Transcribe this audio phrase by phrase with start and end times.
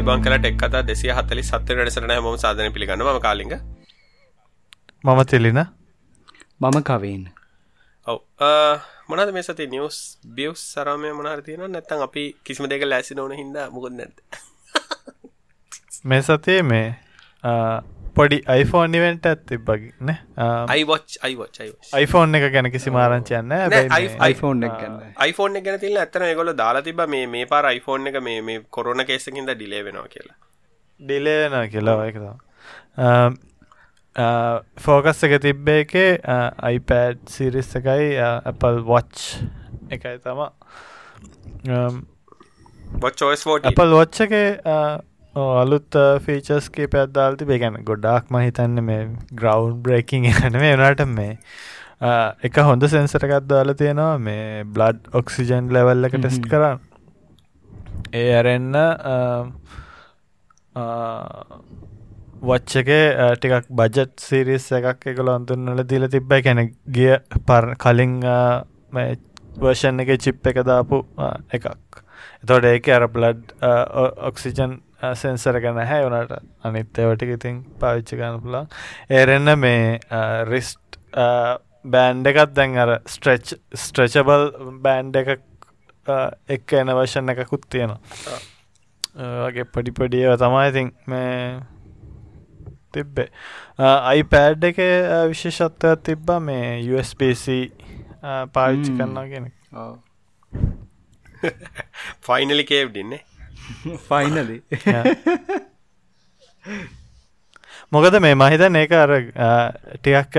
[0.00, 3.52] අයිබං කලට එක් කතා දෙසිය හතලි සත්ත වැඩසරන හම සාධන පිළිගන්න ම කාලිග.
[5.04, 5.60] මම තෙලින.
[6.60, 7.24] මම කවීන්.
[8.06, 8.18] ඔව.
[9.08, 13.58] මොනද මේ සති නිියස් බියස් සරමය මොනහර තියෙන නැත්තන් අපි කිසිම දෙක ලැසි නොන හිද
[13.70, 14.16] මුකුත් නැත
[16.04, 16.88] මේ සතියේ මේ
[18.18, 20.10] පොඩි iPhone ඉවෙන්ට ඇත් තිබ්බගන
[20.74, 21.60] අයිවච් අයිවච්
[22.02, 23.52] iPhone එක ගැන කිසි මාරංචයන්න
[24.30, 28.12] iPhone එක ගන්න iPhone එක ගැන තිල්ල ඇත්තන ගොල දාලා තිබ මේ මේ පාර iPhone
[28.12, 30.36] එක මේ මේ කොරන කේසකින්ද ඩිලේ වෙනවා කියලා.
[31.00, 32.34] ඩිලේන කියලා එකතා
[34.86, 36.08] ෆෝකස් එක තිබ්බේ එකේ
[36.76, 38.08] iPad සිරිස් එකයි
[38.52, 39.26] Apple වොච්
[39.90, 40.40] එකයි තම
[43.70, 44.34] Apple වොච්ච එක
[45.34, 51.38] අලුත් ෆීචස්ගේ පැත්දාල්ති බේගැන ගොඩාක් මහිතන්න මේ ග්‍රවන්් බ්‍රේකින් එන මේ වනට මේ
[52.42, 56.80] එක හොඳ සෙන්සරකත් දාල තියෙනවා මේ බ්ලඩ් ඔක්සිජන් ලෙවල් එක ටෙස්ට් කරන්න.
[58.12, 58.74] ඒ ඇරෙන්න
[62.42, 62.90] වච්චක
[63.36, 67.14] ටිකක් බජට් සිරිස් එකක් එකල අන්තුන්නල දිල තිබ්බයි කැන ගිය
[67.46, 68.18] පර් කලින්
[69.62, 71.04] වර්ෂන් එක චිප් එක දාපු
[71.52, 71.66] එකක්.
[72.42, 73.58] එතොට ඒක අර බ්ලඩ්
[74.26, 74.80] ඔක්සිජන්
[75.14, 78.64] සෙන්සර ගැන හැ වනට අනිත් ඒවටික ඉතින් පාවිච්චි ගන්න පුලා
[79.10, 79.98] ඒරෙන්න මේ
[80.48, 81.00] රිස්ට්
[81.84, 84.46] බෑන්්ඩ එකත් දැන් අර ස්ට්‍රච් ස්ට්‍රචබල්
[84.84, 85.30] බෑන්්ඩ එක
[86.48, 88.00] එක් එන වශන එකකුත් තියෙනවා.
[89.44, 91.60] වගේ පඩිපඩියව තමයි ඉතින් මේ
[92.92, 93.28] තිබ්බේ.
[93.78, 94.82] අයිපෑඩ් එක
[95.32, 97.56] විශේෂත්වයක් තිබ්බා මේ USBC
[98.52, 99.54] පාවිච්චි කරන්නා කෙනෙක්
[102.28, 103.22] ෆයිනලි කේව්ඩින්නේ
[104.04, 104.60] ෆයිනලි
[107.92, 109.10] මොකද මේ මහිතන් ඒක අර
[109.96, 110.36] ටිකක්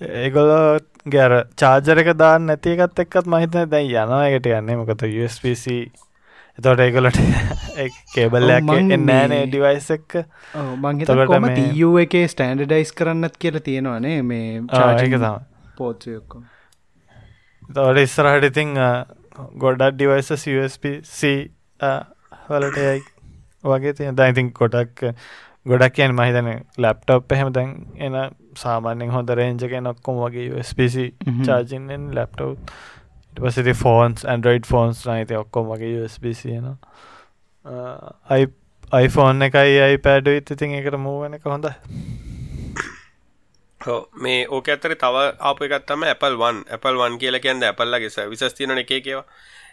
[0.00, 5.66] ඒගොලෝ ගැර චාර්ජරක දාන්න නැතිකත් එක්කත් මහිතන දැයි යනවා එකට යන්නේ මොකත USPC
[6.58, 7.18] එතොට ඒගොලට
[8.14, 10.24] කේබල්ලයක් නෑනේ ඩිවයිස් එක්ක
[10.82, 15.38] මංහිතකොම තියූ එකේ ස්ටන්ඩඩයිස් කරන්නත් කියලා තියෙනවානේ මේ චාජක තම
[15.78, 16.42] පෝත්සයක්කො
[17.68, 18.74] තවට ඉස්සරහට ඉතිං
[19.56, 21.20] ගොඩක් ඩිවයිස USPC
[22.48, 23.04] වලට යයි.
[23.64, 25.04] වගේ තිය දැයිතින් කොටක්
[25.66, 28.14] ගොඩක් කියන මහිතන ලැප්ටප් එහෙම දැන් එන
[28.56, 30.96] සාමාන්‍යෙන් හොඳ රේන්ජක නොක්කොම වගේ USPC
[31.46, 32.54] චාජින්ෙන් ලැප්ටව්
[33.40, 36.76] පසිති ෆෝන්ස් ඇන්ඩරයිඩ් ෆෝන්ස් නයිති ඔක්කොම වගේ USPC න
[39.00, 41.68] iPhone එකයි අයි පැඩ ඉතිතින් එකට මූුවන එක හොඳ
[44.18, 48.78] මේ ඕක ඇතර තව අප එකත්තම Apple වන් Apple වන් කියල කියන්න Appleලගේ විසස් තියන
[48.78, 49.26] එක කියවා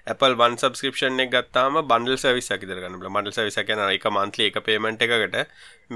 [0.06, 4.60] Apple වන් සබස්ක්‍රපෂන් එක ගත්තාම බන්ඩල් සවිස් ඇකිදර ගන්න බන්ඩල් සවිස කන එක මන්තලි එක
[4.68, 5.38] පේමට එකකට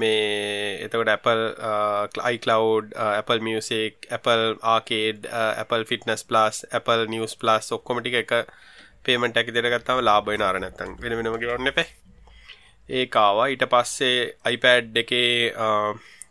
[0.02, 7.06] මේ එතකට Apple uh, iCloud uh, Apple Music Apple arcade uh, Apple fitness plus Apple
[7.12, 8.34] news plus ඔක්කොමටික එක
[9.06, 11.86] පේමට ඇකිදර ගත්තාම ලාබයි නාරනැත්තන් වෙන වෙනම ගන්න එපේ.
[12.88, 15.54] ඒකාවා ඊට පස්සේ iPad එකේ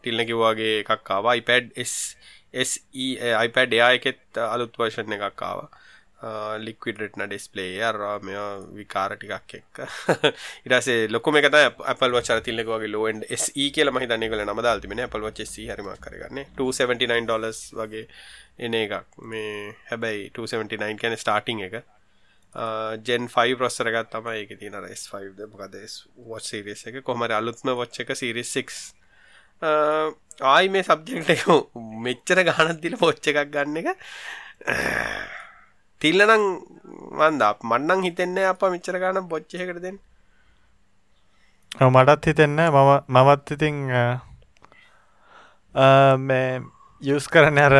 [0.03, 2.75] තිල්න කිව්වාගේ එකක්කාවා iPad SE
[3.47, 5.15] iPad එයා එකෙත් අලුත් වර්ෂන්
[6.19, 8.33] එකක්කාවා ලික්විඩටන ඩිස්පලේ අරවා මෙ
[8.75, 9.77] විකාර ටිකක් එක්ක.
[10.65, 11.55] ඉරසේ ලොකම එකත
[11.93, 16.43] අපල් වචර තිල්ලක වගේ ලෝන් ඒ කියල මහිතන්න කල නම දාල්තිමෙන අපල් වච හරිම කරගන්න
[16.57, 18.07] 279 ඩොලස් වගේ
[18.59, 19.07] එන එකක්.
[19.31, 21.81] මේ හැබැයි 279 කැන ස්ටාටිං එක.
[23.07, 25.75] ජෙන් 5 ප්‍රස්සරගත් තම එක තින S5 මොකද
[26.31, 27.03] වොච් සිරිස එක.
[27.03, 28.95] කොමර අලුත්ම වොච්ච එක සිරිස් 6
[30.41, 31.43] ආයි මේ සබ්ජෙක්ට එක
[32.07, 35.37] මෙච්චර ගානත් දිල පොච්ච එකක් ගන්න එක.
[36.01, 36.45] තිල්ලනං
[37.19, 37.43] වන්ද.
[37.69, 39.97] මන්නං හිතෙන්නේ අප මිච්චර ගාන බොච්චයකට දෙන්න.
[41.95, 43.75] මටත් හිතෙන්න මම මමත් ඉතිං
[46.27, 46.61] මේ
[47.01, 47.75] යස් කරන අර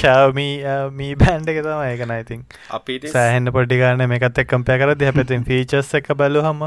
[0.00, 0.54] ශාවමී
[0.96, 2.40] මී බෑන්ඩ එක තම ඒකන ඉතින්.
[2.78, 6.62] අපි සෑහෙන්න්න පොඩිගාන මේකත් එක්කම්පය කර ද පැතින් ෆීචස් එක බලු හම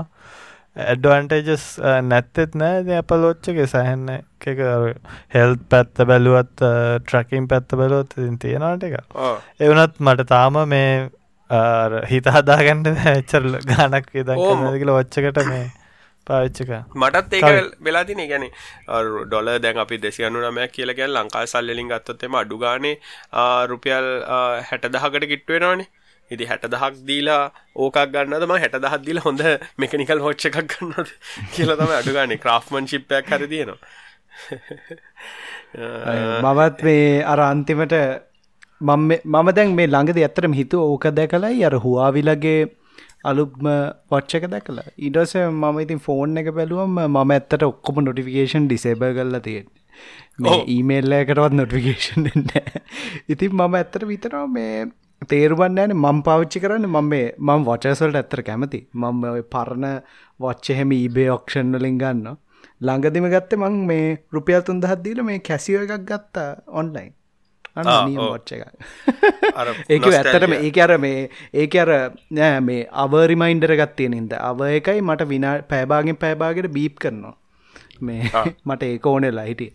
[0.76, 1.66] ඇඩ්වන්ටේජස්
[2.04, 2.98] නැත්තෙත් නෑ.
[2.98, 4.62] අපල් ෝච්චගේ සැහෙන්න එක
[5.30, 6.64] හෙල් පැත්ත බැලුවත්
[7.04, 8.96] ට්‍රකින් පැත්ත බැලුවත් ඉතින් තියෙනට එක
[9.60, 11.10] එවනත් මට තාම මේ
[12.08, 15.70] හිත හදාගන්නට ඇච්චරල ගානක් දකල වච්චකට මේ
[16.28, 18.48] පාච්චක මටත් ඒක වෙලාතින ගැන
[19.28, 22.96] ඩොල දැන් අපි දෙසියනු නමයක් කියලගැන් ලංකා සල්ලින් ගත්තොත්තෙම අඩු ගානේ
[23.68, 24.08] රුපියල්
[24.70, 25.90] හැට දහකට කිට්ටුවෙනවානේ
[26.32, 27.44] ඉති හැට දහක් දීලා
[27.78, 29.44] ඕකක් ගන්නදම හැට දහත් දීලා හොඳ
[29.78, 31.14] මෙකනිකල් හොච්ච එකක් ගන්නද
[31.54, 33.80] කියලා තම අඩුගානේ ක්‍රාෆ්මන් ශිප්පයක් හර තියෙනවා.
[36.44, 37.98] මවත් මේ අර අන්තිමට
[38.82, 42.62] මම දැන් මේ ළඟද ඇත්තරම හිතු ඕක දැකලයි අර හුවාවිලගේ
[43.24, 43.68] අලුත්ම
[44.10, 44.88] පච්චක දැකලා.
[45.00, 49.68] ඉඩස මම ඉතින් ෆෝන් එක බැලුවම් මම ඇත්තට ඔක්කොම නොටිෆිකේෂන් ඩිසේබ කරලා තියෙන
[50.40, 52.26] මේ ඊමේල්ල එකටවත් නොටිෆිකේෂන්
[53.30, 54.74] ඉතින් මම ඇත්තට විතරවා මේ
[55.22, 58.80] තේරුවන්න ෑන මං පවිච්චි කරන්න මම මේ මං වචසල්ට ඇත්තර කැමති.
[59.30, 59.88] ඔය පරණ
[60.40, 62.38] වච්ච එහෙම ඊබේ ඔක්ෂන් වලින් ගන්න
[62.82, 67.14] ළඟදිම ගත්ත මං මේ රුපියල් තුන්ද හත්දීල මේ කැසිව එකක් ගත්තා ඔන්ලයින්
[67.76, 71.92] වච්ච එක ඒක ඇත්තටම ඒක අර මේ ඒක අර
[72.32, 77.36] නෑ මේ අවරිමයින්ඩර ගත්තය නින්ද අව එකයි මට විනා පෑබාගෙන් පෑබාගෙට බීප් කරනවා.
[78.02, 78.22] මේ
[78.68, 79.72] මට ඒක ඕනෙලා හිටිය.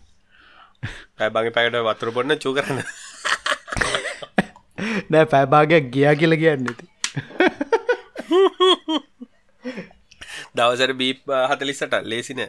[1.19, 2.83] පැබගේ පැකට වතුර බොන්න චූ කරන්න
[5.11, 6.87] නෑ පැබාගයක් ගියා කියල කියන්න ඇති
[10.57, 11.21] දවසර බීප්
[11.51, 12.43] හතලිස්සට ලේසින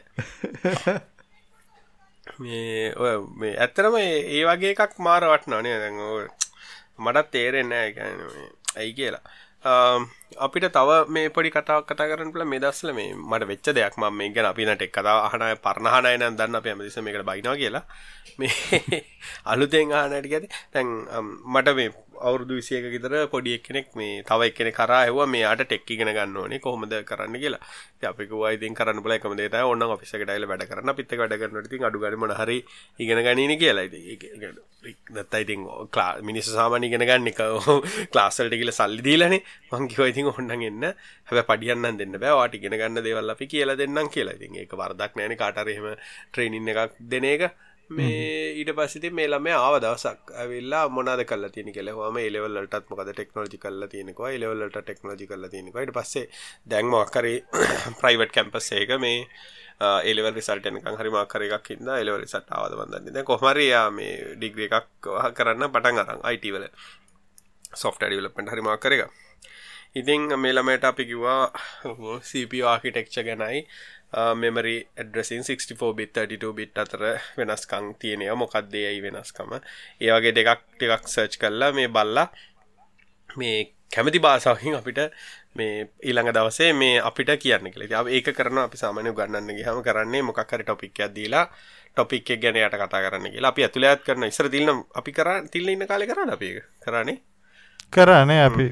[2.39, 5.97] මේ ඔය මේ ඇත්තරම ඒ වගේ එකක් මාර වටනනේ දැන්
[6.99, 9.23] මටත් තේරෙන්න ඇයි කියලා.
[10.37, 14.05] අපිට තව මේ පොඩි කතාවක් කතා කරන්න පුළ මේ දස්සල මේ මට වෙච්ච දෙයක් ම
[14.11, 17.83] මේ ගැන අපිනට එක් කතාව අහනය පරණහනයන දන්න අප ඇමදිස මේකට බයිනවා කියලා.
[18.39, 18.51] මේ
[19.51, 20.87] අලුතෙන් ආනට ගැති තැන්
[21.47, 26.09] මට මේ අවුරුදු විසියක ගෙතර පොඩි එක්කෙනෙක් මේ තව එක්කෙන කරා ඇව මේ අට ටෙක්කිගෙන
[26.09, 27.61] ගන්න ඕනේ කොහොමද කරන්න කියලා.
[28.03, 30.95] අපික වයිතින් කරන්න බල එකම දේත ඔන්න ඔෆිසක ටයිල වැඩ කරන්න.
[30.95, 32.57] පිත්ත වැඩ කරන්නට ති අඩු ගරම හරි
[32.99, 33.85] ඉගෙන ගනීන කියලා.
[35.09, 37.41] දත්තයිතින් ලා මිනිස සාමානි ගෙන ගන්න එක
[38.13, 39.41] ක්ලාසල්ට කියල සල්ලි දීලනේ.
[39.71, 40.83] මංකිවයිතින් ඔන්නන් එන්න.
[41.25, 44.35] හැබ පඩියන්න දෙන්න බෑවාට ඉගෙන ගන්න දේවල් අපි කියලා දෙන්නම් කියලා.
[44.35, 45.37] ඉතින් ඒක වරදක් නෑන.
[45.37, 45.87] කාටරහෙම
[46.31, 47.49] ට්‍රේනින් එකක් දෙන එක.
[47.89, 53.57] මේ ඊට පස්සිති මේ ළම ආව දවසක් ඇවිල්ලා මොනාද කල්ල තියන කෙලෙහම එලෙවල්ලටත් මොකද ටෙක්නෝජි
[53.57, 56.25] කල්ල තියෙනවා එලෙවල්ලට ටෙක්නෝජි කල්ල තියෙනවා ඊට පස්සේ
[56.67, 57.33] දැන්මක්කරි
[58.01, 59.21] ප්‍රයිවට් කැම්පස් ඒක මේ
[60.03, 65.69] එලෙවල් රිසල්ටනකං හරි මාකර එකක් ඉන්න එලෙවල් සට ආවද බඳන්න කොහමරයා මේ ඩිග්‍රිය එකක් කරන්න
[65.69, 66.67] පටන් අරන් අයිටවල
[67.75, 69.07] සොෆ්ට ඩිවලපෙන්ට හරි මාකර එක
[69.95, 71.51] ඉතින් මේළමයට අපි කිවා
[72.21, 73.63] CPU ආකිටෙක්ච ගැනයි
[74.13, 77.01] මෙමරි ඇඩ්‍රසින් 64 බිත් 32 බිට් අතර
[77.37, 79.51] වෙනස්කං තියෙනය මොකක්දේ ඇයි වෙනස්කම?
[80.01, 82.27] ඒවගේ දෙකක් ටිකක් සර්ච් කල්ලා මේ බල්ලා
[83.35, 84.99] මේ කැමති බාසාහින් අපිට
[85.55, 90.63] මේ ඊළඟ දවසේ මේ අපිට කියන්න කළේ ඒක කරන අපි සාමානය ගන්නන්න ගහම කරන්නේ මොකක්හරි
[90.63, 91.45] ටොපික්යක් දීලා
[91.93, 93.49] ටොපික් එක ගැන යට කතා කරන්න කියලා.
[93.49, 97.17] අපි ඇතුළත් කරන ඉසර තිල්නම් අපි කර තිල්ල ඉන්න කාලෙ කරන්න අපි කරන්නේ
[97.91, 98.67] කරන්නේ අපි.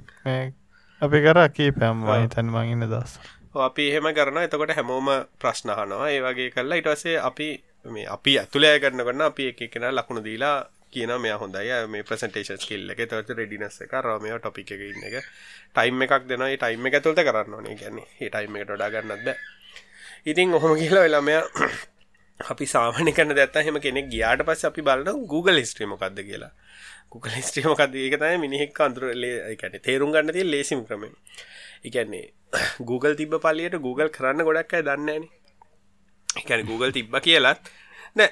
[1.01, 3.19] අපි කර කීපයම් වහිතන් මංඉන්න දස්
[3.59, 5.09] අපි එහෙම කරන එතකොට හැමෝම
[5.39, 7.49] ප්‍රශ්නහනවා ඒ වගේ කරලා ඉටවසේ අපි
[7.87, 10.57] මේ අපි ඇතුළෑ කරන්න කරන්න අපි එක කෙන ලකුණු දීලා
[10.91, 11.71] කියන මේ හොඳයි.
[11.87, 15.15] මේ ප්‍රසන්ටේෂන් ස්කිල්ල එක තවත රෙඩිනස් එක රමය ටොපික් එක ඉන්න එක.
[15.75, 17.75] ටයිම් එකක් දෙන ටයිම් එක ඇතුළත කරන්න ඕනේ.
[17.75, 19.27] ගැන්නේ ඒ ටයිම් එකට ඩා ගන්නත්ද
[20.25, 21.35] ඉතින් ඔහොම කියලා වෙලාමය
[22.51, 26.53] අපි සාමාන්‍ය කරන දැත්ත හෙම කෙනෙක් ගියාට පස්ස අපි බලන Google හිස්ට්‍රීමකක්ද කියලා.
[27.11, 31.13] Google හිස්ට්‍රීමකක්ද ඒක තමයි මිනිහෙක් අඳුරලේ එකැන තේරුම් ගන්න තිය ලේසිම් ක්‍රමේ
[31.85, 32.25] එකන්නේ
[32.89, 35.25] Google තිබ පලියට Google කරන්න ගොඩක් අය දන්නේන
[36.35, 37.71] එකැන Google තිබ්බ කියලත්
[38.15, 38.29] නෑ.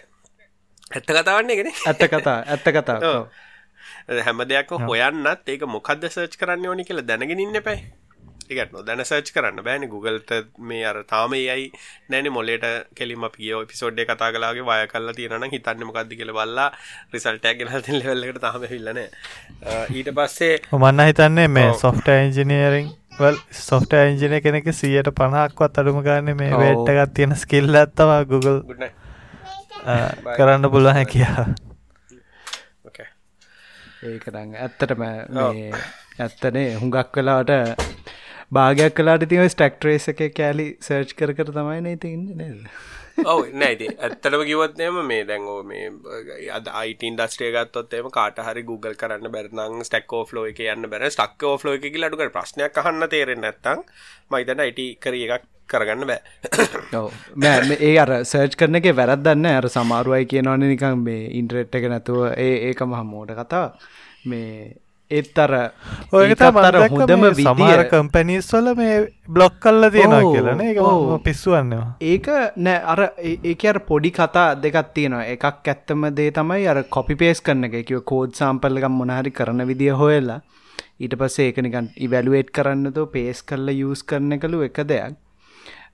[0.91, 3.17] ඇත්ත කතාවන්නේ ගෙන ඇත්ත කතා ඇත්ත කතා.
[4.25, 7.83] හැම දෙයක් හොයන්නත් ඒක මොකක්ද සර්ච් කරන්න ඕනි කියලා දැනගෙනන්න පැයි
[8.51, 9.85] එකට නොදැන සර්ච් කරන්න බෑන.
[9.89, 11.71] Googleට මේ අර තාම යයි
[12.09, 12.65] නැන මොලට
[12.95, 16.69] කෙලිම පියෝ පිසෝඩ්ඩ කතා කලාගේ වය කල්ලා තියෙන හිතන්න මොකක්ද කියල බල්ලා
[17.13, 18.99] රිසල්ටක් ගෙනල් ලෙවල්ලට තාම හිල්ලන
[19.97, 23.02] ඊට පස්සේ මන්න හිතන්නේ මේ සොෆ්ට එන්ජිනීරිං වල්
[23.59, 28.59] සොෆ්ට ඇන්ජිනය කෙනෙක සියයට පණක්වත් අඩුම ගන්න මේ වේට්ටගත් තියෙන ස්කිල්ල ඇත්තවා Google.
[30.33, 31.45] කරන්න පුළුව හැකියා
[34.03, 35.03] ඒකරං ඇත්තටම
[36.19, 37.51] ඇත්තනේ හුඟක් වෙලාට
[38.51, 42.59] භාගයක් කලාට තිව ස්ටක්ටරේස එක කෑලි සර්ච් කර කර තමයි නේ ඉන්න නේද
[43.17, 45.87] ඔව නැති ඇත්තටම කිවත්නයම මේ දැන්ෝ මේ
[46.51, 51.09] අද අයිටන් දස්ටේ ගත්තොත් එම කාට හරි Google කරන්න බැරනං ස්ටක් ෝෆ්ලෝ එක යන්න බැර
[51.09, 53.83] ස්ටක් ෝෆ්ලෝ එක ලටුක ප්‍රශ්නයක් අහන්න තේරෙන් නැත්තං
[54.31, 56.21] මයිතන අයිට කර එකක් කරගන්න බෑ.
[57.43, 62.25] මෑ ඒ අර සර්ච් කරන එක වැරදන්න අර සමාරුවයි කියනවන නිකම් මේ ඉන්ට්‍රෙට් එක නැතුව
[62.37, 63.67] ඒ ඒක මහ මෝට කතා
[64.25, 64.73] මේ
[65.11, 65.53] ඒත් අර
[66.11, 68.95] ඔය තර හොඳම සමාර කම්පැනිස් වල මේ
[69.35, 70.79] බ්ලොක් කල්ල තියෙනවා කියලන එක
[71.25, 71.89] පිස්සුවන්නවා.
[72.11, 72.29] ඒක
[72.67, 73.01] නෑ අර
[73.51, 75.25] ඒක අර පොඩි කතා දෙකත් තියෙනවා.
[75.35, 77.77] එකක් ඇත්තම දේ තමයි අර කොපි පේස් කරන එක.
[77.87, 80.39] කිව කෝඩ් සාම්පල්ලකම් මොනහරි කරන විදිිය හොයලා.
[81.01, 85.19] ඊට පස්සේ ඒකනිකන් ඉවැලුවේට් කරන්නතු පේස් කල්ල යස් කරන කළු එක දෙයක්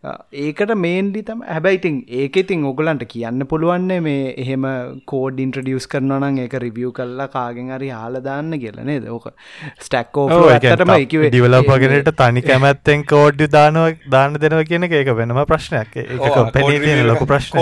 [0.03, 4.68] ඒකට මේන්ලි තම හැබැයිතින් ඒක ඉතින් ඔගලන්ට කියන්න පුළුවන්නේ මේ එහෙම
[5.06, 9.27] කෝඩ් ඉන්ට්‍රඩියස් කරනවනම් ඒක රිවියව් කල්ලා කාගෙන් හරි හාලදාන්න කියලනේ දෝක
[9.88, 10.94] ස්ටක්කෝ ඇතටම
[11.25, 15.96] ඩිවලපගෙනට තනි කැමැත්තෙන් කෝඩ් දානව දාන්න දෙනව කියන එක වෙනම ප්‍රශ්නයක්.
[15.98, 17.60] ඒ ලොකු ප්‍රශ්න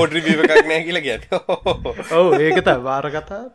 [2.13, 3.45] ඔව ඒකත වාර කතා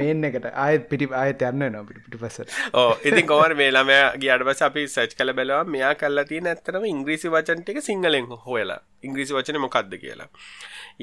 [0.00, 0.46] මේන් එකට.
[0.64, 2.48] ආයත් පිටි ආයත යන්න න පිට පිටි පසට
[2.80, 6.88] ඕ ඉතින් කොමර මේ ළමය ගියට පස්සේ අපි සර්ච් කළ බැලුවා මෙයා කරලා තියෙන ඇත්තටම
[6.92, 8.80] ඉංග්‍රීසි වචන ටික සිංහලෙන් හොයලා.
[9.02, 10.28] ඉංග්‍රීසි වචනේ මොකක්ද කියලා.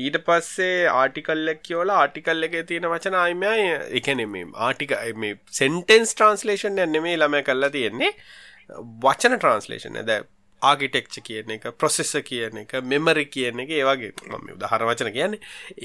[0.04, 4.96] ඊට පස්සේ ආටිකල් එක කියවලා ආටිකල් එකේ තියෙන වචන ආයි මෙයා ඒ කියන්නේ මේ ආටික
[5.24, 8.14] මේ සෙන්ටෙන්ස් ට්‍රාන්ස්ලේෂන් එක නෙමෙයි ළමයා කරලා තියෙන්නේ.
[9.06, 10.30] වචන ට්‍රාන්ස්ලේෂන් දැන්
[10.62, 15.40] ආගිටෙක්ච කියන එක ප්‍රොසෙස්ස කියන එක මෙමරි කියන එක ඒවගේ මම උදාහර වචන කියන්නේ.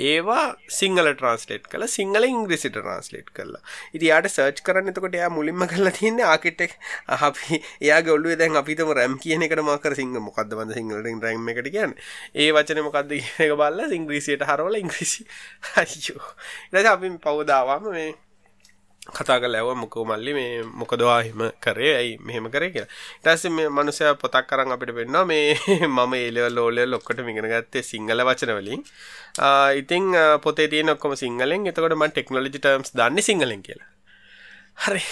[0.09, 0.45] ඒවා
[0.79, 3.63] සිංහල ට්‍රන්ස්ලේට් කළ සිංහල ඉංග්‍රිසි ට්‍රන්ස්ලේට් කරලා
[3.97, 6.77] ඉති යාට සර්ච් කරන්න එතකොට එයා මුලින්ම කරලා තියන්නේ ආකිටෙක්
[7.19, 11.73] අපි එයාගේ ඔල්ලුවේ දැන් අපිටම රැම් කියන එකට මාකර සිංහ මොකක්ද බඳ සිංහලෙන් රැම් එකට
[11.73, 11.97] කියන්නේ?
[12.35, 15.27] ඒ වචන මොකක්ද කියන එක බලලා ඉංග්‍රීසියට හරවලා ඉංග්‍රීසි
[15.77, 16.31] අයියෝ.
[16.69, 18.13] ඊට පස්සේ අපි පවදාවාම මේ
[19.07, 22.91] කතා කරලා ඇහුවා මොකෝ මල්ලි මේ මොකද එහෙම කරේ ඇයි මෙහෙම කරේ කියලා.
[23.15, 25.55] ඊට පස්සේ මේ මනුස්සයා පොතක් අරන් අපිට පෙන්නනවා මේ
[25.89, 28.83] මම ඒ ලෙවල් ඕ ලෙවල් ඔක්කොටම ඉගෙන ගත්තේ සිංහල වචන වලින්.
[29.77, 30.11] ඉතින්
[30.43, 31.67] පොතේ තියෙන ඔක්කොම සිංහලෙන්.
[31.67, 33.91] එතකොට මම ටෙක්නොලොජි ටර්ම්ස් දාන්නේ සිංහලෙන් කියලා.
[34.85, 35.03] හරි.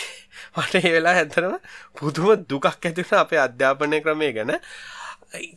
[0.57, 1.55] මට ඒ වෙලාව ඇත්තටම
[1.99, 4.53] පුදුම දුකක් ඇති වුණා අපේ අධ්‍යාපනය ක්‍රමය ගැන.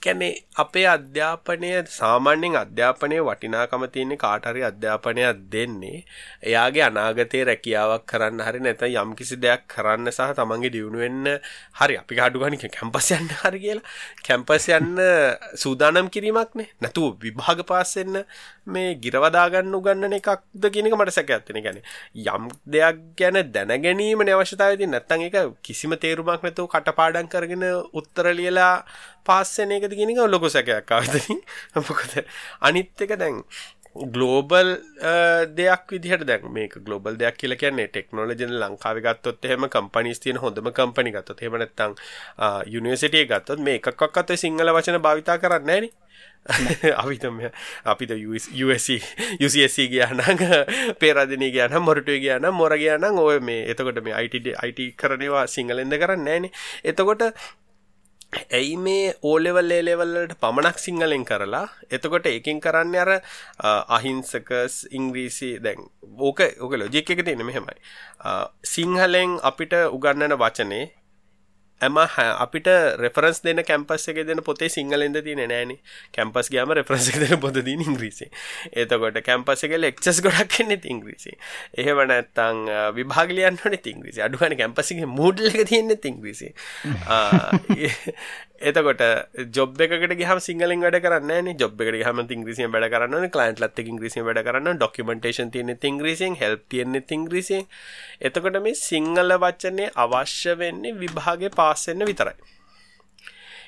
[0.02, 6.00] කියන්නේ අපේ අධ්‍යාපනය සාමාන්‍යයෙන් අධ්‍යාපනයේ වටිනාකම තියෙන්නේ කාට හරි අධ්‍යාපනයක් දෙන්නේ
[6.44, 11.32] එයාගේ අනාගතයේ රැකියාවක් කරන්න හරි නැත්නම් යම්කිසි දෙයක් කරන්න සහ තමන්ගේ දියුණු වෙන්න
[11.80, 13.86] හරි අපි කාඩු ගන්න කැම්පස් යන්න හරි කියලා
[14.28, 15.02] කැම්පස් යන්න
[15.56, 18.24] සූදානම් කිරීමක්නේ නැතුව විභාග පාස් වෙන්න
[18.68, 21.64] මේ ගිරවදා ගන්න උගන්නන එකක්ද කියන එක මට සැකයක් තියෙන.
[21.64, 21.84] කියන්නේ
[22.28, 24.92] යම් දෙයක් ගැන දැන ගැනීමනේ අවශ්‍යතාවය තියෙන.
[24.92, 28.74] නැත්නම් ඒක කිසිම තේරුමක් නැතුව කටපාඩම් කරගෙන උත්තර ලියලා
[29.26, 31.42] පාස් වෙන එකද කියන එක ලොකු සැකයක් ආවදින්
[31.82, 32.14] මොකද
[32.62, 33.44] අනිත් එක දැන්
[34.08, 34.70] ගලෝබල්
[35.52, 40.72] දෙයක් විදිහට දැන් මේක ගලෝබල් දෙයක් කියලා කියන්නේ ටෙක්නොලොජි ලංකාවේ ගත්තොත් එහෙම කම්පනීස් තියෙන හොඳම
[40.72, 41.96] කම්පැනි ගත්තොත් එහෙම නැත්නම්
[42.68, 46.06] යුනිවර්සිටි එක ගත්තොත් මේ එකක්වත් සිංහල වචන භාවිතා කරන්නේ නැහනේ
[47.02, 47.40] අපිතම
[47.86, 48.12] අපිට
[48.64, 48.90] USC
[49.40, 50.44] UCSC ගියා නම්
[51.00, 54.80] පේරාදෙනී ගියා නම් මොරටුවේ ගියා නම් මොර ගියා නම් ඔය මේ එතකොට මේ IT IT
[54.96, 56.52] කරනවා සිංහලෙන්ද කරන්නේ නැහනේ
[56.86, 57.26] එතකොට
[58.34, 61.66] ඇයි මේ ඕලෙවල් ඒලෙවල්ලට පමණක් සිංහලෙන් කරලා?
[61.90, 63.12] එතකොට එකින් කරන්න අර
[63.98, 65.80] අහිංසකස් ඉංග්‍රීසි දැන්
[66.20, 67.78] ඕක ඕක ලොජික් එක තියෙන මෙහෙමයි.
[68.66, 70.86] සිංහලෙන් අපිට උගන්නන වචනේ
[71.82, 72.68] ඇම අපිට
[72.98, 75.78] රෙෆරන්ස් දෙන කැම්පස් එක දෙන පොතේ සිංහලෙන්ද තියෙන නෑනේ.
[76.12, 78.30] කැම්පස් ගයාම රෙෆරන්ස් එක දෙන පොත දින ඉංග්‍රීසි
[78.74, 81.36] එතකොට කැම්පස් එක ලෙක්චස් ගොඩක් එන්නේ ඉංග්‍රීසි
[81.76, 82.66] එහෙම නැත්තම්
[82.98, 86.50] විභාග ලියන්න ඕනේ ඉංග්‍රීසි අඩු ගන්න කැම්පස් එකේ මූඩල් එක තියෙන්නේ ඉංග්‍රීසි
[88.60, 89.02] එතකොට
[89.54, 93.92] ජොබ් එකකට ගහම සිංහලෙන් වැඩ කරන්න ජොබ් එකට ගහම ඉංග්‍රීසියෙන් වැඩ කරන්න ක්ලයින්ට් ලත් එක්ක
[93.94, 97.68] ඉංග්‍රීසියෙන් වැඩ කරන්න ඩොකියුමන්ටේෂන් තියෙන්නේ ඉංග්‍රීසියෙන් හෙල්ප් තියෙන්නේ ඉංග්‍රීසියෙන්.
[98.22, 102.57] එතකොට මේ සිංහල වචනේ අවශ්‍ය වෙන්නේ විභාගේ පාස් වෙන්න විතරයි.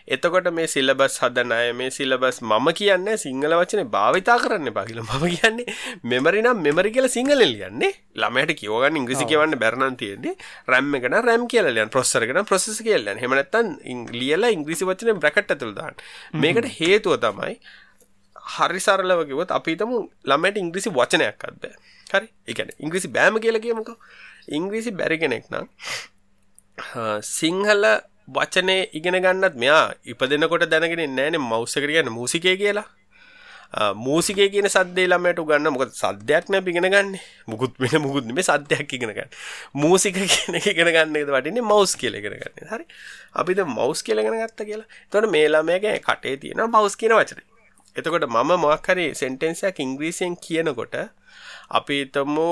[0.09, 5.05] එතකොට මේ සිලබස් හදන අය මේ සිලබස් මම කියන්නේ සිංහල වචනේ භාවිතා කරන්න එපා කියලා.
[5.15, 7.91] මම කියන්නේ මෙමරි නම් මෙමරි කියලා සිංහලෙන් ලියන්නේ.
[8.15, 10.35] ළමයට කියව ගන්න ඉංග්‍රීසි කියවන්න බැරි නම් තියෙන්නේ.
[10.67, 11.93] RAM එක නම් RAM කියලා ලියන්න.
[11.95, 13.21] processor එක නම් processor කියලා ලියන්න.
[13.21, 13.69] එහෙම නැත්නම්
[14.13, 16.01] ලියලා ඉංග්‍රීසි වචනේ බ්‍රැකට් ඇතුළේ දාන්න.
[16.35, 17.55] මේකට හේතුව තමයි
[18.55, 21.75] හරි සරලව කිව්වොත් අපි හිතමු ළමයට ඉංග්‍රීසි වචනයක්වත් බෑ.
[22.13, 22.27] හරි?
[22.47, 23.97] ඒ කියන්නේ ඉංග්‍රීසි බෑම කියලා කියමුකෝ.
[24.59, 25.67] ඉංග්‍රීසි බැරි කෙනෙක් නම්
[27.31, 27.83] සිංහල
[28.35, 32.87] වචනේ ඉගෙන ගන්නත් මෙයා ඉපදෙනකොට දැනගෙන නෑනේ මවුස් එකට කියන්නේ මූසිකය කියලා.
[34.05, 37.11] මූසිකය කියන සද්දේ ළමයට උගන්න මොකද සද්දයක් නෑ ඉගෙන ගන්න.
[37.51, 39.29] මුකුත් වෙන මුකුත් නෙමෙයි සද්දයක් ඉගෙන ගන්න.
[39.73, 42.67] මූසික කියන එක ඉගෙන ගන්න එකද වටින්නේ මවුස් කියලා ඉගෙන ගන්න.
[42.71, 42.85] හරි.
[43.33, 44.89] අපි දැන් මවුස් කියලා ඉගෙන ගත්තා කියලා.
[45.05, 47.45] එතකොට මේ ළමයාගේ කටේ තියෙනවා මවුස් කියන වචනේ.
[47.95, 50.97] එතකොට මම මොකක් හරි සෙන්ටෙන්ස් එකක් ඉංග්‍රීසියෙන් කියනකොට
[51.71, 52.49] අපි හිතමු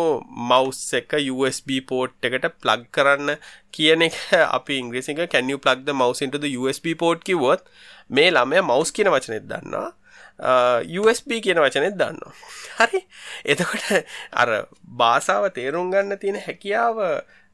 [0.49, 3.37] මවුස් එක USB port එකට plug කරන්න
[3.71, 7.63] කියන එක අපි ඉංග්‍රීසියෙන් can you plug the mouse into the USB port කිව්වොත්
[8.09, 9.93] මේ ළමයා mouse කියන වචනේත් දන්නවා
[10.39, 12.33] USB කියන වචනේත් දන්නවා.
[12.79, 13.01] හරි.
[13.45, 14.49] එතකොට අර
[14.93, 16.97] භාෂාව තේරුම් ගන්න තියෙන හැකියාව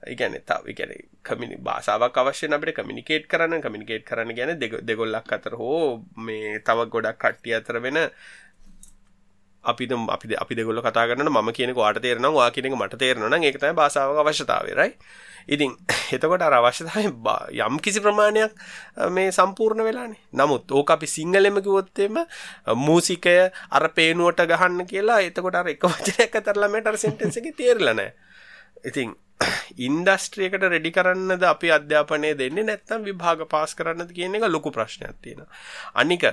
[0.07, 0.91] ඉගැන තව ඉගැන
[1.23, 7.17] කමිනි භාසාාවක් අවශ්‍යන අපට කමිනිකේට් කරන්න කමිනිකේට් කරන්න ගැන දෙගොල්ලක් අතර හෝ මේ තව ගොඩක්
[7.17, 7.99] කට්ටිය අතර වෙන
[9.63, 13.73] අපි අපි අපි දෙගොල්ල කතා කරන ම කියන වාට තේරන වා කියනක මට තේරන ඒකතයි
[13.73, 14.91] භාසාාව අවශ්‍යතාවරයි
[15.47, 15.71] ඉතින්
[16.15, 18.51] එතකොට අර අවශ්‍යතාව යම් කිසි ප්‍රමාණයක්
[19.09, 20.19] මේ සම්පූර්ණ වෙලානේ.
[20.33, 22.19] නමුත් ඕක අපි සිංහලෙම කිවොත්තේම
[22.77, 23.35] මූසිකය
[23.71, 28.09] අර පේනුවට ගහන්න කියලා එතකොට අර එක වචනයක් අතරලමට අර සෙන්ටෙන්ස එක තේරලනෑ
[28.83, 29.15] ඉතින්
[29.87, 35.49] ඉන්ඩස්ට්‍රියකට රෙඩි කරන්නද අපි අධ්‍යාපනය දෙන්නේ නැත්තම් විභාග පාස් කරන්නද කියන එක ලොකු ප්‍රශ්නයක් තියෙනවා.
[35.95, 36.23] අනික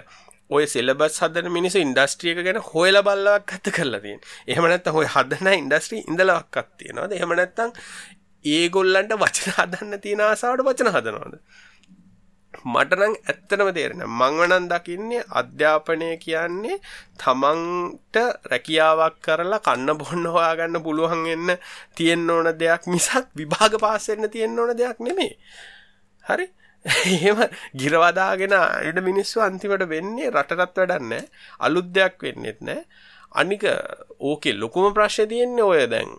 [0.51, 4.21] ඔය සිලබස් හදන මිනිස්සු ඉන්ඩස්ට්‍රි එක ගැන හොයලා බලලක් අත කරලා තියෙන.
[4.47, 7.13] එහෙම නැත්නම් ඔය හදන ඉන්ඩස්ට්‍රි ඉඳලාක්වත් තියෙනවද?
[7.13, 7.75] එහෙම නැත්නම්
[8.45, 11.43] ඒගොල්ලන්ට වචන හදන්න තියෙන ආසාවට වචන හදනවද?
[12.65, 16.79] මටනම් ඇත්තනම තේරෙන මංවනන් දකින්නේ අධ්‍යාපනය කියන්නේ
[17.17, 18.17] තමන්ට
[18.51, 21.51] රැකියාවක් කරලා කන්න බොන්න හොයාගන්න පුළුවන් එන්න
[21.95, 25.33] තියෙන්න ඕන දෙයක් මිසක් විභාග පාසෙන්න තියෙන්න ඕන දෙයක් නෙමේ
[26.25, 26.47] හරි
[26.85, 27.45] එහෙම
[27.75, 28.57] ගිරවදාගෙන
[28.89, 31.15] ඉඩ මිනිස්සු අන්තිමට වෙන්නේ රටටත් වැඩන්න
[31.61, 32.85] අලුත් දෙයක් වෙන්නෙත් නෑ
[33.35, 33.65] අනික
[34.21, 36.11] ඕකේ ලොකුම ප්‍රශ්ය තියෙන්නේ ඔය දැන්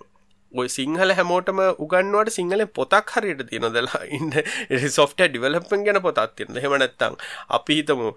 [0.52, 4.34] ඔය සිංහල හැමෝටම උගන්නුවට සිංහලෙන් පොතක් හරියට තියෙනදලා ඉන්න
[4.98, 7.16] සොෆ්ට ඩිවලපෙන් ගැන පොතත් තියෙන හෙමනැත්තං
[7.50, 8.12] අපි හිතමු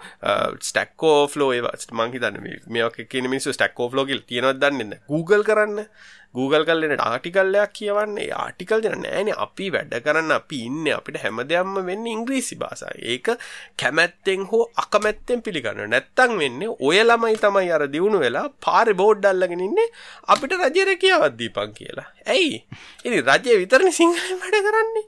[0.60, 1.52] ස්ටක්කෝ ෆලෝ
[1.92, 5.86] මංහිතන්න මේක කියන මිනිස්සු ස්ටක්කෝ ෆලෝගල් තියෙනවත් දන්නන්න Google කරන්න.
[6.34, 8.28] Google කල්ලෙනට ආටිකල්ලයක් කියවන්නේ.
[8.34, 9.30] ආටිකල් දෙන නෑන.
[9.46, 10.88] අපි වැඩ කරන්න අපි ඉන්න.
[10.96, 13.32] අපිට හැම දෙයක්ම වෙන්න ඉංග්‍රීසි භාසාය ඒක
[13.76, 19.66] කැමැත්තෙන් හෝ අකමැත්තෙන් පිළිගන්න නැත්තං වෙන්නේ ඔය ළමයි තමයි අර දියුණු වෙලා පාරි බෝඩ් අල්ලගෙන
[19.68, 19.88] ඉන්නේ.
[20.28, 22.08] අපිට රජය රැකියාවක් දීපන් කියලා.
[22.26, 22.62] ඇයි?
[23.04, 25.06] ඉනි රජය විතරණ සිංහල වැඩ කරන්නේ.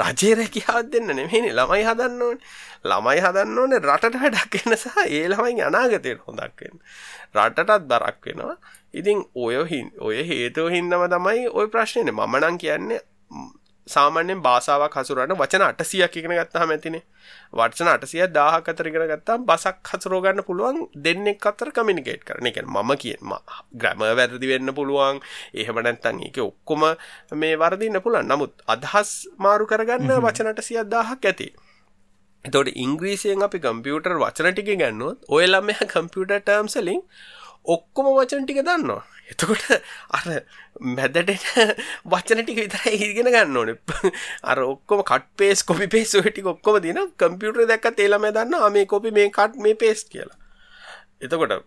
[0.00, 2.42] රජේ රැකියාවක් දෙන්න නෙමෙයිනේ ළමයි හදන්න ඕනේ.
[2.84, 6.82] ළමයි හදන්න ඕනේ රටට වැඩක් වෙන සහ ඒ ළමයි අනාගතයට හොඳක් වෙන්න.
[7.36, 8.56] රටටත් බරක් වෙනවා.
[8.92, 9.56] ඉතින් ඔය
[10.00, 13.00] ඔය හේතුව හින්දම තමයි ওই ප්‍රශ්නේ මම නම් කියන්නේ
[13.94, 17.02] සාමාන්‍යයෙන් භාෂාවක් හසුරවන්න වචන 800ක් ඉගෙන ගත්තාම ඇතිනේ.
[17.52, 22.46] වචන 800ක් 1000ක් අතර ඉගෙන ගත්තාම බසක් හසුරව ගන්න පුළුවන් දෙන්නෙක් අතර කමියුනිකේට් කරන්න.
[22.46, 23.34] ඒ කියන්නේ මම කියන
[23.74, 25.22] ග්‍රැමර් වැරදි වෙන්න පුළුවන්.
[25.54, 26.86] එහෙම නැත්නම් ඒකේ ඔක්කොම
[27.34, 28.30] මේ වරදින්න පුළුවන්.
[28.30, 31.50] නමුත් අදහස් මාරු කරගන්න වචන 800ක් 1000ක් ඇති.
[32.44, 37.02] එතකොට ඉංග්‍රීසියෙන් අපි කම්පියුටර් වචන ටික ගන්නොත් ඔය ළමයා කම්පියුටර් ටර්ම්ස් වලින්
[37.64, 39.02] ඔක්කොම වචන ටික දන්නවා.
[39.30, 39.64] එතකොට
[40.18, 40.26] අර
[40.80, 41.48] මැදට
[42.04, 43.76] වචන ටික විතරයි ඉගෙන ගන්න ඕනේ.
[44.42, 48.70] අර ඔක්කොම කට් පේස් කොපි පේස් ඔය ටික ඔක්කොම දින කම්පියුටරේ දැක්කත් ඒ ළමයා දන්නවා
[48.76, 50.38] මේ කොපි මේ කට් මේ පේස් කියලා.
[51.20, 51.66] එතකොට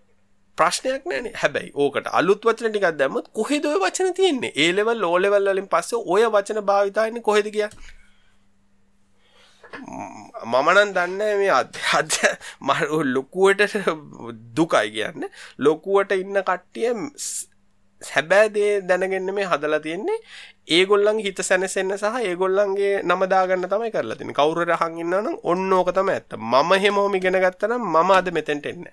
[0.58, 1.34] ප්‍රශ්නයක් නෑනේ.
[1.42, 4.52] හැබැයි ඕකට අලුත් වචන ටිකක් දැම්මොත් කොහෙද ඔය වචන තියෙන්නේ?
[4.56, 7.48] ඒ ලෙවල් ඕ ලෙවල් වලින් පස්සේ ඔය වචන භාවිතයන්නේ කොහෙද
[9.74, 10.46] කියන්නේ?
[10.46, 12.30] මමනන් දන්න මේ අධ්‍යාධ්‍ය
[12.62, 12.70] ම
[13.14, 13.76] ලොකුවට
[14.56, 15.28] දුකයි කියන්න.
[15.60, 16.94] ලොකුවට ඉන්න කට්ටිය
[18.02, 20.20] හැබෑදේ දැනගන්න මේ හදලා තියෙන්නේ.
[20.70, 26.38] ඒගොල්ලන් හිත සැනසෙන්න සහ ඒගොල්ලන්ගේ නමදාගන්න තමයි කරලා තින කවුර රහඟන්නනම් ඔන්න ඕක තම ඇත්ත.
[26.42, 28.86] මම හෙමෝමි ගෙන ගත්තනම් මම අද මෙතැන්ට එන්න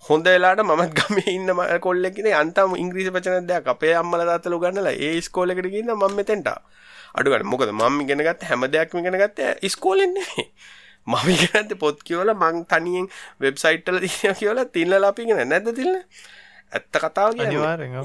[0.00, 5.20] හොඳ වෙලාට මත් ගම ඉන්න කොල්ලෙකින අන්තම ඉංග්‍රීසි පචන දෙයක් අපේ අම්මල දත්තලු ගන්නලා ඒ
[5.20, 6.48] ස්කෝලෙකට ගන්න ම මෙතෙන්ට
[7.14, 10.44] අඩුගන්න මොකද මම ඉගෙන ගත්ත හැම දෙයක්ම ඉගෙන ගත්තේ ඉස්කෝලෙන් නෙමෙයි.
[11.06, 13.06] මම ඉගෙන ගත්තේ පොත් කියවලා මං තනියෙන්
[13.40, 15.94] වෙබ්සයිට් වල තියෙනවා කියලා තින්නලා අපි ඉගෙන නැද්ද තින්න
[16.72, 17.36] ඇත්ත කතාව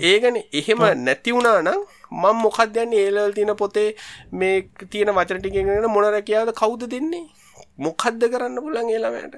[0.10, 3.06] ඒගනේ එහෙම නැති වුණා නම් මම මොකක්ද යන්නේ?
[3.06, 3.89] ඒ ලෙවල් තියෙන පොතේ
[4.32, 4.58] මේ
[4.92, 7.26] තියෙන වචන ටික ඉගෙනගෙන මොන රැකියාවද කවුද දෙන්නේ?
[7.86, 9.36] මොකද්ද කරන්න පුළුවන් ඒ ළමයාට?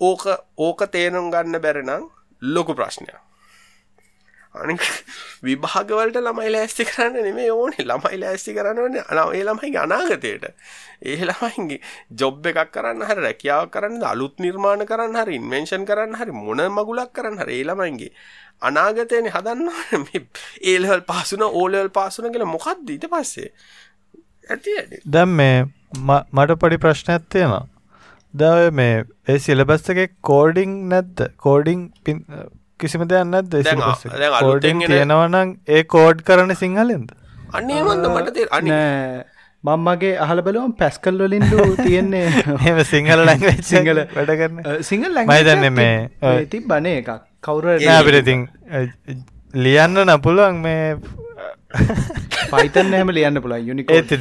[0.00, 0.24] ඕක
[0.66, 2.08] ඕක තේරුම් ගන්න බැරි නම්
[2.42, 3.14] ලොකු ප්‍රශ්නයක්
[4.54, 4.76] අනි
[5.42, 7.86] විභාගවලට ළමයි ලෑස්ති කරන්න නෙමේ ඕනේ.
[7.90, 9.04] ළමයි ලෑස්ති කරන්න ඕනේ.
[9.08, 10.44] ඒ ළමයිගේ අනාගතයට.
[11.02, 11.80] ඒ ළමයිගේ
[12.20, 17.12] ජොබ් එකක් කරන්න හරි රැකියාවක් කරන්න අලුත් නිර්මාණ කරන්න හරි ඉන්වෙන්ෂන් කරන්න හරි මොන මගුලක්
[17.18, 18.12] කරන්න හරි ඒ ළමයිගේ
[18.62, 19.70] අනාගතයනේ හදන්න
[20.06, 20.24] මේ
[20.62, 23.50] ඒ ලෙවල් පාස් වුණා ඕ ලෙවල් පාස් වුණා කියලා මොකද්ද ඊට පස්සේ?
[24.50, 25.56] ඇති දැන් මේ
[26.32, 27.64] මට පොඩි ප්‍රශ්නයක් තියෙනවා.
[28.34, 31.24] දැන් මේ ඒ සිලබස් එකේ කෝඩින් නැද්ද?
[31.46, 31.88] කෝඩින්
[32.84, 33.52] කිසිම දෙයක් නැද්ද
[34.38, 37.08] කෝඩින් තියෙනවනම් ඒ කෝඩ් කරන සිංහලෙන්ද?
[37.58, 38.72] අන්නේමන්ද මට අන්න
[39.64, 42.28] මංමගේ අහල බලුවම් පැස්කල් වලින්ඩු තියෙන්නේ?
[42.70, 44.80] එම සිංහල ලැංග සිංහල වැඩ කරන්න.
[44.90, 47.10] සිංහල මයිදන්න මේ ති බන එකක්.
[47.46, 47.64] කවුර
[48.08, 48.40] පිරතින්
[49.54, 50.96] ලියන්න නපුළුවන් මේ
[52.52, 54.16] පයිතන් හැම ලියන්න පුළ යුනික ඉති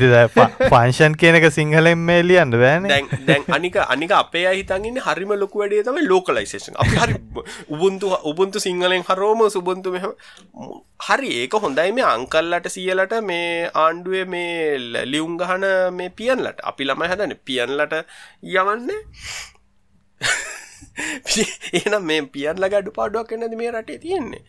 [0.63, 2.87] පංශන් කියනක සිංහලෙන් මේ ලියන්න බෑන.
[2.87, 7.17] දැන් අනික අනික අපේ අහිතන්ගන්න හරිම ලොකු වැඩේ තම ලෝකලයිසේෂන් අපි හරි
[7.69, 10.01] උබුන්තු උබුන්තු සිංහලෙන් හරෝම සුබන්තු මෙ
[11.07, 15.67] හරි ඒක හොඳයි මේ අංකල්ලට සියලට මේ ආණ්ඩුවේ මේ ලියුම් ගහන
[15.99, 16.59] මේ පියන්ලට.
[16.63, 17.95] අපි ළමයි හදන පියන්ලට
[18.55, 19.01] යවන්නේ.
[21.79, 24.43] එනම් මේ පියන්ල ගඩු පාඩුවක් එන්නද මේ රටේ තියෙන්නේ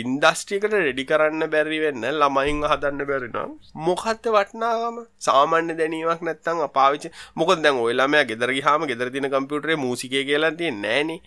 [0.00, 3.50] ඉන්දස්ට්‍රියකට රෙඩි කරන්න බැරි වෙන්න ළමයින් හදන්න බැරි නම්
[3.86, 4.96] මොකක්ද වටිනාකම?
[5.26, 10.52] සාමාන්‍ය දැනීමක් නැත්තම් අපාවිච්චි මොකද දැන් ඔය ළමයා ගෙදර ගියාම ගෙදර තියෙන කම්පියුටරේ මූසිකය කියලා
[10.62, 11.20] තියෙන්නේ නැහනේ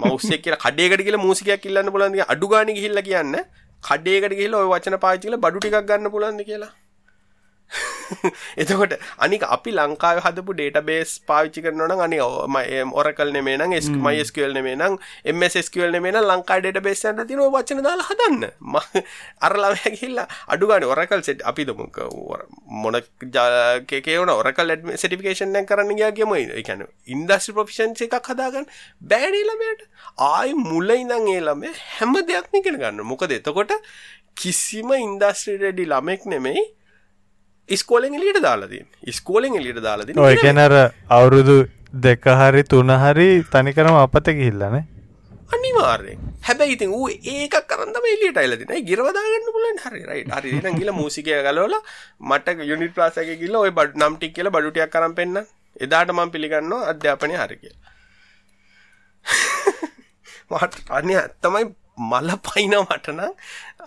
[0.00, 3.36] මවුස් එක කියලා කඩේකට කියලා මූසිකයක් ඉල්ලන්න පුළුවන්ද අඩු ගානේ ගිහිල්ලා කියන්න
[3.82, 6.72] කඩේකට ගිහිල්ලා ওই වචන පාවිච්චි කරලා බඩු ටිකක් ගන්න පුළුවන්ද කියලා?
[8.56, 12.18] එතකොට අනික අපි ලංකාව හදපු ඩේටබේස් පාවිච්චි කරනවන අනි
[13.00, 18.08] ඔරකල් නෙමේ නම් එස් මයිස්කල් නෙමේ නම් එමස්කල් නෙමේ ලංකා ඩේටබේස් යන්න තින වචන දාලා
[18.10, 18.44] හදන්න.
[18.62, 18.76] ම
[19.40, 22.00] අරලාවැකිල්ලා අඩුගාන ඔරකල් සෙට් අපි දමුක
[22.82, 23.00] මොන
[23.88, 28.70] කේවන ඔරකල් සටිකේෂන් කරන්න ගයාගේම එකන ඉන්දස්ි ප්‍රෆිෂන්සි එකක් හදාගන්න.
[29.02, 29.86] බෑනීලමයට
[30.30, 33.76] ආය මුල්ල ඉඳං ඒලම හැම දෙයක්ම ඉගෙන ගන්න මොකද එතකොට
[34.36, 36.64] කිසිම ඉන්දස්ට්‍රීඩඩි ළමෙක් නෙමෙයි
[37.68, 40.74] ඉස්කෝලෙන් එලියට දාලාදීන් ඉස්කෝලෙන් එලියට දාලාදී ඔය ගැනර
[41.10, 41.56] අවුරුදු
[42.02, 44.84] දෙක හරි තුන හරි තනිකරම අපත ගිහිල්ලනේ
[45.52, 46.18] අනිවාර්යෙන්.
[46.42, 49.78] හැබැයි ඉතින් ඌ ඒක කරන්නම එලියට අයිලා දිනයි ගිරවදාගන්න පුළුවන්?
[49.84, 51.82] හරි රයිට් හරි එහෙනම් ගිහලා මූසිකය ගලවලා
[52.22, 55.46] මට යුනිට් ක්ලාස් එකේ ගිහලා ওই බඩු නම් ටික කියලා බඩු ටිකක් අරන් පෙන්නන්න.
[55.80, 57.92] එදාට මම පිළිගන්නවා අධ්‍යාපනය හරි කියලා.
[60.50, 61.64] මට අනේ තමයි
[61.98, 63.20] මල පයින මටන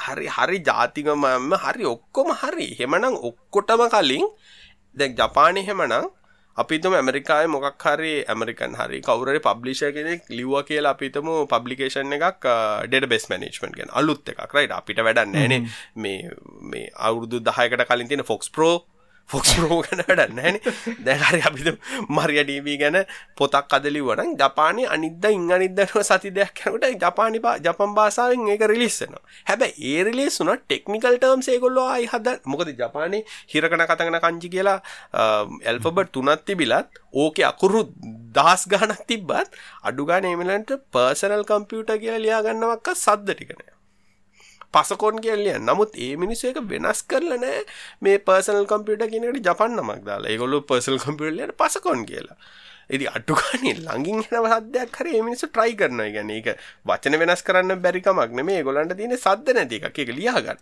[0.05, 2.69] හරි හරි ජාතිකමම හරි ඔක්කොම හරි.
[2.79, 4.25] හෙමනම් ඔක්කොටම කලින්
[4.95, 6.09] දැන් ජපානය හෙමනම්
[6.57, 12.47] අපිතම ඇමරිකාය මොකක් හරි ඇමරිකන් හරි කවුරරි පබ්ලිෂ කෙනෙක් ලිව්ව කියලා අපිතම පබ්ලිකේෂන් එකක්
[12.89, 13.93] ඩෙට බෙස් මනේජ්මන්ට් ගෙන.
[13.99, 15.61] අලුත් එකක් රයිට අපිට වැඩන්න ෑනේ.
[15.95, 16.31] මේ
[16.71, 18.75] මේ අවුරුදු දහයකට කලින් තියෙන ෆොක්ස් ප්‍රෝ
[19.29, 20.57] ෆොක්ස් රෝ ගැන වැඩන්න හැන
[21.05, 21.67] දැහරි අපිත
[22.09, 22.97] මරිය ඩීවී ගැන
[23.35, 29.65] පොතක් අදලිවන ජපානය අනිද ඉං අනිදරව සති දෙයක් යනට ජපානි ජපන් භාසාාවෙන් ඒක රිලිස්සන හැබ
[29.65, 34.77] ඒ රිලිස් වුන ටෙක්නිකල් ටර්ම් සේකොල්ලෝ අයි හද මොකද ජපානය හිරකන කතගෙන කංචි කියලා
[35.65, 37.83] එල්ෆබට් තුනත් තිබිලත් ඕක අකුරු
[38.33, 43.78] දහස් ගානක් තිබ්බත් අඩුගා නේමලන්ට පර්සනල් කම්පියුට කියලා ලියාගන්නවක්ක සද්ද ටිකනය
[44.73, 47.61] පසකොන් කියලිය නමුත් ඒ මිනිස්සු එක වෙනස් කරලා නෑ
[48.01, 50.29] මේ පර්සනල් කම්පියුටර් කියන එකට ජපන් නමක් දාලා.
[50.29, 52.37] ඒගොල්ලෝ පර්සනල් කම්පියුටර් පසකොන් කියලා.
[52.89, 56.05] ඉතින් අටුකානේ ළඟින් එන සද්දයක් හරි මේ මිනිස්සු try කරනවා.
[56.05, 58.61] ඒ කියන්නේ ඒක වචන වෙනස් කරන්න බැරි කමක් නෙමෙයි.
[58.61, 59.99] ඒගොල්ලන්ට තියෙන සද්ද නැති එකක්.
[59.99, 60.61] ඒක ලියා ගන්න.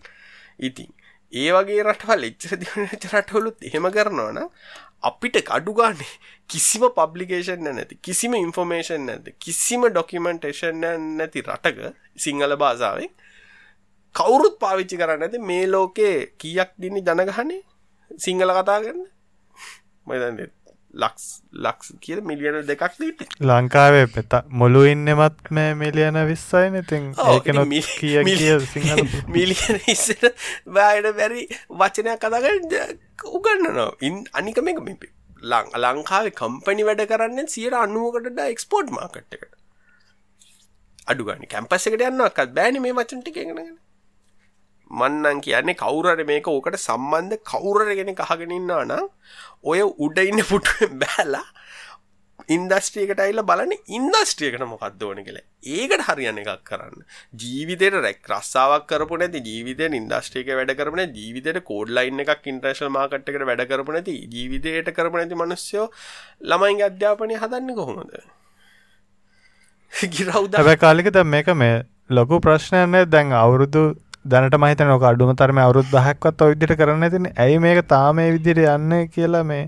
[0.59, 0.91] ඉතින්
[1.33, 4.49] ඒ වගේ රටවල් එච්චර දියුණු රටවලුත් එහෙම කරනවා නම්
[5.03, 6.13] අපිට අඩු ගානේ
[6.49, 10.85] කිසිම පබ්ලිකේෂන් නැති කිසිම ඉන්ෆෝමේෂන් නැති කිසිම ඩොකියුමන්ටේෂන්
[11.17, 11.79] නැති රටක
[12.17, 13.11] සිංහල භාෂාවෙන්
[14.17, 17.61] කවුරුත් පාවිච්චි කරන්න ඇති මේ ලෝකේ කියක් දිනි ජනගහනේ?
[18.11, 19.01] සිංහල කතා කරන්න?
[20.07, 20.53] මදන්න
[20.93, 21.25] ලක්ස්
[21.63, 27.59] ලක්ස් කිය මිලියන දෙකක් දීට ලංකාවේ පෙත මොලු ඉන්නෙමත් මේ මිලියන විස්සයි ඉතින් ඒකන
[27.99, 28.23] කිය
[29.35, 30.25] මිලියන ඉස්සට
[30.77, 31.43] බෑයට බැරි
[31.81, 32.47] වචනයක් කතාග
[33.31, 35.11] උගන්නනවා ඉන් අනික මේක මිපි
[35.43, 39.51] ලං ලංකාවේ කම්පනි වැඩ කරන්න සියට අනුවකටට එක්ස්පෝර්ට් මාකට් එකට?
[41.07, 43.75] අඩුගනි කැම්පස් එකට යන්නක්ත් බෑනි මේ වචන්ටි එකගෙන
[44.91, 49.07] මන්නන් කියන්නේ කවුරර මේක ඕකට සම්බන්ධ කවුරර ගෙන කහගෙනන්නා නම්
[49.65, 51.47] ඔය උඩ ඉන්න පුටුවෙන් බෑලා
[52.47, 55.39] ඉන්දස්ට්‍රියකට අයිල බලන ඉන්දස්ට්‍රියකට මොකක්ද ඕන කියල.
[55.69, 57.03] ඒකට හරියන්න එකක් කරන්න.
[57.35, 63.65] ජීවිතයට රැක් රස්සාාවක් කරපු නැති ජීවිතය ඉන්දස්ට්‍රියක වැඩ කරන ජීවිතයට කෝඩ්ලයින් එකක් ඉන්ට්‍රේශල් මාකට්කට වැඩ
[63.67, 65.87] කරපු නැති ජීවිතයට කරපු නැති මනුස්්‍යයෝ
[66.43, 68.17] ළමයින් අධ්‍යාපනය හදන්න කොහොමද?
[70.15, 70.55] ගිරවද.
[70.55, 71.77] හැබැ කාලික මේක මේ
[72.11, 73.83] ලොකු ප්‍රශ්නයන්නේ දැන් අවුරුදු
[74.27, 78.95] දැනට මහිතන නොක අඩුම තරම අවුරුත් දහක්වත් ඔවිදිට කරන්න තින ඇයි මේක තාම විදිර යන්න
[79.15, 79.61] කියලා මේ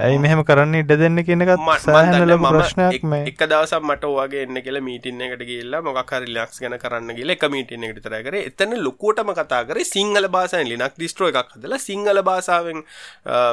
[0.00, 1.52] ඇයි මෙහෙම කරන්න ඉඩ දෙන්න කියනකත්
[1.84, 3.20] සෑහනල ප්‍රශ්නයක් මේ.
[3.30, 7.46] එක දවසක් මට වගේ එන්න කියලා මීටින්න එකට කියලා මොකක්හරි ලිනක්ස් ගැන කරන්න කියලා එක
[7.54, 8.38] මීටින්න එකට තර කර.
[8.42, 12.84] එතන ලොකුවටම කතා කරේ සිංහල භාසායෙන් ලිනක් දිස්ට්‍රෝ එකක් හදලා සිංහල භාසාාවෙන්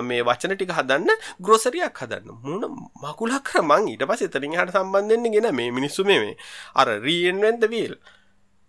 [0.10, 2.38] මේ වචන ටික හදන්න ග්‍රොසරියක් හදන්න.
[2.44, 2.66] මුණ
[3.06, 6.38] මකුලක් කර මං ඊට පස් එතරින් හට සම්බන්ධෙන්න්න ගෙන මේ මිනිස්සු මේ
[6.76, 7.98] අර රීෙන්වෙන්ද වීල්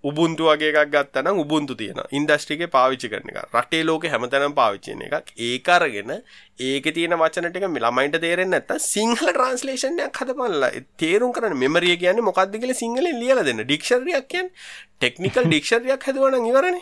[0.05, 5.33] උබුන්තු වගේ එකක් ගත්තනම් උබුන්තු තියෙන ඉන්දස්ට්‍රික පාවිච්චි කරන එක රටේ ලෝක හැමතැනම් පාවිච්චන එකක්.
[5.37, 6.13] ඒකරගෙන
[6.59, 10.71] ඒක තියෙන වචනටික ළමයිට තේරෙන් නැත්ත සිංහල ට්‍රන්ස්ලේෂන්යක් හදපල්ලා.
[10.97, 13.65] තේරුම් කරන මෙමරිය කියන්න මොකක්ද කියල සිංහල ලියල දෙන්න.
[13.65, 14.53] ඩික්ෂරියක් කියන්
[15.01, 16.79] ටෙක්නිකල් ඩික්ෂරියක් හැදවන ඉවරණ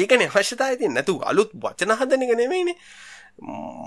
[0.00, 2.80] ඒකන අවශ්‍යතා ඇති නැතු අලුත් වචන හදනක නෙමයිනේ.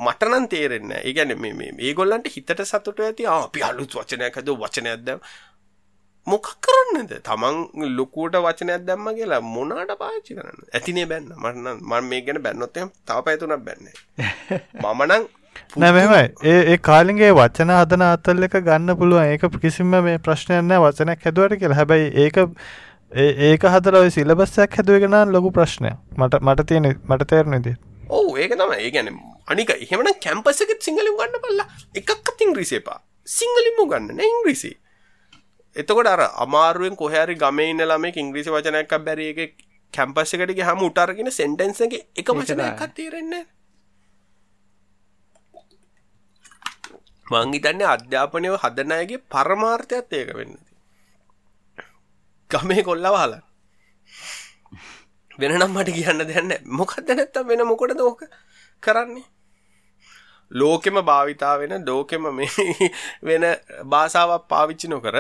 [0.06, 5.10] මටනන් තේරෙන්න ඒගැන මේ ඒගොල්ලන්ට හිතට සතුට ඇති අපි අලුත් වචනයක් හද වචනයක්ද
[6.28, 7.14] මොකක් කරන්නද?
[7.24, 7.58] තමන්
[7.98, 10.64] ලොකුවට වචනයක් දැම්ම කියලා මොනාට පාච්චි කරන්න?
[10.72, 11.30] ඇතිනේ බැන්න.
[11.36, 13.92] මටන මන් මේ ගැන බැන්නොත්තය තාව පැතුනක් බැන්න.
[14.84, 15.28] මමනං
[15.78, 19.28] නැමයි ඒ කාලින්ගේ වචන අදන අතල් එක ගන්න පුළුවන්.
[19.28, 21.80] ඒක කිසිම මේ ප්‍රශ්නයන්න වචනයක් හැදුවට කියලා.
[21.82, 22.42] හැබැයි ඒක
[23.12, 27.76] ඒක හදර ඔය සිලබස්සයක් හැදුවගෙන ලොකු ප්‍රශ්නය මට මට තියෙන මට තේරණදී
[28.10, 29.10] ඕ ඒක තම ඒ ගැන
[29.48, 34.72] අනික එහෙමන කැම්පසකත් සිංහලිම් ගන්න පල්ලා එකක් ඉංග්‍රීසේපා සිංහලින්ම ගන්න ඉංග්‍රීසි
[35.76, 39.54] එතකොට අර අමාරුවෙන් කොහැරි ගමේ ඉන්න ළමෙක් ඉංග්‍රීසි වචනයක් බැරි එක
[39.94, 43.46] කැම්පස් එකට ගියාම උට අරගෙන සෙන්ටෙන්ස් එකේ එක වචනයක් තේරෙන්නේ
[47.28, 50.58] මං හිතන්නේ අධ්‍යාපනය හදන අයගේ පරමාර්ථයත් ඒක වෙන්න
[52.52, 53.44] ගමේ කොල්ලව හලන්න
[55.38, 58.26] වෙන නම් මට කියන්න දෙන්න මොකක්ද නැත්තම් වෙන මොකටද ඕක
[58.84, 59.24] කරන්නේ?
[60.52, 62.50] ලෝකෙම භාවිතා වෙන ලෝකෙම මේ
[63.28, 63.46] වෙන
[63.86, 65.18] භාෂාවක් පාවිච්චි නොකර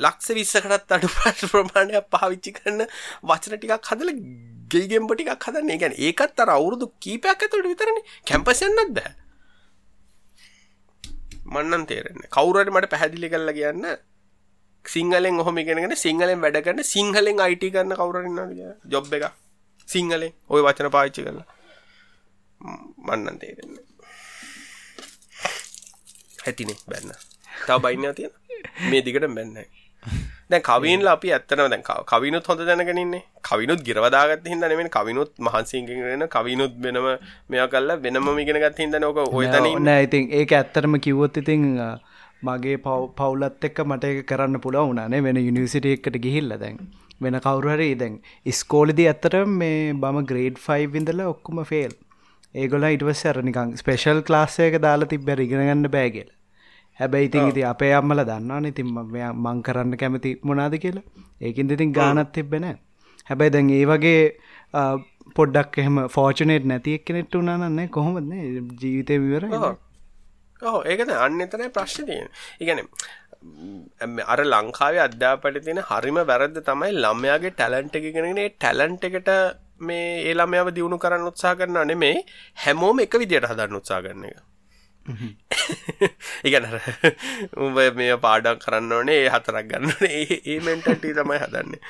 [0.00, 1.08] ලක්ෂ විස්සකටත් අඩු
[1.52, 2.82] ප්‍රමාණයක් පාවිච්චි කරන
[3.30, 4.10] වචන ටිකක් හදල
[4.72, 5.78] ගෙයිගෙම්බ ටිකක් හදන්න.
[5.82, 8.02] ගැන ඒකත් අර අවුරුදු කීපයක් ඇතුට විතරන.
[8.28, 9.14] කැම්පසන්නත් බෑ.
[11.46, 13.84] මන්නන් තේරෙන කවුරට මට පැහැදිලි කල්ල කියන්න.
[14.84, 18.40] සිංහලෙන් ඔහොම ඉගෙනගෙන සිංහලෙන් වැඩ කරන්න සිංහලෙන් අයිට කරන්න කවුරන්න
[18.94, 19.28] ජොබ් එක
[19.88, 21.46] සිංහලෙන් ඔය වචන පාවිච්චි කරලා.
[23.06, 23.84] මන්නන් තේරෙන්නේ.
[26.46, 27.16] ඇතිනේ බැන්න.
[27.66, 28.32] තව බයින්න තියෙන
[28.90, 29.58] මේ දිගට බැන්න
[30.50, 36.76] දැන් කවීන්ල අපි ඇත්තනව දැන් කවිනුත් හොඳ දැනගෙනන්නේ කවිනුත් ගිරවදාගත් හිද නෙමෙන කවිනුත් මහන්සිගෙනන කවිනුත්
[36.78, 37.08] වෙනම
[37.48, 41.66] මෙය කල්ල වෙනම මිගෙනගත් හිද නොක ඔය නෑ ඉතින් ඒක ඇත්තරම කිව්වොත් ඉතින්
[42.42, 46.78] මගේ පව් පවුලත් එක්ක මට එක කරන්න පුළුව වුණනේ වෙන යුනිසිට එකට ගිහිල්ල දැන්.
[47.20, 48.16] වෙන කවුරහරි දැන්
[48.54, 51.94] ස්කෝලිදි ඇත්තට මේ බම ග්‍රේඩ් 5 විඳල ඔක්කුම ෆෙල්
[52.54, 56.28] ඒගොල ඉටවස් ඇර නිකං ස්පේෂල් ක්ලාස්සයක දාලා තිබ්බැ ඉගෙනගන්න බෑගල
[57.00, 58.88] හැබැයි ඉතින් ඉති අපේ අම්මල දන්නවා ඉතින්
[59.36, 61.04] මං කරන්න කැමති මොනාද කියලා.
[61.40, 62.66] ඒකින් ඉතින් ගානත් තිබෙන
[63.26, 64.20] හැබැයි දැන් ඒ වගේ
[65.36, 68.32] පොඩ්ඩක් එහෙම ෆෝචනේට් නැතික් කෙනෙට්ට උනානන්නේ කොහොමද
[68.80, 69.44] ජීවිතය විවර
[70.62, 72.28] ඕ ඒකද අන්න එතනයි ප්‍රශ්න තියෙන
[72.60, 72.82] ඉගැන
[74.26, 79.30] අර ලංකාවේ අධ්‍යාපට තියෙන හරිම වැරද්ද තමයි ළමයාගේ ටැලන්ට එක ගෙනගෙන ටැලන්ට එකට
[79.80, 82.14] මේ ඒ ළමයාව දියුණු කරන්න උත්සා කරන්න නෙමේ
[82.56, 84.38] හැමෝම එක විදියට හදන්න උත්සා කරන එක
[86.44, 86.66] ඉගැන
[87.58, 91.82] උඹ මේ පාඩක් කරන්න ඕනේ ඒ හතරක් ගන්න ඒ ඒ මෙන්ටටී තමයි හදන්නේ.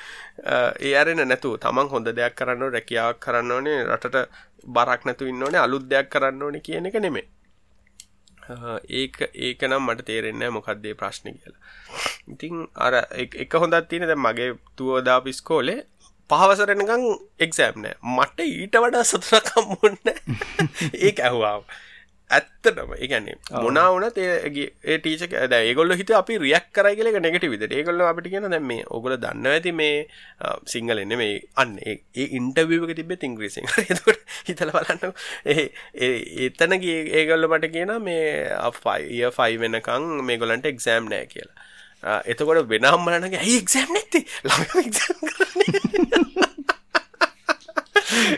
[0.80, 5.62] ඒ අරෙන නැතු තමන් හොඳ දෙයක් කරන්න රැකියාවක් කරන්න ඕනේ රටට බරක් නැතු ඉන්න ඕනේ
[5.62, 7.26] අලුත් දෙයක් කරන්න ඕනේ කියන එක නෙමේ
[8.90, 11.60] ඒක ඒක නම් මට තේරෙන්නේ මොකක්දේ ප්‍රශ්න කියලා.
[12.28, 15.80] ඉතින් අර එක හොඳත් තියෙන දැන් මගේ තුවදාපු ඉස්කෝලේ
[16.30, 17.04] පහවසරනකං
[17.38, 17.96] එක්සෑම් නෑ.
[18.16, 19.98] මට ඊට වඩා සතුරකම් මුන්න
[21.06, 21.62] ඒ ඇහවාම්.
[22.30, 22.92] ඇත්තටම.
[22.96, 28.28] ඒගැන්නේ මොනා වනත් ඒ ටීචක ඒගොල්ල හිත අපි රියක් කරයි කියල නෙගට විද ඒගොල්ල අපිට
[28.32, 30.08] කියන දැම මේ ඔගොල දන්න ඇති මේ
[30.66, 33.70] සිංහල එන්න මේ අන්න ඒ ඉන්ටවියක තිබෙ ඉංග්‍රීසින්
[34.48, 35.14] හිතල බලන්න
[35.46, 35.68] ඒ
[36.48, 38.26] එතනගේ ඒගොල්ල මට කියන මේ
[38.60, 41.56] අපයි ෆයි වෙනකං මේ ගොලන්ට එක්සෑම් නෑ කියලා.
[42.26, 44.26] එතකොට වෙනම් බලනගේ ඇයි එක්සෑම් නැති
[44.82, 45.16] එක්සෑම්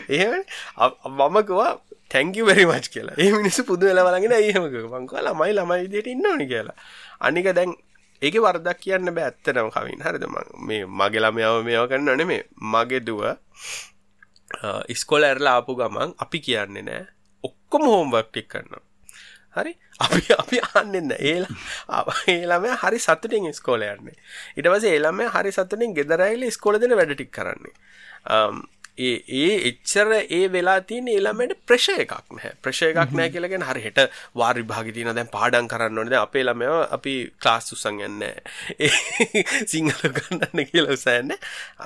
[0.09, 0.27] ඒ
[1.11, 1.73] මමකවා
[2.13, 3.15] තැංකි වැරි මච් කියලා.
[3.23, 5.53] ඒ මිනිස්සු පුදු වෙලා බලගෙන ඒහමක මංකව ළමයි?
[5.57, 6.77] ළමයි විදියට ඉන්න ඕනි කියලා.
[7.27, 7.75] අනික දැන්
[8.21, 10.01] ඒක වරදක් කියන්න බෑ ඇත්තටම කවින්.
[10.07, 10.25] හරිද?
[10.67, 12.43] මේ මගේ ළමයාව මේව කරන්න නෙමේ
[12.73, 13.23] මගේ දුව
[14.93, 17.03] ඉස්කොල ඇරලා ආපු ගමන් අපි කියන්නේ නෑ.
[17.43, 18.83] ඔක්කොම හෝම්වර්ක් ටික කරනවා.
[19.57, 19.73] හරි?
[20.05, 24.17] අපි අපි අහන්නෙන්න ඒලා ඒළම හරි සතුටින් ස්කෝල යන්නේ.
[24.57, 27.73] ඉට පස ඒළම හරි සතුටින් ගෙදරයිල ස්කෝල දෙන වැඩටික් කරන්නේ.
[28.99, 32.53] ඒ ඒ එච්චර ඒ වෙලා තියෙන ළමයට ප්‍රශය එකක් නැහැ.
[32.63, 33.99] ප්‍රශය එකක් නැහැ කියලාගෙන හරි හෙට
[34.35, 36.13] වාරි විභාගෙ තියෙන දැන් පාඩම් කරන්න ඕනේ.
[36.13, 38.35] දැන් අපේ ළමයා අපි ක්ලාස් උස්සන් යන්නේ
[38.79, 38.91] ඒ
[39.73, 41.39] සිංහල ගන්නන්න කියලා උසයන්නේ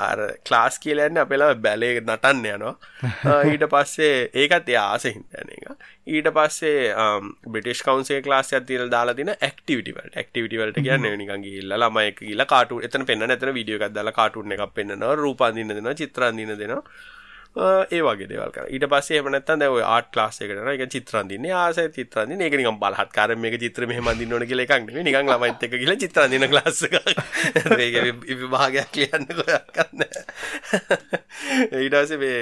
[0.07, 2.75] අර ක්ලාස් කියලා යන්නේ අපේ ළමයා බැලේ නටන්න යනවා.
[3.51, 6.93] ඊට පස්සේ ඒකත් එයා ආසෙ හින්දා එක ඊට පස්සේ
[7.47, 10.17] බ්‍රිටිෂ් කවුන්සිල් ක්ලාස් එකක් තියලා දාලා තියෙන ඇක්ටිවිටි වලට.
[10.17, 14.17] ඇක්ටිවිටි වලට කියන්නේ නිකන් ගිහිල්ලා ළමයි එක්ක ගිහිල්ලා කාටුන් එතන පෙන්වන්න එතන වීඩියෝ එකක් දාලා
[14.19, 16.83] කාටුන් එකක් පෙන්වනවා රූප අඳින්න දෙනවා චිත්‍ර අඳින්න දෙනවා
[17.55, 18.65] ඒ වගේ දේවල් කරා.
[18.67, 20.73] ඊට පස්සේ එහෙම නැත්නම් දැන් ඔය ආර්ට් ක්ලාස් එකට යනවා.
[20.73, 21.51] ඒක චිත්‍ර අඳින්නේ.
[21.53, 22.47] ආසයි චිත්‍ර අඳින්නේ.
[22.47, 25.05] ඒක නිකන් බලහත්කාරයෙන් මේක චිත්‍ර මෙහෙම අඳින්න ඕන කියලා එකක් නෙවෙයි.
[25.05, 26.97] නිකන් ළමයිත් එක්ක ගිහලා චිත්‍ර අඳින ක්ලාස් එකක්.
[27.85, 27.97] ඒක
[28.41, 30.23] විභාගයක් ලියන්න කොහොක්වත් නැහැ.
[31.83, 32.39] ඊට පස්සේ මේ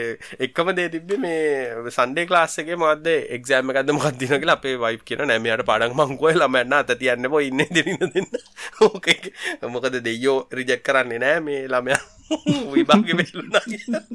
[0.47, 5.03] එකම දේ තිබ්බේ මේ සන්ඩේ ක්ලාස් එකේ මොකද්ද එක්සෑම් එකක්ද මොකක්ද දිනවා කියලා අපේ වයිෆ්
[5.03, 8.31] කියනවා නෑ මෙයාට පාඩම් මං කොහෙ ළමයන් අත තියන්න බෝ ඉන්නේ දෙන්න දෙන්න.
[8.87, 9.11] ඕක
[9.75, 12.01] මොකද දෙයියෝ රිජෙක්ට් කරන්නේ නෑ මේ ළමයා
[12.71, 14.07] විභාගෙ වෙල්ලුණා කියලා.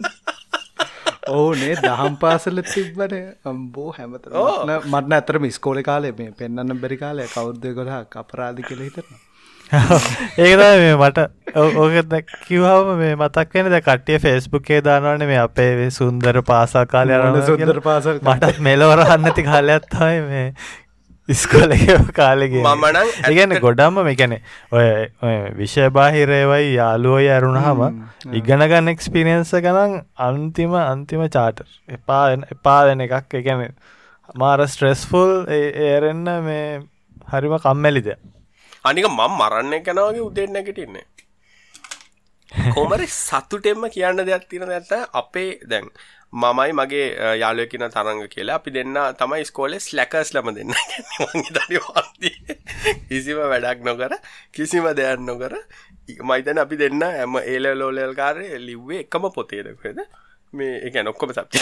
[1.28, 7.74] ඕනේ දහම් පාසල තිබ්බට අම්බෝ හැමත මටන ඇතරම ස්කෝල කාලේ මේ පෙන්න්න බැරි කාලය කෞද්දය
[7.74, 9.24] කොලා අපරාධි කළ හිතරන
[10.38, 16.42] ඒකද මේ මට ඕක කිව්වම මේ මතක් වෙන ද කට්ටිය ෆෙස්බුක්කේ දානවන මේ අපේ සුන්දර
[16.44, 20.46] පාසා කාලය යන සුන්දර පාසල් මටත් මෙලවරහන්නති කාලයක් තමයි මේ
[21.28, 21.72] ඉස්කොල
[22.18, 24.34] කාලෙගේ මමනං ඉගැන ගොඩම්ම මේකැන
[24.78, 24.86] ඔය
[25.60, 27.82] විෂය බාහිරේවයි යාලුවයි ඇරුණහම
[28.40, 29.96] ඉගනගන්න එක්ස්පිරියන්ස ගනන්
[30.28, 31.66] අන්තිම අන්තිම චාටර්
[31.98, 32.22] එපා
[32.54, 33.34] එපා දෙන එකක්.
[33.40, 33.74] එකැන
[34.34, 36.64] මාර ස්ට්‍රෙස්ෆුල් ඒරෙන්න මේ
[37.32, 38.08] හරිම කම්මැලිද?
[38.84, 41.06] අනික මම් මරන්න කැනවගේ උදෙන් නැගටින්නේ.
[42.74, 45.90] කොමරි සතුටෙන්ම කියන්න දෙයක් තියෙන ඇත්ත අපේ දැන්
[46.36, 48.56] මමයි මගේ යාලුවකින තරංග කියලා.
[48.56, 50.74] අපි දෙන්න තමයි ස්කෝලේ ස්ලැකර්ස් ලම දෙන්න.
[53.08, 54.12] කිසිම වැඩක් නොකර
[54.52, 55.56] කිසිම දෙයක් නොකර
[56.22, 60.00] මයිතන අපි දෙන්න ඇම ඒල ලෝලල් කාරය ලිව්වේ එකම පොතේදකද
[60.52, 61.56] මේ එක නොක්කොම සබ්ච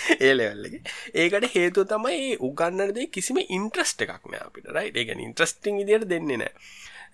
[0.26, 0.82] ඒලෙවල්ලගේ
[1.16, 6.52] ඒකට හේතු තමයි උගන්නදේ කිසිම ඉන්ට්‍රස්ට එකක් නෑ අපිට රයි ඒගැන ඉන්ට්‍රස්ටිං ඉදියට දෙන්නේ නෑ.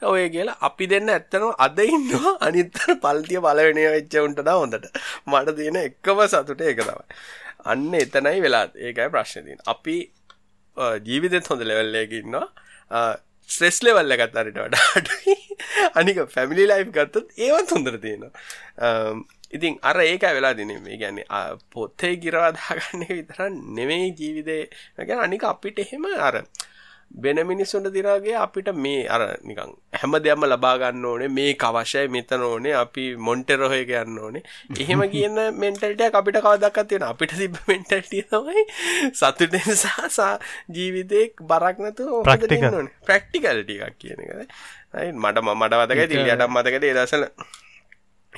[0.03, 4.91] ඔය කියලා අපි දෙන්න ඇත්තනවා අද ඉන්නවා අනිත්තර පල්තිය පලවෙනය වෙච්ච උන්ටද හොඳට.
[5.27, 7.19] මට තියෙන එක්කම සතුට ඒක තමයි.
[7.65, 9.97] අන්න එතනයි වෙලා ඒකයි ප්‍රශ්නතින් අපි
[11.07, 12.47] ජීවිතෙත් හොඳ ලෙවල්ලයකින්නවා
[13.49, 15.37] ස්ට්‍රෙස් ලෙවල්ල ගත්තරට වඩාටයි.
[16.01, 18.33] අනික පැමිලි ලයි් ගත්තත් ඒවත් හොඳර තියෙනවා.
[18.79, 21.21] Um, ඉතින් අර ඒක වෙලා දිනේ මේ ගැන
[21.73, 24.59] පොත්තේ ගිරවාදාගන්න විතරන් නෙමෙයි ජීවිතය
[25.09, 26.43] ගැන අනික අපිට එහෙම අර
[27.11, 31.29] වෙන මිනිස්සුන්ට දිරාගේ අපිට මේ අර නිකං හැම දෙයක්ම ලබා ගන්න ඕනේ.
[31.29, 32.75] මේ අවශ්‍යයි මෙතන ඕනේ.
[32.75, 34.43] අපි මොන්ටෙරොහය යන්න ඕනේ.
[34.79, 38.65] එහෙම කියන මෙන්ටල්ටයක් අපිට කවදක්කත් තියෙන අපිට තිබ මෙන්ටල්ටිය තමයි
[39.13, 40.33] සතුටෙන් සහසා
[40.71, 44.53] ජීවිතයක් බරක් නැතු ප්‍රක්ටිකල්ටියක් කියන එක
[45.15, 47.25] මට මට වදක තිලියටම් මතකද දසල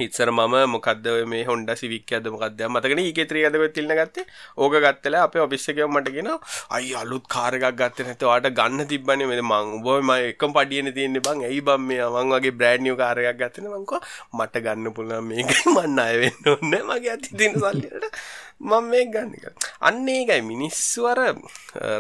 [0.01, 4.27] ඉත්සර මම මොකක්ද මේ හොන්ඩ සිවික්කද මොකක්ද මතකන ඒ ත්‍රියදව තිල්න්න ගත්තේ.
[4.59, 6.31] ඕක ගත්තල අප ඔෆිස්සකව මටගෙන
[6.71, 9.83] අයි අලුත් කාරකක් ගත්ත නැතවාට ගන්න තිබන මෙ මං.
[9.83, 14.01] බොම එකම පඩියන තියන්නේ බං ඇයි බම් මේ මං වගේ බ්‍රෑඩ්නිියෝ කාරයක් ගත්තන මංකෝ
[14.39, 18.17] මට ගන්න පුළ මේක මන්න අයවෙන්න ඔන්න මගේ ඇති තින සල්ලට
[18.61, 19.45] මම මේ ගන්නක
[19.89, 21.21] අන්න ඒකයි මිනිස්සුවර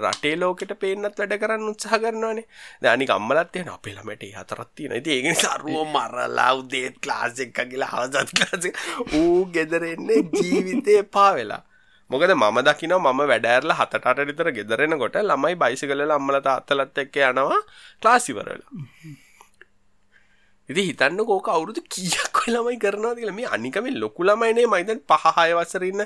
[0.05, 2.45] රටේ ලෝකට පේනත් වැඩ කරන්න උත්සාහ කරනවානේ.
[2.83, 7.59] දැනි අම්මලත් තියෙන අපේ ළමට හතරත් තියෙන ඉතින් ඒක නිසා අරුව මරලා උදේ ක්ලාස් එකක්
[7.71, 8.65] ගිහලා හවසත් ක්ලාස්
[9.21, 11.63] ඌ ගෙදර එන්නේ ජීවිතේ පා වෙලා.
[12.11, 16.45] මොකද මම දකිනවා මම වැඩ ඇරලා හතට අට විතර ගෙදර එනකොට ළමයි බයිසිකල් වල අම්මලා
[16.49, 17.61] තාත්තලාත් එක්ක යනවා
[18.03, 18.73] ක්ලාස් ඉවර වෙලා.
[20.71, 23.37] ඉති හිතන්න කෝක අවුරුදු කියක් ළමයි කරනවා කියලා.
[23.39, 26.03] මේ අනිකම ලොකු ළමයිනේ මයිතන් පහහය වසරන්න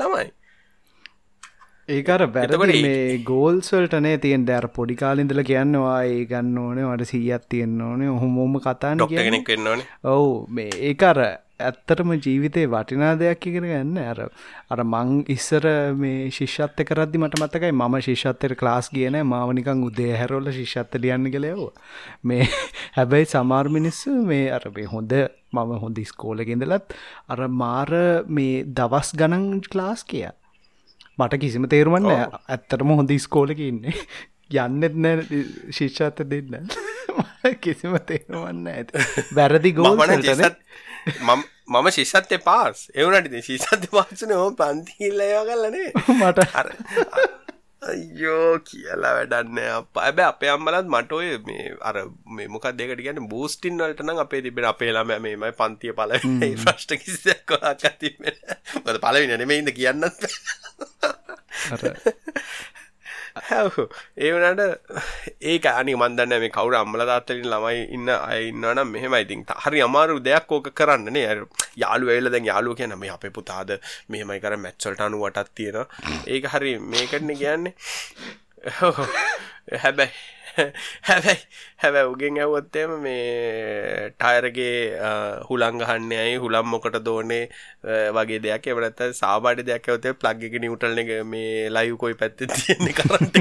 [0.00, 0.26] ළමයි.
[1.88, 8.10] ඒකර බැරබට මේ ගෝල්ස්වල්ටනේ තියෙන් දැර පොඩිකාලින්දල කියන්නවා ඒ ගන්න ඕනේ වට සීයත් තියෙන්න්න ඕනේ.
[8.16, 9.88] ඔහොමෝම කතාන්න කෙනෙක් වෙන්න ඕනේ.
[10.14, 11.20] ඔවු මේ ඒකර
[11.62, 13.98] ඇත්තටම ජීවිතේ වටිනා දෙයක් ඉගෙන ගන්න.
[14.04, 14.20] අර
[14.70, 19.84] අර මං ඉස්සර මේ ශිෂ්‍යත්ව කරද්දි මට මතකයි මම ශිෂ්‍යත්වයට ක්ලාස් ගියේ නැහැ මාව නිකන්
[19.88, 21.74] උදේ හැරවල ශිෂ්‍යත්ව ලියන්න කියලා යවුවා
[22.24, 22.48] මේ
[22.98, 25.14] හැබැයි සමහර මිනිස්සු මේ අර මේ හොඳ
[25.52, 26.94] මම හොඳ ඉස්කෝලේ ඉඳලත්
[27.28, 27.92] අර මාර
[28.28, 30.34] මේ දවස් ගණන් ක්ලාස් කියා.
[31.18, 33.96] මට කිසිම තේරුමක් නැහැ ඇත්තටම හොඳ ඉස්කෝලේක ඉන්නේ.
[34.62, 35.44] යන්නෙත් නෑ
[35.78, 36.72] ශිෂ්‍යත්ව දෙන්න.
[37.64, 41.42] කිසිම තේරුමක් නැහැ වැරදි ගෝල් මම
[41.90, 42.88] ශිෂත්ය පාස්.
[42.94, 46.50] එවනට ශිෂත්‍ය පාසන හෝ පන්තිල්ලයවා කලනේ මට.
[46.54, 46.68] හර
[47.82, 51.96] අයෝ කියලා වැඩන්න අප ඇබ අපේ අම්මලත් මටඔය මේ අර
[52.36, 56.14] මේ මොකක් දෙකට ගැන බූස්ටින් වලටන අපේ තිබෙන අපේ ළම මේමයි පන්තිය පල
[56.64, 58.36] ප්‍රශ්ට කිසියක් කොක් තිබෙන
[58.84, 60.22] මද පලවි නෙමෙයිද කියන්නත්
[63.36, 64.62] ඒ වනට
[65.40, 70.18] ඒක අනි මන්දන්න මේ කවුර අම්මල තාත්තලින් ළමයි ඉන්න අය ඉන්නනම් මෙහෙම ඉතින් හරි අමාරු
[70.20, 71.38] දෙයක් ඕක කරන්නනේ අර
[71.76, 73.72] යාළු වෙල දැන් යාළුව කියන මේ අපේ පුතාද
[74.08, 75.86] මෙහෙමයි කර මැච් වලට අනුවටක් තියෙනවා.
[76.26, 77.74] ඒක හරි මේකටනේ කියන්නේ.
[79.82, 80.12] හැබැයි
[81.08, 81.40] හැබැයි
[81.82, 84.74] හැබැයි උගෙන් ඇවොත්තේම මේ ටයරගේ
[85.48, 86.36] හුළං ගහන්නේ ඇයි?
[86.44, 87.44] හුළම් මොකට දෝනේ
[88.16, 88.68] වගේ දෙයක්.
[88.68, 93.40] එවනත්ත සාබාඩ දෙයක් ඇවතේ ප්ලග් එක නිවටල්න එක මේ ලයිව් කොයි පැත්ත තියෙන්නේ කරන්ට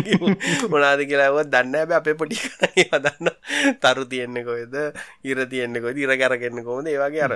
[0.73, 3.33] මොනාද කියලාවත් දන්න ඇබ අපේ පොටි කරන්නේ වදන්න
[3.83, 4.77] තරු තියෙන්නේ කොයිද
[5.23, 7.35] ඉර තියෙන්නේ කොයිද ඉර කැරගෙන්න්න කොමද ඒවාගේ අර.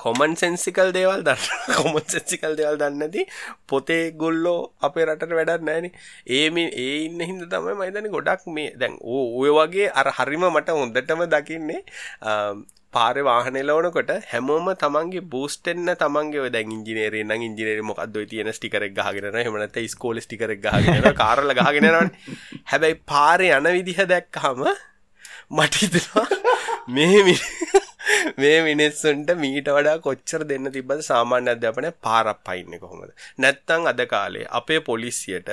[0.00, 3.26] කොමන් සෙන්සිකල් දේවල් දන්න කොමන් සෙන්සිකල් දේවල් දන්නති
[3.66, 5.88] පොතේ ගොල්ලෝ අපේ රටට වැඩක් නෑන
[6.32, 10.76] ඒම ඒ ඉන්න හිද තමයි මයිතන ගොඩක් මේ දැන් ඕ ඔය වගේ අර හරිම මට
[10.76, 11.80] හොඳටම දකින්නේ
[12.94, 19.84] පාර වාහනලවනකොට හැමෝම තමන්ගේ බූස්ටෙන්න්න තමන්ගේ දැ ඉජිනේරේ නම් ඉජිනේර මොකක්ද තියෙන ස්ටිකරක් ගහගෙන හමනත
[19.88, 22.10] ස්කෝල ස්ටිකරක් ගහගෙන කාරල ගහගෙනරන්න
[22.66, 24.64] හැබැයි පාරය යන විදිහ දැක්කහම
[25.50, 26.26] මටිතවා
[26.88, 27.22] මේ
[28.38, 33.10] මේ මිනිස්සුන්ට මීට වඩා කොච්චර දෙන්න තිබද සාමාන්‍ය අධ්‍යාපනය පාරක් පයින්න කොහොමද?
[33.38, 35.50] නැත්තං අද කාලේ අපේ පොලිසියට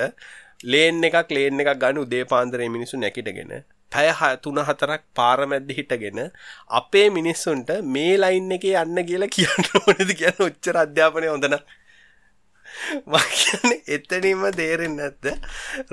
[0.64, 3.52] ලේන් එකක් ලේන් එකක් ගන්න උදේ පාන්දරේ මිනිසු නැකිටගෙන
[3.92, 4.08] පැය
[4.44, 6.20] තුන හතරක් පාරමැද්ද හිටගෙන
[6.80, 10.10] අපේ මිනිස්සුන්ට මේ ලයින් එකේ යන්න කියලා කියන්න ඕනද?
[10.20, 11.58] කියන්න උච්චර අධ්‍යාපනය හොඳන
[13.06, 15.28] මක්‍යන එතනීම තේරෙන් නැත්ත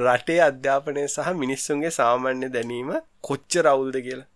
[0.05, 4.29] රටේ අධ්‍යාපනය සහ මිනිස්සුන්ගේ සාමාන්‍ය දැනීම කොච්ච රවුල්ද කියලා?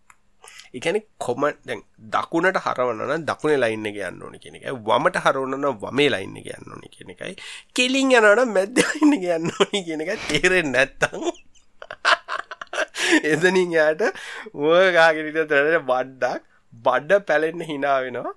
[0.77, 1.81] එකැන කොම දැන්
[2.15, 6.89] දකුණට හරවන්න දකුණ ලයින්න එක යන්න ඕන කෙනෙක වමට හරවන්න වමේ ලයින්න එක යන්න ඕනි
[6.95, 7.35] කෙන එකයි.
[7.75, 11.23] කෙලින් යනට මැද්දඉන්න එක යන්න ඕනි කියන එක තේරෙන් නැත්තං
[13.31, 14.05] එදනින් යාට
[14.53, 16.45] ඕගාගෙනට තරට බඩ්ඩක්
[16.85, 18.35] බඩ්ඩ පැලෙන්න හිනා වෙනවා.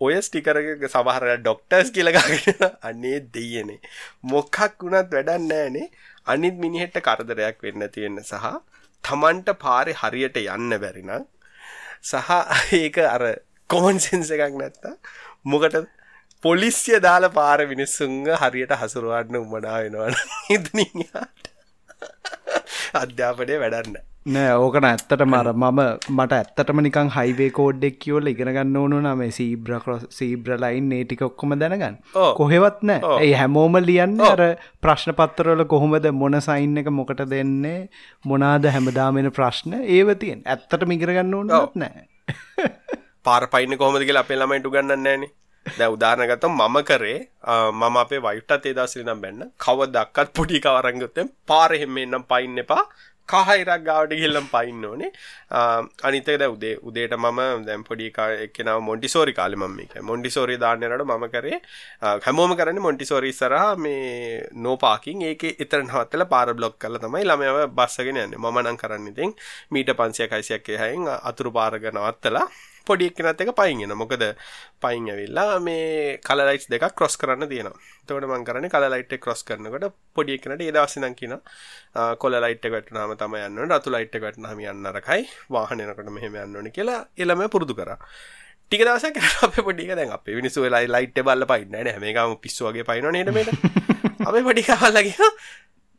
[0.00, 3.80] ඔය ස්ටිකරක සමහර ඩොක්ටර්ස් කියලගගෙන අන්නේ දෙයනේ
[4.24, 5.88] මොක්කක් වුණත් වැඩන්න ෑනේ
[6.26, 8.48] අනිත් මිනිහෙට්ට කරදරයක් වෙන්න තියෙන සහ
[9.04, 11.28] තමන්ට පාරි හරියට යන්න බැරිනම්
[12.02, 12.30] සහ
[12.80, 13.24] ඒක අර
[13.70, 14.94] කොමන් සෙන්ස එකක් නැත්තා
[15.44, 15.76] මොකට
[16.44, 20.16] පොලිසිය දාල පාර මිනිස්සුන්ග හරියට හසුරුවන්න උමනා වෙනවන
[20.56, 21.50] ඉදනට
[22.96, 25.78] අධ්‍යාපනය වැඩන්න නෑ ඕකන ඇත්තට මර මම
[26.10, 31.96] මට ඇත්තටම නිකං හයිවේ කෝඩ්ඩෙක් කියවල ඉගෙනගන්න ඕනු නම සීබ්‍ර කොස් සීබ්‍රලයින් ඒටික ඔක්කොම දැනගන්න.
[32.36, 33.00] කොහෙවත් නෑ.
[33.18, 34.42] ඒ හැමෝම ලියන්න අර
[34.82, 37.88] ප්‍රශ්න පත්තරවල කොහොමද මොන සයින් එක මොකට දෙන්නේ
[38.24, 42.04] මොනාද හැමදාමෙන ප්‍රශ්න ඒව තියෙන් ඇත්තට මිගරගන්න ඕනත් නෑ.
[43.24, 45.32] පාර පයින්න කොහොමද කියලා අපේ ළමයිට උගන්නන්නේ නැහනේ.
[45.66, 47.18] දැන් උදාහරණ ගත්තොත් මම කරේ
[47.72, 49.52] මම අපේ වයිෆ්ටත් ඒ දවස්වල ඉඳන් බැන්න.
[49.58, 52.84] කවදක්වත් පොඩි කවරන් ගත්තෙන් පාරේ හැම එන්නම් පයින්න එපා
[53.32, 55.10] කහයිරක් ගාවට ගිහිල්ලම පයින්න ඕනේ.
[55.50, 55.60] අ,
[56.02, 59.94] අනිත් එක දැන් උදේ උදේට මම දැන් පොඩි කා- එක්කෙනාව මොන්ටිසෝරි කාලේ මම මේක.
[60.02, 61.58] මොන්ටිසෝරි දාන්න යනකොට මම කරේ
[62.02, 64.00] අ, හැමෝම කරන්නේ මොන්ටිසෝරි ඉස්සරහා මේ
[64.58, 68.38] නෝ පාකින් ඒකේ එතන නවත්තලා පාර බ්ලොක් කරලා තමයි ළමයාව බස්සගෙන යන්නේ.
[68.38, 69.34] මම නම් කරන්නේ ඉතින්
[69.70, 72.46] මීට 500ක් 600ක් එහායින් අතුරු පාරක නවත්තලා
[72.86, 74.24] පොඩි එක්කෙනත් එක පයින් එන මොකද
[74.80, 77.78] පයින් ඇවිල්ලා මේ කල ලයිට්ස් දෙකක් ක්‍රොස් කරන්න තියෙනවා.
[78.02, 82.36] එතකොට මම කරන්නේ කල ලයිට් එක ක්‍රොස් කරනකොට පොඩි එක්කෙනාට ඒ දවසේ නම් කියනවා කොල
[82.36, 86.76] ලයිට් එක වැටුනහම තමයි යන්න රතු ලයිට් වැටුනහම යන්න නරකයි වාහන යනකොට මෙහෙම යන්න ඕනේ
[86.76, 87.98] කියලා ඒ ළමයා පුරුදු කරා.
[88.66, 92.36] ටික යනකොට අපේ පොඩි එක දැන් අපේ මිනිස්සු වෙලා ලයිට් බලලා පයින්නේ නේ හැම එකම
[92.38, 93.50] පිස්සු වගේ පයින්නව නේද මේක.
[94.28, 95.32] අපේ පොඩි කවල්ලා කියනවා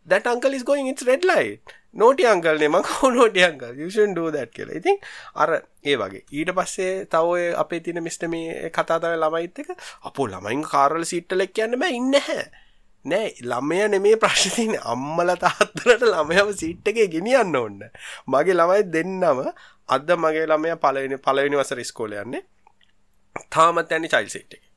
[0.07, 3.89] that uncle is going it's red light naughty uncle නේ මං කෝ naughty uncle you
[3.89, 4.79] shouldn't do that කියලා.
[4.79, 4.97] ඉතින්
[5.35, 5.49] අර
[5.83, 9.71] ඒ වගේ ඊට පස්සේ තව ඔය අපේ තියෙන මිස්ටර් මේ කතා තමයි ළමයිත් එක
[10.09, 12.45] අපෝ ළමයින් කාර්වල සීට් වල කියන්න බෑ ඉන්නේ නැහැ.
[13.05, 17.77] නෑ ළමයා නෙමේ ප්‍රශ්නේ තියෙන්නේ අම්මලා තාත්තලාට ළමයාව සීට් එකේ ගෙනියන්න ඕන.
[18.31, 19.45] මගේ ළමයි දෙන්නම
[19.95, 22.43] අද මගේ ළමයා පළවෙනි පළවෙනි වසරේ ඉස්කෝලේ යන්නේ.
[23.55, 24.70] තාමත් යන්නේ චයිල්ඩ් සීට් එකේ.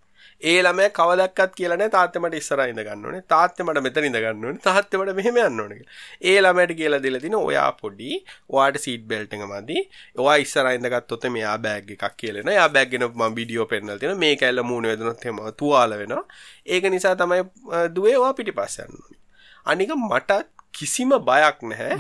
[0.51, 3.23] ඒ ළමයා කවදක්වත් කියලා නැහැ තාත්තේ මට ඉස්සරහා ඉඳ ගන්න ඕනේ.
[3.35, 4.61] තාත්තේ මට මෙතන ඉඳ ගන්න ඕනේ.
[4.67, 5.95] තාත්තේ මට මෙහෙම යන්න ඕනේ කියලා.
[6.31, 8.11] ඒ ළමයාට කියලා දීලා තිනවා ඔයා පොඩි.
[8.51, 9.79] ඔයාට සීට් බෙල්ට් එක මදි.
[10.19, 12.57] ඔයා ඉස්සරහා ඉඳගත්තොත් මෙයා බෑග් එකක් කියලා එනවා.
[12.59, 14.21] එයා බෑග් එක මම වීඩියෝ පෙන්නලා තියෙනවා.
[14.27, 16.25] මේක ඇල්ල මූණ වැදුනොත් එහෙම තුවාල වෙනවා.
[16.67, 17.41] ඒක නිසා තමයි
[17.73, 19.19] අ, දුවේ ඔයා පිටිපස්ස යන්න ඕනේ.
[19.67, 20.41] අනික මට
[20.75, 21.99] කිසිම බයක් නැහැ.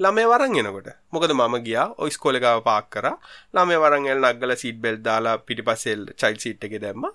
[0.00, 3.12] ළමය වරන් එනකොට මොකද මම ගියා ඔය ඉස්කෝලේ ගාව පාක් කරා
[3.54, 7.12] ළමය වරන් එල් නග්ගලා සීට් බෙල්ට් දාලා පිටිපස්සේ චයිල්ඩ් සීට් එකේ දැම්මා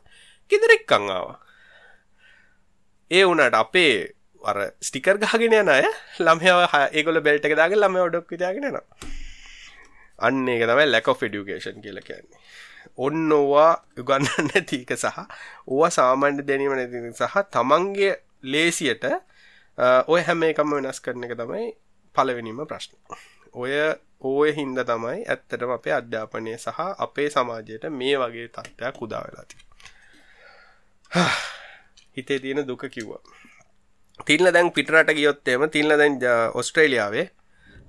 [0.51, 1.37] ගෙදර එක්කන් ආවා
[3.11, 3.93] ඒ වුණාට අපේ
[4.41, 5.85] අර ස්ටිකර් ගහගෙන යන අය
[6.19, 8.85] ළමයාව හ- ඒගොල්ලෝ බෙල්ට් එක දාගෙන ළමයාව ඩොක් විදාගෙන යනවා
[10.19, 12.39] අන්න ඒක තමයි lack of education කියලා කියන්නේ
[12.97, 13.71] ඔන්න ඕවා
[14.01, 15.17] උගන්නන්න නැති එක සහ
[15.67, 21.35] ඕවා සාමාන්‍ය දැනීම නැති එක සහ තමන්ගේ ලේසියට අ, ඔය හැම එකම වෙනස් කරන එක
[21.37, 21.65] තමයි
[22.15, 22.95] පළවෙනිම ප්‍රශ්න.
[23.53, 23.73] ඔය
[24.21, 29.66] ඕය හින්දා තමයි ඇත්තටම අපේ අධ්‍යාපනය සහ අපේ සමාජයට මේ වගේ තත්ත්වයක් උදා වෙලා තියෙන්නේ.
[32.17, 33.21] හිතේ තියෙන දුක කිව්වා.
[34.27, 36.19] තිල්න දැන් පිටරට ගියොත් එහෙම තිල්න දැන්
[36.53, 37.27] ඔස්ට්‍රේලියාවේ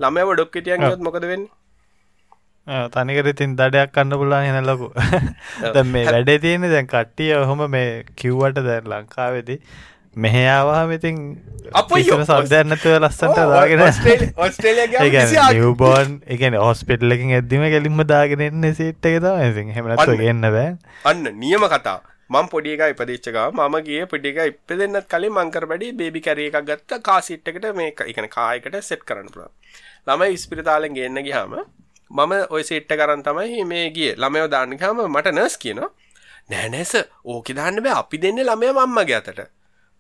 [0.01, 1.53] ළමයව ඩොක් හිටියන් ගියොත් මොකද වෙන්නේ?
[2.89, 4.91] තනිකර ඉතින් දඩයක් කන්න පුලා හෙන ලොකු
[5.75, 9.59] දැන් මේ වැඩේ තියෙන දැන් කට්ටිය ඔහොම මේ කිව්වට දැන් ලංකාවේදී
[10.17, 11.17] මෙහයාවාම ඉතින්
[11.73, 12.21] අපොයියෝ!
[12.45, 13.83] සද්‍යන්නතුව ලස්සට දාගෙන
[15.55, 20.17] නිවබෝන් එකන හොස්පිටල්ලකින් ඇදදිම කෙලින්ම දාගෙන එන්න සිට් එක තම අන්න.
[20.19, 20.71] ගන්න බෑ
[21.05, 21.99] අන්න නියම කතා
[22.31, 26.21] මම පොඩි එකයි ඉපදිච්ච ගාව මම ගියේ පොඩි එකයි ඉපදෙන්නත් කලින් මං කර බැඩි බේබි
[26.27, 29.53] කැරි එකක් ගත්තා කාර් සීට් එකට මේක ඒ කියන්නේ කාර් එකට සෙට් කරන්න පුළුවන්.
[30.09, 31.55] ළමයි ඉස්පිරිතාලෙන් ගේන්න ගියාම
[32.11, 34.15] මම ওই සීට් එක අරන් තමයි මේ ගියේ.
[34.17, 35.91] ළමයව දාන්න ගියාම මට නර්ස් කියනවා
[36.51, 37.97] නෑ නෑ සර් ඕකේ දාන්න බෑ.
[38.03, 39.41] අපි දෙන්නේ ළමයා මම්මගේ අතට.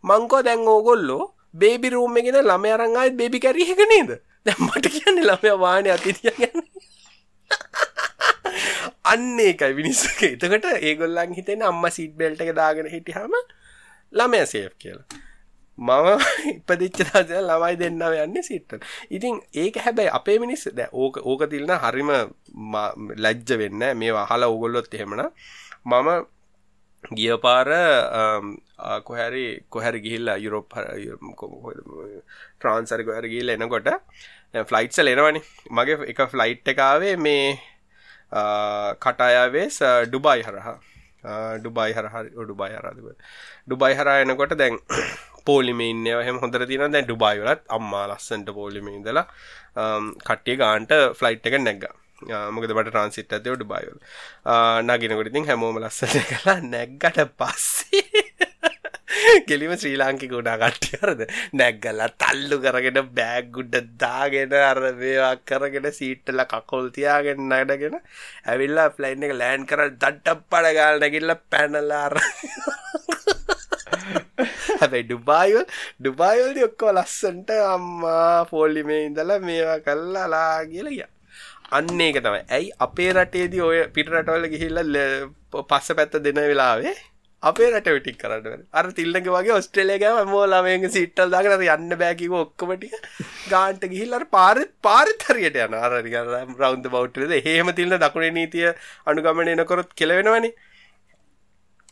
[0.05, 1.24] මං කෝ දැන් ඕගොල්ලෝ
[1.55, 4.11] බේබි රූම් එකේ ගෙන ළමයා අරන් ආයෙත් බේබි කැරි එක නේද?
[4.47, 6.61] දැන් මට කියන්නේ ළමයා වාහනේ අතේ තියගෙන
[9.09, 13.35] අන්න ඒකයි මිනිස්සුක එතකට ඒගොල්ලන් හිතෙන අම්ම සිට් බෙල්ට එක දාගෙන හිටිහම
[14.13, 15.07] ළමය සේෆ් කියලා.
[15.79, 16.09] මම
[16.53, 21.71] ඉපදිච්ච දවස ළමයි දෙන්නම යන්නේ සිට්ට ඉතින් ඒක හැබැයි අපේ මිනිස් දැ ඕක ඕක තිල්න
[21.85, 25.23] හරිම ම- ලැජ්ජ වෙන්න මේ වහලා ඔගොල්ලොත් එහෙමන
[25.87, 26.09] මම
[27.05, 27.69] ගිය පාර
[29.05, 30.75] කොහැරි කොහැරි ගිහිල්ලා යුරෝප්
[32.59, 33.89] ට්‍රාන්සරි කොහැර ගිල්ල එනකොට
[34.67, 35.41] ෆ්ලයිට්සල් එනවනි.
[35.71, 37.45] මගේ එක ෆ්ලයිට් එකාවේ මේ
[39.01, 40.76] කටායාවේස් ඩුබයි හරහා
[41.59, 43.07] ඩුබයි හරහරි ඩුබයි හරාදක
[43.66, 44.76] ඩුබයි හරා එනකොට දැන්
[45.45, 49.26] පෝලිම ඉන්නව හම හොඳර තින දැන් ඩුබයි වලත් අම්මා ලස්සන්ට පෝලිම ඉඳලා
[50.24, 51.89] කට්ටිය ගාන්ට ෆ්ලයිට් එක නැග්ග.
[52.53, 53.99] මොකද බට ට්‍රන්සිට් ඇතව ඩුබයිවල
[54.85, 58.24] නගෙනකොට ඉතින් හැමෝම ලස්සට කලා නැග්ගට පස්සේ
[59.49, 61.23] ගෙලිම ශ්‍රී ලාංකි ගුණා කට්ටියරද
[61.61, 67.97] නැග්ගල්ල තල්ලු කරගෙන බෑග් ගුඩ්ඩ දාගෙන අර මේවා කරගෙන සීට්ටල කකොල් තියාගෙන නඩගෙන
[68.47, 72.16] ඇවිල්ලා ප්ලයින් එක ලෑන් කර දට්ට පඩ ගාල් නැගිල්ල පැනලාර
[74.81, 75.66] හැබැයි ඩුබායිවල්
[76.01, 81.12] ඩුබායිවල්ද ඔක්කෝ ලස්සන්ට අම්මා පෝල්ලිමේ ඉඳලා මේවා කල්ලා ලා කියලා ගියා.
[81.71, 82.43] අන්න ඒක තමයි.
[82.57, 84.83] ඇයි අපේ රටේදී ඔය පිට රටවල ගිහිල්ල
[85.53, 86.95] පස්ස පැත්ත දෙන වෙලාවේ
[87.43, 92.99] අපේ රට විටික් කරන්න අර තිල්ලක වගේ ඔස්ට්‍රේලියගම මෝලාමයක සිට්ටල් දාගෙන යන්න බෑකිව ඔක්කොමටිය
[93.51, 96.16] ගාන්ට ගිහිල්ලර පාරත් පාරිත් හරියට යන අරරික
[96.59, 98.72] රෞන්ද බෞට්ලද හෙම තිල්න්න දකුණේ නීතිය
[99.07, 100.51] අනුගමන එනකොරොත් කෙලවෙනවනි.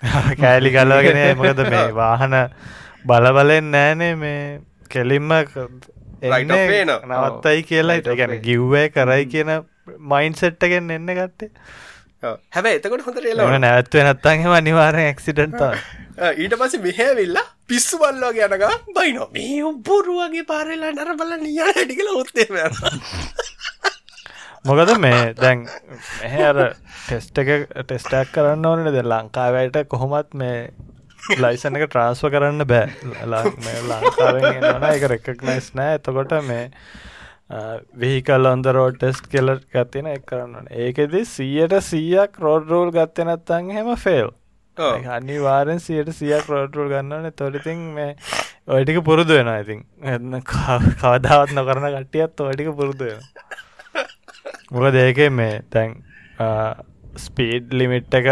[0.43, 2.37] කෑලි ගලගෙන මොකද මේ වාහන
[3.07, 5.31] බලබලෙන් නෑනේ මේ කෙලින්ම.
[7.07, 8.01] නවත්තයි කියලා.
[8.03, 8.39] ගැන.
[8.43, 9.59] ගිව්වය කරයි කියන
[10.11, 11.53] මයින් සෙට්ටගෙන් එන්න ගත්තේ
[12.23, 15.61] හැබැයි එතකොට හොඳ එම රේල නැවත්ව නැත්තන්හෙම අනිවාරෙන් ඇක්සිඩන්ට
[16.37, 18.65] ඊට පස්සේ මෙහැවිල්ල පිස්සු බල්ලෝගේ යනක
[18.97, 22.49] බයිනෝ මේ උබ්බුරුවගේ පාරෙලා නර බල නිය ටිකල ඔත්තේ
[24.67, 25.69] මොකද මේ දැන්
[26.19, 26.75] මෙහ අර
[27.07, 30.73] ටෙස්ට එක ටෙස්ටක් කරන්න ඕනට ද ලංකාවයට කොහොමත් මේ
[31.37, 32.89] ලයිසන එක ට්‍රන්ස්ව කරන්න බෑ.
[33.27, 35.99] ලංකාවෙන් එක රෙකක්නයිස් නෑ.
[35.99, 36.71] එතකොට මේ
[37.97, 43.95] විහිකල් ඔොන්ද රෝඩ් ටෙස්ට් කෙල ගත්තින එක් කරන්න ඒකෙද සීයට සීයක් රෝඩ් රෝල් ගත්තනත්තන් හෙම
[43.99, 44.33] ෆෙල්
[44.77, 48.17] අනිවාරෙන් සියට සියක් රෝඩරුල් ගන්නන තොරිතින් මේ
[48.69, 49.85] ඔයටික පුරුදු වෙන ඉතින්.
[50.05, 53.21] එන්න කවදාවත් නොකරන කට්ටියත් ඔටික පුරුදු වෙන
[54.71, 55.97] මොක දේක මේ තැන්
[57.17, 58.29] ස්පීඩ් ලිමිට් එක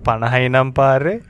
[0.00, 1.20] පණහයි නම් පාරේ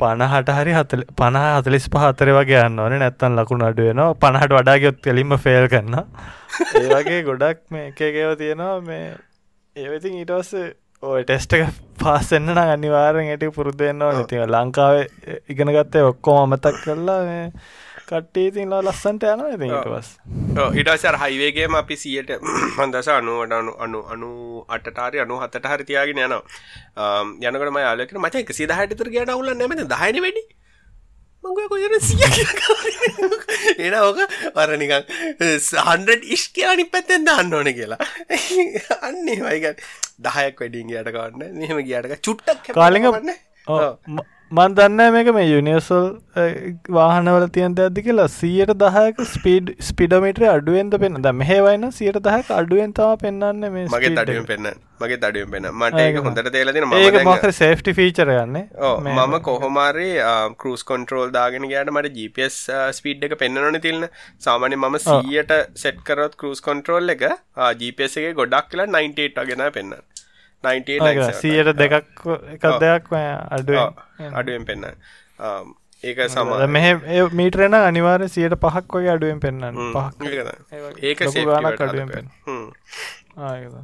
[0.00, 2.96] පණහට හරි හතල පණ හතලිස් පහතර වගේ යන්න ඕන.
[2.98, 6.00] නැත්තන් ලකුණු අඩුවනවා පණහට වඩාගයොත් කෙලින්ම ෆෙල් කරන්න
[6.78, 8.80] ඒ වගේ ගොඩක් මේ එකකව තියෙනවා.
[8.82, 9.06] මේ
[9.76, 10.52] ඒවතින් ඊටවස්ස
[11.02, 17.20] ඔය ටෙස්ට එක පාසෙන්න්න නම් අනිවාරෙන් ඇටි පුරුද්ධෙන්න්නවා නතිව ලංකාවේ ඉගෙන ගත්තේ ඔක්කෝ අමතක් කරලා
[17.24, 17.44] මේ
[18.08, 20.10] කට්ටේ තින් ලස්සන්ට යන ඉති ඊටවස්
[20.80, 24.28] ඉටසර හයිවේගේම අපි සියට මන්දස අනුවට අනු අනු අනු
[24.68, 26.42] අටටාරි අනු හතට හරි තියාගෙන යනවා.
[27.44, 30.44] යනකට යාලක මච එක සිද හටිතර කියට අවුල නැමත දහන වැඩි?
[31.44, 32.22] මංග කොයන සිය
[33.78, 34.20] එන ඕක
[34.54, 34.94] වරනිකන්
[35.62, 38.00] සහන්ඩ ඉස්කයානි පැත්තෙන් දන්න ඕන කියලා.
[39.08, 39.82] අන්නේ වයිගත්
[40.20, 46.04] දහයක් වැඩින් ගයට කවන්න මෙහම ගියටක චුට්ටක් කාලිග වන්න මන් දන්න මේක මේ යුනිවර්සල්
[46.96, 52.92] වාහනවල තියන්ත ඇදදි කියලා සියට දහයක ස්පීඩ් ස්පිඩමිට්‍ර අඩුවෙන්ද පෙන්න ද මෙහෙවයින සියට දහක අඩුවෙන්
[52.98, 54.70] තම පෙන්න්න මේ මගේ තඩුවෙන් පෙන්න්න
[55.00, 58.64] මගේ තඩුවෙන් පෙන මට හොඳට තේලදින ඒක ම මොක සේෆ්ටි ෆීචර යන්නේ.
[59.16, 60.08] මම කොහොමාරි
[60.62, 62.62] කරුස් කොන්ට්‍රෝල් දාගෙන ගයට මට GPS
[62.98, 64.08] ස්පීඩ් එක පෙන්න්නන තිල්න්න
[64.48, 67.30] සාමාන්‍ය මම සීයට සෙට් කරොත් කරුස් කොන්ට්‍රෝල් එක
[67.80, 70.13] GPS එක ගොඩක් කියලා 98 ගෙන පෙන්න්න 98
[71.40, 73.04] සියට දෙකක් එකක් දෙයක්
[73.50, 73.76] අඩුව
[74.34, 74.64] අඩුවෙන්.
[74.64, 74.84] පෙන්න්න.
[76.04, 76.86] ඒක සමා මෙහ
[77.32, 80.22] මීටරෙන අනිවාර සියට පහක් වගේ අඩුවෙන් පෙන්න්න පහක්.
[81.02, 81.20] ඒක
[81.82, 82.28] අඩුවෙන්.
[83.38, 83.76] ආයකද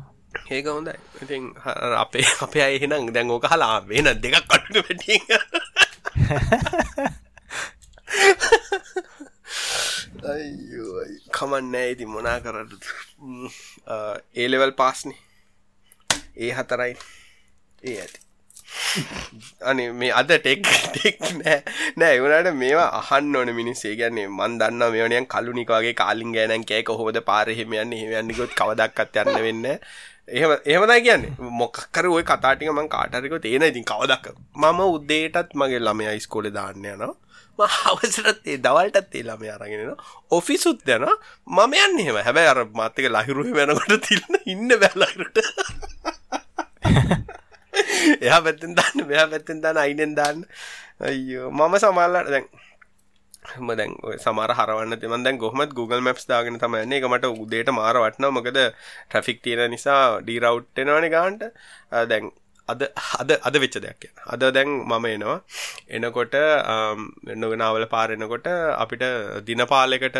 [0.50, 0.94] ඒක හොඳයි.
[1.22, 5.16] ඉතින් හ- අපේ අපේ අයහෙනම් දැන් ඕක හලා වෙන දෙකක් අඩු වැටි
[11.30, 12.84] කමන්නෑ ඉති මොනා කරට
[14.34, 15.14] ඒලෙවල් පාස්නි
[16.40, 16.92] ඒ හතරයි.
[17.84, 18.20] ඒ ඇති.
[19.70, 20.62] අනි මේ අද ටෙක්
[20.94, 21.56] ටෙක් නෑ.
[22.00, 23.94] නෑ එවනට මේවා අහන්න ඕන මිනිස්සේ.
[24.00, 27.98] ගැන්නේ මන් දන්න මෙවනයන් කලුනිකගේ කාලින් ගෑනන් කෑ කොහොද පාරහෙම යන්න?
[28.02, 29.66] හෙමයන්නකොත් කවදක්කත් යන්න වෙන්න
[30.28, 31.50] එහෙම එහෙමදයි කියන්නේ.
[31.60, 37.14] මොක්කර ඔය කතාටික මං කාටරික තේන ඉතින් කවදක් මම උද්දේටත් මගේ ළමය ස්කෝල දාන්න යනවා.
[37.66, 39.94] හවසරත් ඒ දවල්ටත් ඒ ළමය අරගෙන
[40.30, 41.06] ඔෆිසුත් යන
[41.46, 42.16] මම යන්න එහෙම.
[42.18, 45.38] හැබැයි අර මත්තක ලහිරුව වෙනකොට තිල්න්න ඉන්න බැලහිරට
[48.24, 50.44] එයා පැත්තෙන් දාන්න මෙයා පැත්තෙන් දාන්න අයිනෙන් දාන්න.
[51.00, 52.46] අයියෝ මම සමල්ලට දැන්
[53.58, 57.72] ම දැන් ඔය සමර හරවන්න තිමන් දැන් ගොහමත් Google මැප්ස් දාගෙන තමයන්නේ එක මට උදේට
[57.72, 61.42] මාර වටන මොකද ට්‍රෆික් තියෙන නිසා ඩීරවට්ටෙනවන ගාන්ට.
[62.10, 62.30] දැන්
[62.72, 62.82] අද
[63.20, 65.36] අද අද වෙච්ච දෙයක් කියන අද දැන් මම එනවා.
[65.96, 66.34] එනකොට
[67.42, 68.48] නොගෙනාවල පාරෙනකොට
[68.82, 69.04] අපිට
[69.48, 70.18] දිනපාලෙකට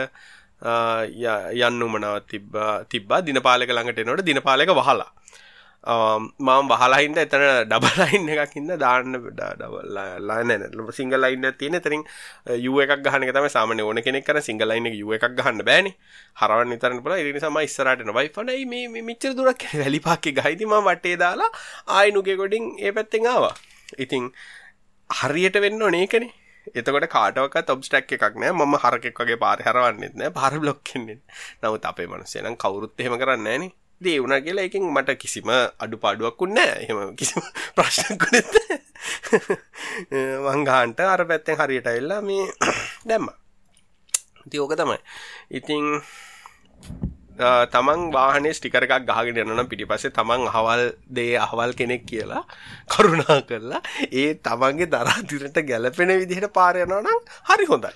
[1.67, 2.57] යන්න මනාව තිබ්බ
[2.93, 3.21] තිබ්බා.
[3.29, 5.11] දිනපාලක ළඟට එනොට දිනපාලක වහලා.
[5.83, 9.15] Um, මම බහලයින්ට එතන ඩබලයින් එකක් ඉන්න දාන්න
[10.29, 10.53] ලානන
[10.93, 11.81] සිංගලයින්න තියෙන.
[11.81, 12.05] තරින්
[12.61, 15.89] යුව එකක් ගහන තම සාමන ඕන කෙනෙක් කර සිංගලයින්න යුව එකක් ගහන්න බෑන.
[16.37, 21.49] හරවන් නිතරන පල ඉරි සම ඉස්සරටන වයිෆනයි මේ මිච්චර දුරක් වැලිපාක්ක ගහිතිම වටේ දාලා
[21.89, 23.55] ආයනුගේ ගොඩින් ඒ පැත්තෙන් ආවා.
[23.97, 24.29] ඉතිං
[25.11, 26.31] හරියට වෙන්න ඕනේකනේ
[26.77, 28.53] එතකොට කාටවක තොබ්ස්ටක් එකක් නෑ.
[28.53, 30.31] ම හරකෙක් වගේ පාර හරවන්නෙත් නෑ.
[30.31, 31.21] පාර බ්ලොක්කෙන්නේ
[31.63, 36.59] නමුත් අපේ මනසයනම් කවුරුත් එහෙම කරන්න ෑනේ දේ වුණ කියලා එකින් මට කිසිම අඩු පාඩුවක්කුන්න
[36.59, 37.45] එහෙම කිසිම
[37.77, 38.53] ප්‍රශ්නකුනෙත්
[40.41, 42.49] වංගහන්ට අර පැත්තෙන් හරියට එල්ලා මේ
[43.09, 43.29] දැම්ම.
[44.51, 44.99] ති ඕක තමයි.
[45.53, 45.85] ඉතිං
[47.69, 52.43] තමන් වාහනේ ස්ටිකර එකක් ගහගෙන යනනම් පිටිපස්සේ තමන් අහවල් දේ අහවල් කෙනෙක් කියලා
[52.93, 53.83] කරුණා කරලා
[54.13, 57.21] ඒ තමන්ගේ දරාදිරට ගැලපෙන විදිහට පාරයනවා නම්
[57.51, 57.93] හරි හොඳයි.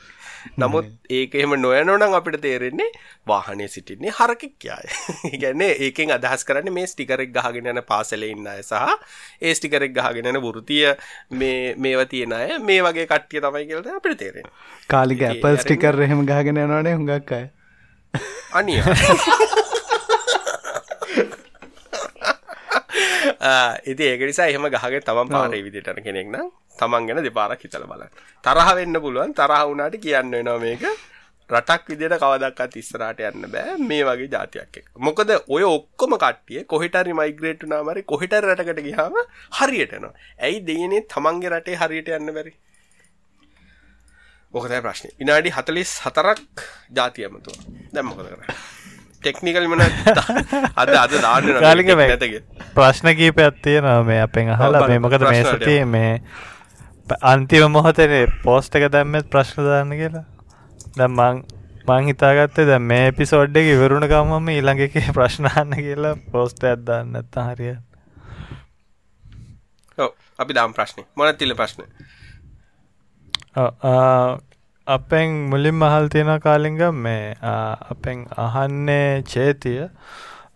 [0.56, 2.90] නමුත් ඒක එහෙම නොයනොනම් අපිට තේරෙන්නේ
[3.26, 4.90] වාහනේ සිටින්නේ හරකෙක් කියයි.
[5.28, 8.74] ඒ කියන්නේ ඒකෙන් අදහස් කරන්නේ මේ ස්ටිකර් එක ගහගෙන යන පාසලේ ඉන්න අය සහ
[9.40, 10.94] ඒ ස්ටිකර් එක ගහගෙන යන වෘත්තීය
[11.32, 14.54] මේ මේවා තියෙන අය මේ වගේ කට්ටිය තමයි කියලා අපිට තේරෙන්නේ.
[14.88, 17.44] කාලික ඇපල් ස්ටිකර් එහෙම ගහගෙන යනවනේ හුඟක් අය.
[18.52, 18.96] අනිවා.
[23.84, 26.48] ඉති ඒක නිසා එහෙම ගහගේ තමන් පාරේ විදිටන කෙනෙක් නම්
[26.78, 30.86] තමන් ගැන දෙපාරක් හිතල බලන්න තරහ වෙන්න පුළුවන් තරහ වුණාට කියන්න වෙනවා මේක
[31.50, 34.86] රටක් විදියට කවදක්වත් ඉස්සරහට යන්න බෑ මේ වගේ જાතියක් එක්ක.
[34.98, 39.18] මොකද ඔය ඔක්කොම කට්ටිය කොහෙට හරි මයිග්‍රේට් වුණාම හරි කොහෙට හරි රටකට ගියාම
[39.58, 40.14] හරියට යනවා.
[40.40, 42.54] ඇයි දෙයනේ තමන්ගේ රටේ හරියට යන්න බැරි?
[44.54, 45.12] ඔක තමයි ප්‍රශ්නේ.
[45.20, 47.76] විනාඩි 44ක් જાතිය ඇමතුවා.
[47.92, 48.56] දැන් මොකද කරන්නේ?
[49.20, 49.84] ටෙක්නිකල් මොන
[50.80, 51.44] අද අද දාන්න
[52.74, 56.10] ප්‍රශ්න කීපයක් තියෙනවා මේ අපෙන් අහලා මේ මොකද මේ සතියේ මේ
[57.06, 60.24] අන්තිම මොහොතේ පෝස්ට් එක දැම්මෙත් ප්‍රශ්න දාන්න කියලා.
[60.96, 61.42] දැන් මං
[61.86, 66.86] මං හිතාගත්තේ දැන් මේ එපිසෝඩ් එක ඉවරුණ ගමන්ම ඊළඟ එකේ ප්‍රශ්න අහන්න කියලා පෝස්ට් එකක්
[66.86, 67.82] දාන්න නැත්නම් හරියට
[69.98, 71.06] ඔව් අපි දාමු ප්‍රශ්නේ.
[71.16, 71.88] මොනවද තියලා ප්‍රශ්නේ?
[74.86, 77.36] අපෙන් මුලින් මහල් තියෙන කාලිංග මේ
[77.90, 79.82] අපෙන් අහන්නේ චේතිය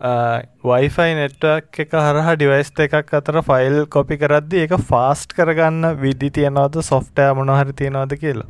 [0.00, 6.78] වයිෆයි නෙට්වක් එක හරහා ඩිවයිස් එකක් අතර ෆයිල් කොපි කරද්දි ඒක ෆාස්ට් කරගන්න විදි තියෙනවද
[6.88, 8.46] සොෆ්ටෑ මොනහරි තියෙනවද කියලා.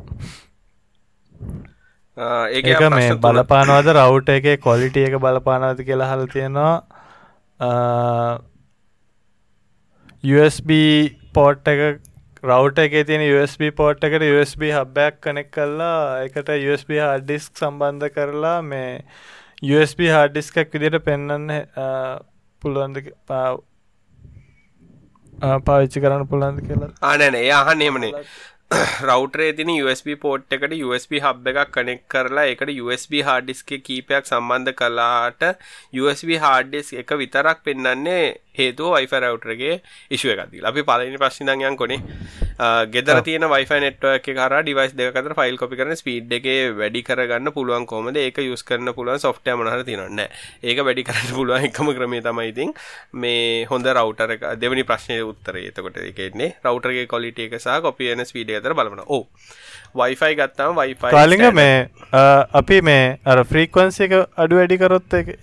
[2.52, 6.74] ඒක මේ බලපානවද රවුට එක කොලිටිය එක බලපානවද කියලා හල තියෙනවා.
[10.24, 10.70] USB
[11.32, 11.80] පෝට් එක
[12.44, 18.60] රවට් එකේ තියෙන USB පෝට් එකට USB හබ්බයක් කනෙක් කරලා ඒකට USB disk සම්බන්ධ කරලා
[18.62, 19.04] මේ
[19.62, 21.48] USB hard disk එකක් විදිහට පෙන්වන්න
[22.62, 23.00] පුළුවන්ද
[25.66, 28.12] පාවිච්චි කරන්න පුළුවන්ද කියලා ආ නෑ නෑ එයා අහන්නේ එහෙමනේ
[29.08, 34.28] රවටරේ තින USB පෝට් එකට USB හබ් එකක් කනෙක් කරලා එකට USB hard disk කීපයක්
[34.30, 35.42] සම්බන්ධ කළාට
[36.02, 38.22] USB hard disk එක විතරක් පෙන්වන්නේ
[38.58, 39.80] හේතුව Wi-Fi router එකේ
[40.10, 40.70] issue එකක් දීලා.
[40.70, 42.00] අපි පළවෙනි ප්‍රශ්නේ ඉඳන් යන්කොනේ.
[42.94, 43.46] ගෙදර තියෙන
[44.14, 48.16] එක හරහා device දෙකක් අතර file copy කරන speed එකේ වැඩි කරගන්න පුළුවන් කොහමද?
[48.16, 50.14] ඒක use කරන්න පුළුවන් software මොන හරි තියෙනවද?
[50.18, 50.30] නැහැ.
[50.62, 52.74] ඒක වැඩි කරන්න පුළුවන් එකම ක්‍රමය තමයි ඉතින්
[53.14, 53.86] මේ හොඳ
[54.36, 54.46] එක.
[54.58, 55.68] දෙවෙනි ප්‍රශ්නේ උත්තරේ.
[55.70, 56.54] එතකොට ඒක එන්නේ.
[56.64, 56.90] router
[57.46, 57.80] එකේ සහ
[58.26, 59.22] speed එක අතර බලමන ඕ
[59.94, 61.88] වයිෆයි ගත්තාම වයිෆයි කාලිග මේ
[62.52, 65.34] අපි මේ අර ෆ්‍රීකවන්සි එක අඩු වැඩි කරොත් එක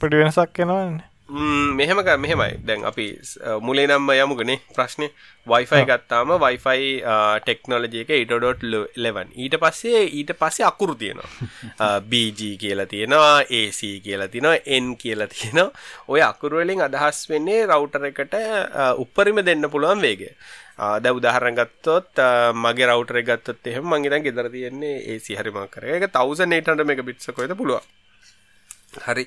[0.00, 2.58] පටි වෙනසක් එනවන්නේ මෙහෙම මෙහෙමයි.
[2.64, 3.18] දැන් අපි
[3.60, 5.10] මුලේ නම්ම යමුගනේ ප්‍රශ්නේ.
[5.46, 7.02] වයිෆයි ගත්තාම වයිෆයි
[7.42, 11.28] ටෙක්නෝලජි එක 8.11 ඊට පස්සේ ඊට පස්සේ අකුරු තියෙනවා.
[12.10, 15.72] BG කියලා තියෙනවා AC කියලා තියෙනවා N කියලා තියෙනවා.
[16.08, 18.38] ඔය අකුරු වලින් අදහස් වෙන්නේ රවුටර් එකට
[18.96, 20.30] උප්පරිම දෙන්න පුළුවන් වේගය.
[20.78, 22.22] දැ උදාහරණ ගත්තොත්
[22.54, 27.34] මගේ රවටර ගත්තොත් එහෙම මගේ දැන් ගෙදර තියෙන්නේ AC හරි මම කරේ ඒක 1800 මෙගබිට්ස්
[27.34, 27.82] කොහෙද පුළුවන්?
[29.06, 29.26] හරි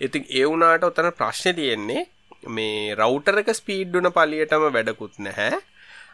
[0.00, 2.08] ඉතින් ඒ වුණාට උතන ප්‍රශ්නේ තියෙන්නේ
[2.48, 5.62] මේ රවුටර් එක ස්පීඩ් වුණ පළියටම වැඩකුත් නැහැ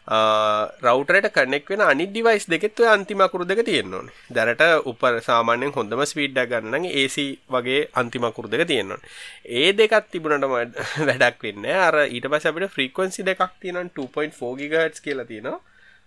[0.09, 4.15] රවටරට කනෙක් වෙන අනි ඩිවයිස් දෙකෙත් ඔය අන්තිම අකුරු දෙක තියෙන්න ඕනේ.
[4.29, 7.17] දැනට උපර සාමාන්‍යයෙන් හොඳම ස්පීඩ් එක ගන්න නම් AC
[7.49, 9.11] වගේ අන්තිම අකුරු දෙක තියෙන්න ඕනේ.
[9.47, 10.75] ඒ දෙකක් තිබුණාට
[11.09, 15.61] වැඩක් වෙන්නේ අර ඊට පස්සේ අපිට ෆ්‍රීකවන්සි දෙකක් තියෙනවා 2.4 GHz කියලා තියෙනවා.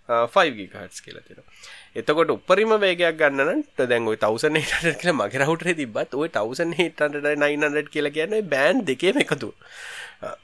[0.08, 1.38] Uh, 5ගහටස් කියලතිෙන
[1.96, 7.32] එතකොට උපරිම වේගයක් ගන්නට දැන් ඔයි තවසන් හට කියල මගේ රවටේ තිබත් ඔය තවසන් හට
[7.40, 9.48] නයිනට කියල කියන්නේ බෑන්් දෙකේම එකතු.
[10.20, 10.36] Uh,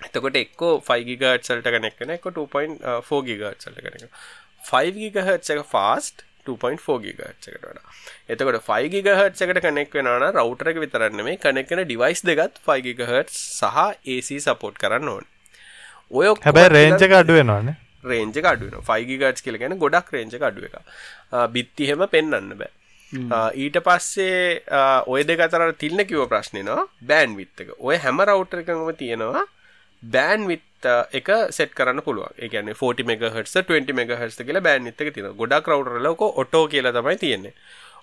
[0.00, 4.22] එතකොට එක්කෝ ෆයිගිගට් සල්ට කනෙක්න එක 2.4ගිගට් සල්ට කනෙක
[4.68, 7.98] 5ගිගහට් එක ෆාස්ට 2.4ගිගට් එකට වඩා.
[8.28, 14.76] එතකොට 5ගිගහට් එකට කනෙක් වෙනන රවටරක විතරන්න මේ කනෙක්න ඩිවයිස් දෙගත් 5ගිගහට් සහ AC සපෝට්
[14.76, 15.30] කරන්න ඕන.
[16.12, 20.76] ඔය හැබැ රේංචක අඩුවෙනවානේ රේන්ජ අඩුවන 5ගට් කියල ගැන ගොඩක් රේන්ජ අඩුව එක
[21.52, 22.70] බිත්තිහෙම පෙන්න්න බෑ.
[23.56, 24.62] ඊට පස්සේ
[25.06, 29.44] ඔය දෙකතර තිල්න කිව ප්‍රශ්නනවා බෑන් විත්තක ඔය හැම රවට්‍ර එකම තියෙනවා
[30.02, 35.26] බෑන් විත් එක සෙට කරන්න පුළුව එකන 40 මෙගහට 20 මෙගහට කියලා බෑන් විත්තක තින
[35.40, 37.54] ගොඩක් රවටරලක ඔටෝ කියලා තමයි තියෙන්නේ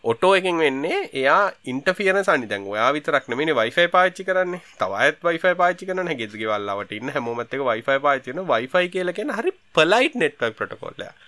[0.03, 4.61] ඔටෝ එකෙන් වෙන්නේ එයා ඉන්ටෆියන සනි දැන් ඔයා විතරක් නෙමෙයි වයිෆයි පාවිච්චි කරන්නේ.
[4.79, 9.17] තව අයත් වයිෆයි පාවිච්චි කරන ගෙදර ගෙවල්ලාවට ඉන්න හැමෝමත් එක වයිෆයි පාවිච්චි කරන වයිෆයි කියලා
[9.19, 11.25] කියන හරි පොලයිට් නෙට්වර්ක් ප්‍රොටෝකෝල් එක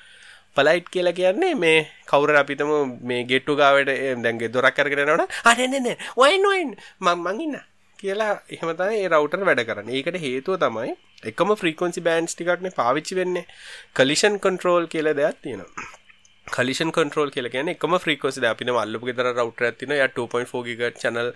[0.55, 3.91] පලයිට් කියලා කියන්නේ මේ කවුර අපිතම මේ ගෙට්ටු ගාවට
[4.23, 6.71] දැන් ගෙදොරක් අරගෙන යනවනේ අනේ නේ නේ වයින් වයින්.
[6.99, 7.59] මං මං ඉන්න.
[7.99, 9.95] කියලා එහෙම තමයි ඒ රවුටර් වැඩ කරන්නේ.
[9.99, 10.95] ඒකට හේතුව තමයි
[11.31, 13.45] එකම ෆ්‍රීකවන්සි බෑන්ඩ්ස් ටිකක්නේ පාවිච්චි වෙන්නේ.
[13.97, 15.98] කලිෂන් කන්ට්‍රෝල් කියලා දෙයක් තියෙනවා.
[16.55, 21.29] කලිෂන් කන්ට්‍රෝල් කියල කියන එකම ෆ්‍රීකෝසි අපින මල්ලපු ගෙතර රවටර ඇතින ය 2.4 ගිග චනල්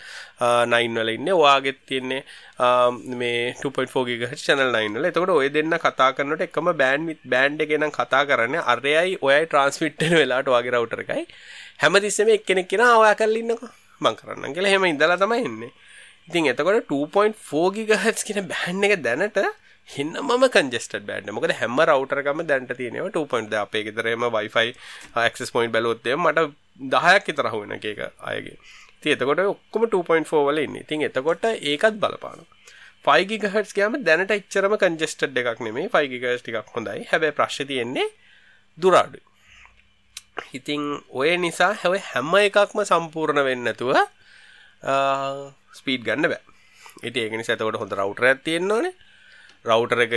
[0.73, 1.29] 9 වල ඉන්න.
[1.43, 2.21] වාගෙත් තියන්නේ
[3.21, 5.07] මේ 2.4 ගිග චනල් 9 වල.
[5.11, 10.53] එතකොට ඔය දෙන්න කතා කරනට එකම බෑන්් බෑන්්ඩ ගෙනම් කතා කරන්න අරයයි ඔයයි ට්‍රන්ස්මිට්ටන වෙලාට
[10.55, 11.25] වගේ රවටර එකයි.
[11.83, 13.63] හැමතිස්සම එක්කෙනෙක් කියෙන ඔයා කල්ලින්නක
[14.01, 14.73] මං කරන්න කියලා.
[14.75, 15.73] හෙම ඉඳලා තමයි එන්නේ.
[16.29, 19.39] ඉතින් එතකොට 2.4 ගිගහස් කියන බෑන්් එක දැනට
[19.89, 24.71] හින්න මම කන්ජෙස්ටඩ් බෑන්ඩ මොකද හැම රවටරකම දැන්ට තියෙනව 2.0 අපේ ගෙතරම වයිෆයි
[25.33, 26.47] ක්ස් පොයින්් බැලොත්තේ මට
[26.93, 27.85] දහයක් ඉතරහුවෙන එක
[28.31, 28.57] අයගේ.
[29.01, 30.79] ති එතකොට ඔක්කොම 2.4 වල ඉන්න.
[30.83, 32.47] ඉතින් එතකොට ඒකත් බලපාන
[33.05, 37.05] ෆයිගිහටස් ගෑම දැනට එච්චරම කන්ජෙස්ටඩ් එකක් නෙමේ ෆයිගිගස් ටිකක් හොඳයි.
[37.11, 38.09] හැබැයි ප්‍රශ් තියෙන්නේ
[38.77, 39.19] දුරාඩු
[40.57, 40.81] ඉතිං
[41.11, 43.93] ඔය නිසා හැව හැම එකක්ම සම්පූර්ණ වෙන්නතුව
[45.79, 46.43] ස්පීඩ් ගන්න බෑ.
[47.07, 48.93] ඉති ඒගෙන සතවට හොඳ රවටර ඇතියෙන්න්න ඕනේ.
[49.65, 50.15] රවටර එක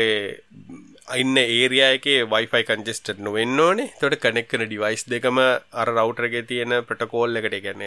[1.14, 3.90] ඉන්න ඒරයාක වයිෆයි කන්ජෙස්ට නොවෙන්න ඕනේ.
[4.01, 7.82] තොට කනෙක්කන ඩිවයිස් දෙකම අර රවටරගේ තියෙන ප්‍රටකෝල් එකට ගැන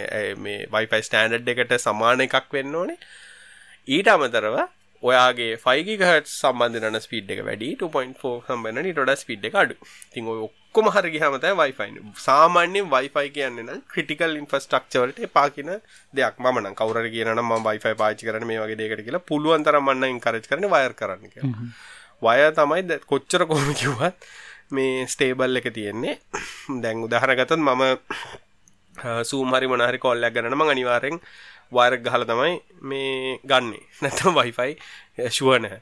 [0.45, 2.99] මේ වයිෆයි ස්ටන්ඩ් එකට සමාන එකක් වෙන්න ඕනේ.
[3.88, 4.57] ඊට අමතරව
[5.03, 9.76] ඔයාගේ ෆයිගිහට සම්බන්ධන ස්පීඩ් එක වැඩි 2.4 සම්බන්න ටොඩ ස්පීඩ් එක අඩු.
[10.14, 10.41] තිං ඔය
[10.76, 15.70] ඔක්කොම හරි හමත වයිෆයින් සාමාන්‍යෙන් වයිෆයි කියන්න ක්‍රටිකල් ඉන්ෆස්ටක්චවලට පාකින
[16.14, 16.36] දෙයක්.
[16.40, 20.68] මන කවර කියන ම වයිෆයි පාචි කරන මේ වගේ දෙකට කියලා පුළුවන්තර මන්න කරච් කරන
[20.70, 21.26] වයර් කරන්න
[22.22, 24.30] වය තමයි කොච්චර කොම කිවත්
[24.72, 26.20] මේ ස්ටේබල් එක තියෙන්නේ.
[26.84, 27.84] දැන් උදාහරගතත් මම
[29.24, 31.18] සූමහරි මොනහරි කොල්ලයක් ගන්නම අනිවාරෙන්
[31.72, 32.54] වයරක් ගහල තමයි
[32.84, 33.84] මේ ගන්නේ.
[34.02, 34.78] නැතම වයිෆයි
[35.38, 35.82] ශුවනෑ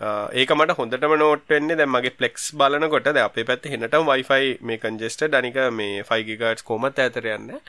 [0.00, 4.80] ඒක මට හොඳටම නෝට් වෙන්නේ දැන් මගේ ෆ්ලෙක්ස් බලනකොට දැන් අපේ පැත්තේ හෙනටම Wi-Fi මේ
[4.82, 7.60] කන්ජෙස්ටඩ් අනික මේ 5 GHz කොහමත් ඈතට යන්නේ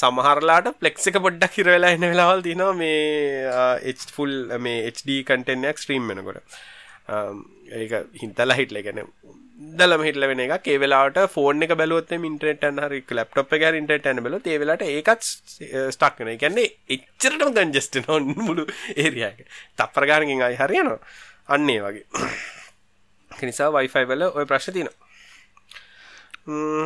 [0.00, 4.34] සමහරලාට ෆ්ලෙක්ස් එක පොඩ්ඩක් හිර වෙලා ඉන්න වෙලාවල් තියෙනවා මේ H full
[4.66, 6.58] මේ HD content එක ස්ට්‍රීම් වෙනකොට
[7.82, 9.06] ඒක හිතලා හිටලා කියන්නේ
[9.78, 13.82] දලම හිටල වෙන එක ඒ වෙලාවට ෆෝන් එක බැලුවොත් ඉන්ටර්නෙට් යන හරි ලැප්ටොප් එක හරි
[13.82, 15.22] ඉන්ටර්නෙට් යන බැලුවොත් ඒ වෙලාවට ඒකත්
[15.94, 16.34] ස්ටක් වෙනවා.
[16.34, 19.46] ඒ කියන්නේ එච්චරටම කන්ජස්ට් වෙනවා මුළු ඒරියා එක.
[19.78, 20.98] තප්පර ගානකින් ආයි හරියනවා.
[21.48, 22.06] අන්නේ වගේ.
[23.30, 24.88] නිසා වයිෆයි වල ඔය ප්‍රශ් තින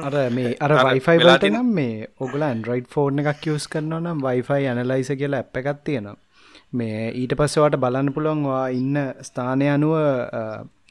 [0.02, 4.66] අර මේ අර වයිෆයි වලට නම් මේ ඔගල ඇන්ඩරයිඩ් ෆෝර්න එකක් යස් කරනවා නම් වයිෆයි
[4.72, 6.16] ඇනලයිස කියලා ඇප් එකත් තියෙනවා.
[6.72, 8.98] මේ ඊට පස්සවට බලන්න පුළුවන්වා ඉන්න
[9.28, 9.94] ස්ථානය අනුව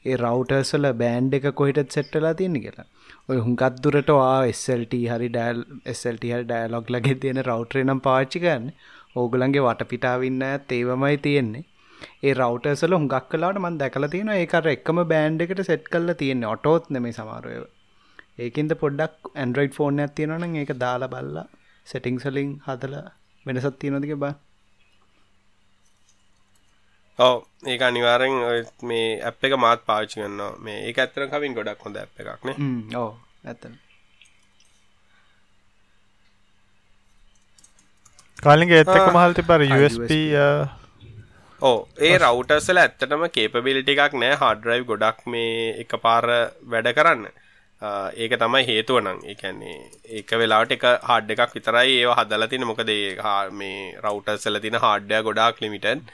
[0.04, 2.88] ඒ රවටර්සල බෑන්් එක කොහිටත් සෙට්ටලා තියෙන කියලා.
[3.28, 5.64] ඔය හුඟත් දුරට වා ස්ල්ට හරි ඩෑල්
[5.94, 8.70] ස්ල්ට හරි ඩෑලොග් ලගේ තියෙන රවටරේ නම් පාච්චිකන්න
[9.16, 11.64] ඕගලන්ගේ වටපිටාවින්න තේවමයි තියෙන්නේ
[12.20, 16.90] ඒ රවටර්සල හුඟක් කලාට මන් දැකලා තියෙන ඒකර එක්කම බෑන්් එකට සෙට් කල්ල තියෙන ඔටෝත්
[16.90, 17.60] නෙමේ සමාරුවය
[18.38, 21.46] ඒකින්ද පොඩ්ඩක් ඇන්ඩරයිඩ් ෆෝන් ඇත් තියෙනන ඒක දාලා බල්ලා
[21.86, 22.94] සෙටිං සලින් හදල
[23.46, 24.34] වෙනසත් තියෙනතික බා
[27.18, 27.36] ඔව
[27.66, 28.38] ඒක අනිවාරෙන්
[28.84, 32.50] මේ ඇප් එක මාත් පාච්චි ගන්න මේ ඒ ඇත්තර කවින් ගොඩක් හොඳ ඇ් එකක්න
[32.96, 33.10] ඕ
[33.44, 33.78] ඇත්තන
[38.38, 40.12] කාලින්ගේ ඒත් එක මහල්ති පර USB
[41.60, 44.34] ඕ ඒ රවටර්සල ඇත්තටම කේපබිලිටි එකක් නෑ.
[44.42, 46.24] හඩරයි් ගොඩක් මේ එක පාර
[46.72, 47.24] වැඩ කරන්න.
[48.16, 49.78] ඒක තමයි හේතුව නං එකන්නේ
[50.18, 52.92] ඒක වෙලාට එක හඩ් එකක් විතරයි ඒ හදල තින මොකද
[53.60, 56.04] මේ රවටර්සල තින හාඩ්ඩය ගොඩාක් ලිමිටන්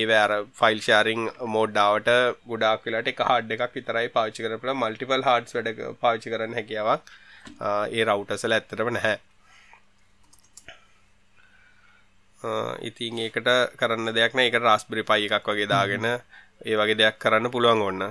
[0.00, 2.10] ඒවෑර ෆයිල් ෂාරිං මෝඩ්ඩාවට
[2.50, 7.16] ගොඩක් වෙලාට එක හඩ් එකක් විතරයි පාචි කරපල මල්ටිපල් හඩස් වැඩ පාචි කරන්න හැකියාවක්.
[7.94, 9.16] ඒ රවටසල ඇත්තටම නැහැ
[12.82, 14.46] ඉතින් ඒකට කරන්න දෙයක් නෑ.
[14.46, 18.02] ඒකට රාස්බරි පයි එකක් වගේ දාගෙන ඒ වගේ දෙයක් කරන්න පුළුවන් ඔන්න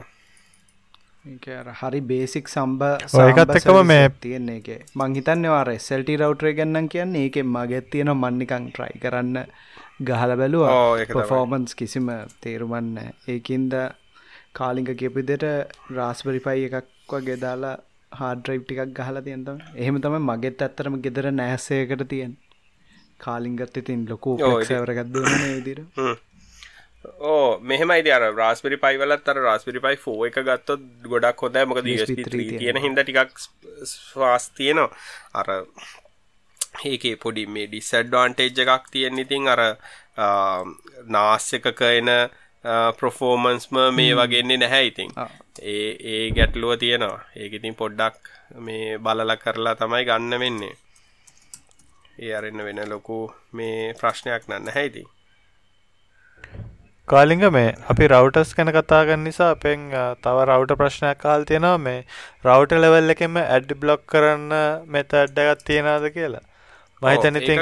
[1.79, 2.81] හරි බේසික් සම්බ
[3.21, 4.69] ඒකත් එකම මේ තියෙන්නේ එක.
[4.95, 9.39] මං හිතන්නේ වාර SLT රවටරේ ගන්නම් කියන්නේ ඒකෙන් මගෙත් තියෙන මන්නිකං ට්‍රයි කරන්න
[10.01, 10.75] ගහල බැලුවා.
[11.13, 12.11] පෆෝමන්ස් කිසිම
[12.41, 12.97] තේරුමන්න
[13.27, 13.73] ඒකින්ද
[14.53, 15.45] කාලිංක කියපිදට
[15.97, 17.75] රාස්බරි පයි එකක් වගේ දාලා
[18.11, 22.33] හාඩරයි් ටිකක් ගහලා තියන්තම එහෙම තම මගෙත් ඇත්තරම ගෙදර නෑසයකට තියෙන්
[23.19, 25.19] කාලිංගත් ඉතින් ලොකු සවරගත්ද
[25.57, 25.79] විදිර
[27.25, 32.77] ඕ මෙහමයි අර රස්පරි පයිවලත් අර රස්පරි පයි ෆෝ එක ගත්තොත් ගොඩක් හොද මොක තියෙන
[32.77, 33.35] හිද ටිකක්
[33.85, 34.89] ස්වාස් තියනවා.
[35.33, 35.47] අර
[36.85, 39.61] ඒකේ පොඩි මේ ඩිසඩ්වාන්ටේජ් එකක් තියෙන ඉතින් අර
[41.07, 42.11] නාස් එකක එන
[42.97, 45.11] ප්‍රොෆෝමන්ස්ම මේ වගේන්නේ නැහැ ඉතින්.
[45.63, 47.19] ඒ ඒ ගැටලුව තියෙනවා.
[47.35, 50.75] ඒක ඉතින් පොඩ්ඩක් මේ බලල කරලා තමයි ගන්න වෙන්නේ
[52.17, 53.19] ඒ අරන්න වෙන ලොකු
[53.53, 55.03] මේ ප්‍රශ්නයක් නන්න හැයිති
[57.07, 59.81] කාලිංග මේ අපි රවටස් කැන කතාගන්න නිසා අපෙන්
[60.23, 61.77] තව රවට ප්‍රශ්නයක් කාල් තියෙනවා.
[61.77, 61.99] මේ
[62.45, 64.53] රවට ලෙවල් එකෙම ඇඩ් බ්ලොක් කරන්න
[64.87, 66.45] මෙත ඇඩ්ඩගත් තියෙනද කියලා.
[67.01, 67.61] මහිතන ඉතින්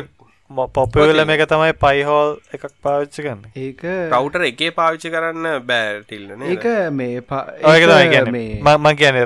[0.78, 3.44] පොපවෙල මේක තමයි පයිහෝල් එකක් පාවිච්චි කරන්න.
[3.58, 7.44] ඒක රවටර් එකේ පාවිච්චි කරන්න බෑටිල්ලන ඒක මේ පා
[8.32, 9.22] මේ මං කියන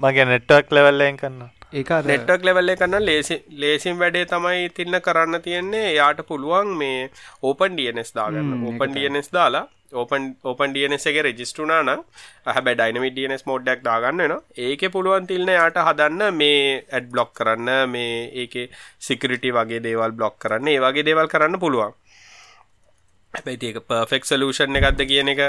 [0.00, 4.96] මගේ නෙට්වක් ලෙවල්ලයෙන් කන්න ඒක අර නෙට්වර්ක් ලෙවල් එක කරන්න ලේසි ලේසින් වැඩේ තමයි තින්න
[5.06, 5.94] කරන්න තියෙන්නේ.
[5.98, 7.10] යාට පුළුවන් මේ
[7.42, 8.56] ඕපන් DNS දාගන්න.
[8.68, 12.02] ඕපන් DNS දාලා ඕපන් ඕපන් DNS එක රෙජිස්ටර් වුණා නම්
[12.46, 14.42] හැබැයි ඩයිනමික් DNS මෝඩ් එකක් දාගන්න වෙනවා.
[14.66, 16.60] ඒකේ පුළුවන් තිල්න යාට හදන්න මේ
[16.90, 18.66] ඇඩ් බ්ලොක් කරන්න මේ ඒකේ
[19.08, 20.72] සිකියුරිටි වගේ දේවල් බ්ලොක් කරන්න.
[20.74, 21.94] ඒ වගේ දේවල් කරන්න පුළුවන්.
[23.34, 25.40] හැබැයි ඒක පර්ෆෙක්ට් සොලියුෂන් එකක්ද කියන එක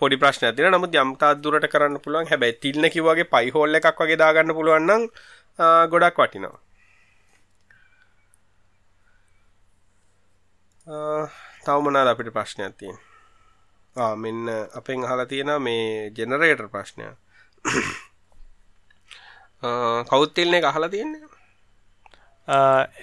[0.00, 0.78] පොඩි ප්‍රශ්නයක් තියෙනවා.
[0.78, 2.26] නමුත් යම් තාක් දුරට කරන්න පුළුවන්.
[2.30, 5.02] හැබැයි තිල්න කිව්වාගේ පයි හෝල් එකක් වගේ දාගන්න පුළුවන් නම්
[5.58, 6.58] ගොඩක් වටිනවා.
[11.64, 13.04] තව මොනවාද අපිට ප්‍රශ්නයක් තියෙන්නේ?
[13.96, 17.04] ආ මෙන්න අපෙන් අහලා තියෙනවා මේ ජෙනරේටර් ප්‍රශ්නය.
[20.10, 21.22] කවුත් තිල්න එක අහලා තියෙන්නේ?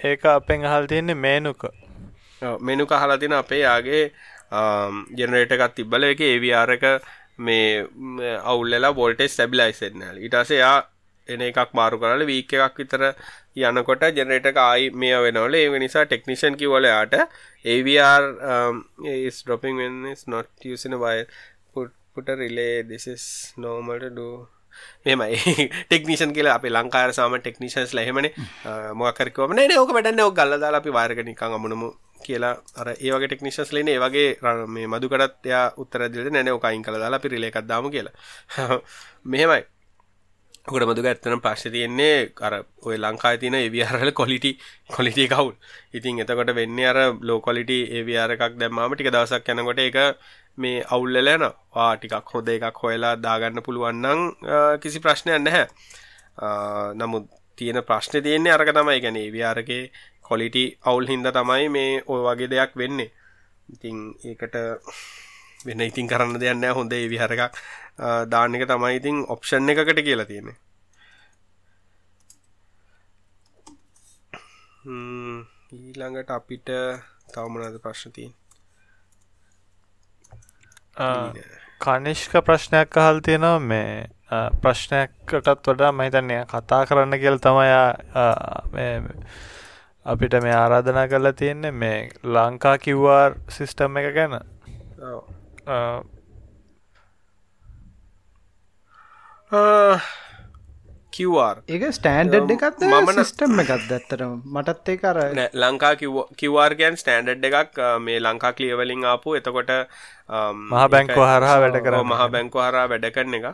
[0.04, 1.64] ඒක අපෙන් අහලා තියෙන්නේ මේනුක.
[2.60, 4.04] මෙනු කහලා තින අපේ යාගේ
[5.18, 6.84] ජෙනරේට එකත් තිබ්බල එක ඒවR එක
[7.38, 7.84] මේ
[8.44, 10.78] අවුල්ලලා බොල්ටෙස් සැබිලයිසෙන්නල් ඉටසේ යා
[11.34, 13.02] එන එකක් මාරු කරල වීක් එකක් විතර
[13.70, 15.54] යනකොට ජෙනරේට ආයි මේ වෙනවල.
[15.54, 17.14] ඒ නිසා ටෙක්නිෂන් කිවල යාට
[17.64, 21.28] AVR um, is dropping when it's not using a wire.
[21.74, 22.82] Put, put a relay.
[22.82, 23.24] This is
[23.58, 24.28] normal to do.
[25.06, 25.36] මෙමයි
[25.88, 28.32] ටෙක්නිෂන් කියලා අපේ ලංකාර සාම ටෙක්නිෂන්ස් ලහෙමනේ
[28.94, 31.90] මොකරකවම නේ ඕක වැඩන්න ඕක ගල්ල දාලා අපි වාර්ගනිකං අමුණමු.
[32.22, 34.28] කියලා අර ඒවගේ ටෙක්නිෂන්ස් ලේන ඒවගේ
[34.74, 38.14] මේ මදුකටත් එයා උත්තර දෙලට නැන ඕකයින් කළ දාලා අපි රිලේ එකක් දාමු කියලා.
[39.32, 39.62] මෙහෙමයි
[40.67, 42.53] ඔකට මදුක ඇත්තනම් ප්‍රශ්න තියෙන්නේ අර
[42.87, 44.51] ඔය ලංකාවේ තියෙන AVR කොලිටි
[44.95, 45.53] කොලිටි කවුල්.
[45.93, 49.97] ඉතින් එතකොට වෙන්නේ අර ලෝ කොලිටි AVR එකක් දැම්මාම ටික දවසක් යනකොට ඒක
[50.57, 51.53] මේ අවුල් වෙලා යනවා.
[51.75, 54.21] වා ටිකක් හොඳ එකක් හොයලා දාගන්න පුළුවන් නම්
[54.81, 55.65] කිසි ප්‍රශ්නයක් නැහැ.
[56.95, 57.25] නමුත්
[57.57, 58.97] තියෙන ප්‍රශ්නේ තියෙන්නේ අරක තමයි.
[58.99, 59.83] يعني AVR එකේ
[60.21, 63.11] කොලිටි අවුල් හින්දා තමයි මේ ඔය වගේ දෙයක් වෙන්නේ.
[63.69, 64.55] ඉතින් ඒකට
[65.66, 67.56] වෙන ඉතින් කරන්න නැහැ හොඳ ඒ විහාර එකක්
[68.32, 70.56] දාන්න එක තමයි ඉතින් ඔප්ෂන් එකකට කියලා තියෙන්නේ.
[75.72, 76.68] ඊළඟට අපිට
[77.32, 78.40] තව මොනවද ප්‍රශ්න තියෙන්නේ?
[81.80, 83.92] කනිෂ්ක ප්‍රශ්නයක් අහල් තියෙනවා මේ
[84.62, 87.70] ප්‍රශ්නයකටත් වඩා මම හිතන්නේ කතා කරන්න කියලා තමයි
[90.06, 91.98] අපිට මේ ආරාධනා කරලා තියෙන්නේ මේ
[92.34, 94.34] ලංකා QR සිස්ටම් එක ගැන
[101.12, 104.22] QR ඒක ස්ටෑන්ඩ් එකත් මම සිස්ටම් එකත් ඇත්තට
[104.54, 105.18] මටත් ඒ කර
[105.64, 105.92] ලංකා
[106.40, 107.80] QR ගැන් ස්ටෑන්ඩ් එකක්.
[108.00, 109.36] මේ ලංකා කලියවලින් ආපු.
[109.40, 109.72] එතකොට
[110.70, 113.46] මහ බැංකෝ හරහා වැඩ කර මහ බැංකෝ හරා වැඩ කරන එක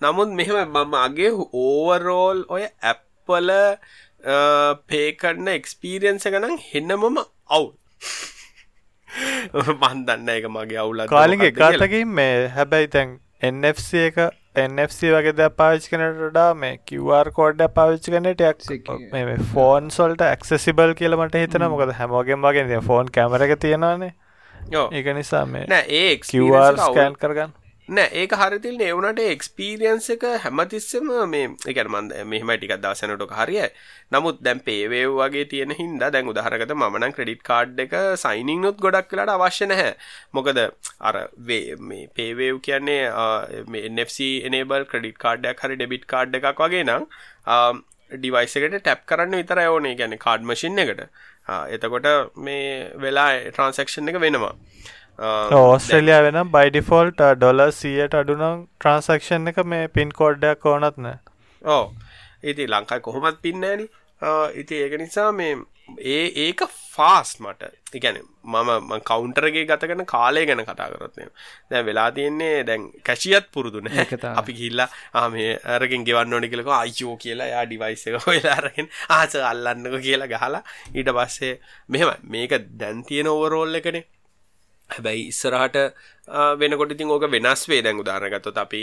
[0.00, 1.30] නමුත් මෙහෙම මම අගේ
[1.64, 3.52] ඕවරෝල් ඔය ඇප්පල
[4.88, 7.22] පේකරන්න එක්ස්පීරියන්ස ගනම් හෙන්නමම
[9.54, 13.18] අවුල් මන්දන්න එක මගේ අවුල කාලිගේ කාතකින් මේ හැබැයි තැන්
[13.50, 14.22] NFC එක
[14.56, 18.66] NFC වගේ ද පාවිච් කනටඩා මේ QR කෝඩ්ඩ පාවිච්චි කනටයක්
[19.14, 24.12] මේ ෆෝන් සොල්ට ඇක්සසිබල් කියලමට හිතන මොකද හැමෝගෙන් වගේ ෆෝන් කැමර එක තියෙනවානේ.
[24.92, 27.58] ඒක නිසා මේ නෑ ඒ QR ස්කෑන් කරගන්න
[27.88, 33.64] නෑ ඒක හරිතිල් එවුනට එක්ස්පීරියන්ස එක හැමතිස්සම මේ එකන මන්ද මෙහම ටික දසනටක හරිය
[34.12, 39.10] නමුත් දැන් පේවේ වගේ තියෙන හින්දා දැන් උදාහරකට මමන ක්‍රඩිට් කාඩ් එක සයිනිං නොත් ගොඩක්
[39.12, 39.92] වෙලාට අවශ්‍ය නැහැ.
[40.32, 40.62] මොකද
[41.00, 43.02] අර වේ මේ පේවේව් කියන්නේ
[43.84, 47.10] NFC එනබල් ක්‍රඩිට් කාඩ්ඩයක් හරි ඩෙබිට් කාඩ් එකක් වගේ නම්
[48.14, 49.94] ඩිවයිස එකට ටැප් කරන්න විතර ඕනේ.
[49.96, 51.06] ගැන කාඩ් මශින් එකට.
[51.70, 54.54] එතකොට මේ වෙලා ට්‍රන්සක්ෂන් එක වෙනවා.
[55.18, 61.18] ඕස්ට්‍රලිය වෙන බයිඩිෆෝල්ට ඩොල සියට අඩුනම් ට්‍රන්සක්ෂන් එක මේ පින් කෝඩ්ඩයක් ඕනත් නෑ.
[61.62, 61.84] ඕ
[62.42, 63.88] ඉති ලංකායි කොහොමත් පින්නෑනි
[64.54, 65.56] ඉති ඒක නිසා මේ
[65.98, 67.68] ඒ ඒක ෆාස් මට.
[67.94, 71.28] ඉගැන මම කවුන්ටරගේ ගතකන කාලය ගැන කතා කරත්නය
[71.70, 73.90] දැන් වෙලා තියෙන්නේ දැන් කැශියත් පුරුදුන
[74.32, 78.88] අපි කිල්ලා ආමේ අරගෙන් ගෙවන්න ඕනි කියලක අයියෝ කියලා යා ඩිවයිස එක හොලාරගෙන්
[79.18, 80.62] ආස අල්ලන්නක කියලා ගහලා.
[80.94, 81.54] ඊට පස්සේ
[81.88, 84.04] මෙහෙම මේක දැන් තියෙන ඕවරෝල් එකනේ
[84.94, 85.76] හැබැයි ඉස්සරහට
[86.60, 87.82] වෙනකොට ඉතින් ඕක වෙනස් වේ.
[87.84, 88.82] දැන් උදාහරණ ගත්තොත් අපි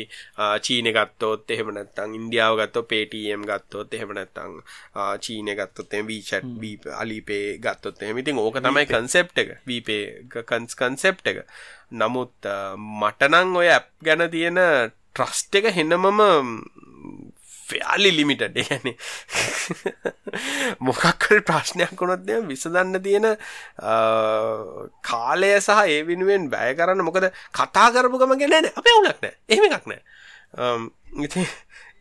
[0.66, 4.60] චීනේ ගත්තොත් එහෙම නැත්නම් ඉන්දියාව ගත්තොත් Paytm ගත්තොත් එහෙම නැත්නම්
[5.26, 6.46] චීනේ ගත්තොත් එහෙම WeChat
[7.02, 8.22] Alipay ගත්තොත් එහෙම.
[8.24, 9.50] ඉතින් ඕක තමයි concept එක.
[9.70, 10.28] WePay
[10.84, 11.46] concept එක.
[11.92, 12.50] නමුත්
[13.02, 14.60] මට නම් ඔය app ගැන තියෙන
[15.16, 16.22] ට්‍රස්ට් එක හෙනමම
[17.70, 18.88] ෆයාලි ලිමිටඩ් ගැන
[20.90, 23.28] මොකක්කර ප්‍රශ්නයක් වුණොත් දෙ විසදන්න තියෙන
[25.10, 29.34] කාලය සහ ඒ වෙනුවෙන් බෑය කරන්න මොකද කතා කරපු ගම ගැනන අප වුනක් නෑ.
[29.50, 30.02] එහෙම එකක් නෑ.
[31.26, 31.46] ඉති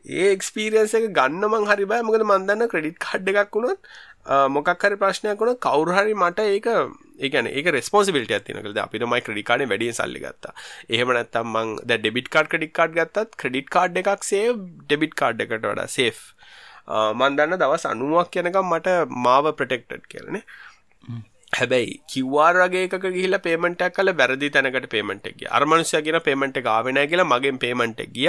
[0.09, 2.05] ඒ එක්ස්පීරියන්ස එක ගන්න මං හරි බෑ.
[2.09, 3.81] මොකද මන්දන්න ක්‍රඩිට් කඩ් එකක් වුණොත්
[4.29, 6.67] මොකක් හරි ප්‍රශ්නයක් වුණ කවුරු හරි මට ඒක
[7.21, 10.55] ඒකන ඒක රෙස්පොසිබිලිට ඇතිනකද අපිට මයි ක්‍රඩි කාඩ වැඩිය සල්ලි ගත්තා.
[10.89, 14.45] එහෙම නැත්තම් මං ද ඩෙබිට කාඩ් ක්‍රඩික් කාඩ් ගත්තත් ක්‍රඩිට් කාඩ් එකක් සේ
[14.85, 16.21] ඩෙබිට් කාඩ් එකට වඩා සේෆ්
[16.89, 20.45] මන් දන්න දවස් අනුවක් යනකම් මට මාව ප්‍රටෙක්ටඩ් කියලනේ
[21.53, 27.31] හැබැයි කිව්වාරගේ එක ගිහිල පේමටක් කල වැරදි තැනකට පේමට එක අර්මනුෂය කියෙන පේමට ආවෙන කියලා
[27.33, 28.29] මගෙන් පේමට එක ගිය.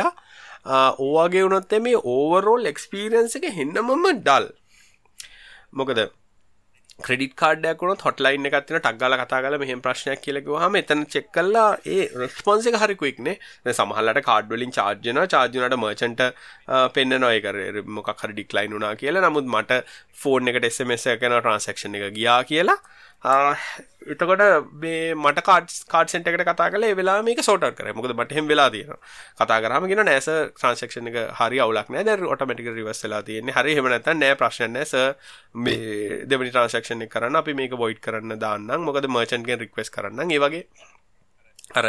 [1.00, 4.50] ඕවාගේ වුණොත් මේ ඕවරෝල් එක්ස්පීරන්ස එක හෙන්නමම ඩල්
[5.74, 6.10] මොකද
[7.00, 12.02] ක්‍රඩිට කාඩයක්ුණ හොටලයින් එකත්තින ටක්ගල කතා කල මෙහම ප්‍රශ්නයක් කියලකව හම එතන චෙක් කල්ලා ඒ
[12.20, 13.36] රස්පොන්සික හරිකුයික්නේ
[13.74, 16.24] සමහලට කාඩ්වලින් චාර්ජන චාර්ජනට මර්චන්ට
[16.96, 17.60] පෙන්න්න නොයකර
[17.90, 19.26] මොක් හරි ඩික්ලයින් වුනා කියලා.
[19.26, 19.80] නමුත් මට
[20.14, 22.80] ෆෝර්න් එකට එසමස කන ට්‍රන්සක්ෂන් එක ගියා කියලා.
[23.22, 24.42] එතකොට
[24.74, 28.48] මේ මට කාඩ් කාඩ් සෙන්ට එකට කතා කල වෙලා මේක සෝට කර මොකද මට හෙම
[28.48, 28.96] වෙලා තියෙන
[29.36, 32.04] කතා කරම ගෙන නෑස ට්‍රන්සක්ෂණ එක හරි අවුලක් නෑ.
[32.06, 33.54] ද ඔටමටික රිවස්සලා තියෙන්නේ.
[33.54, 34.96] හරි හෙමනත නෑ ප්‍රශ්න නෑස
[35.54, 40.64] මේ දෙවනි ට්‍රන්සක්ෂණ කරන්න අපි මේක බොයිට් කරන්න දාන්න මොකද මර්චන්ගෙන් රික්වස් කරන්න ඒ වගේ.
[41.76, 41.86] අර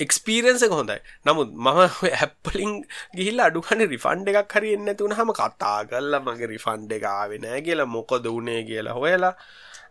[0.00, 0.98] එක්ස්පීරන්ස හොඳයි.
[1.26, 1.82] නමුත් මම
[2.12, 2.78] ඇප්පලින්
[3.16, 7.90] ගිහිල් අඩුහන රිෆන්ඩ එකක් හරි එන්න තුන හම කතා කල්ල මගේ රිෆන්ඩ එක ආවෙනෑ කියලා
[7.90, 9.34] මොකොද වනේ කියලා හොයලා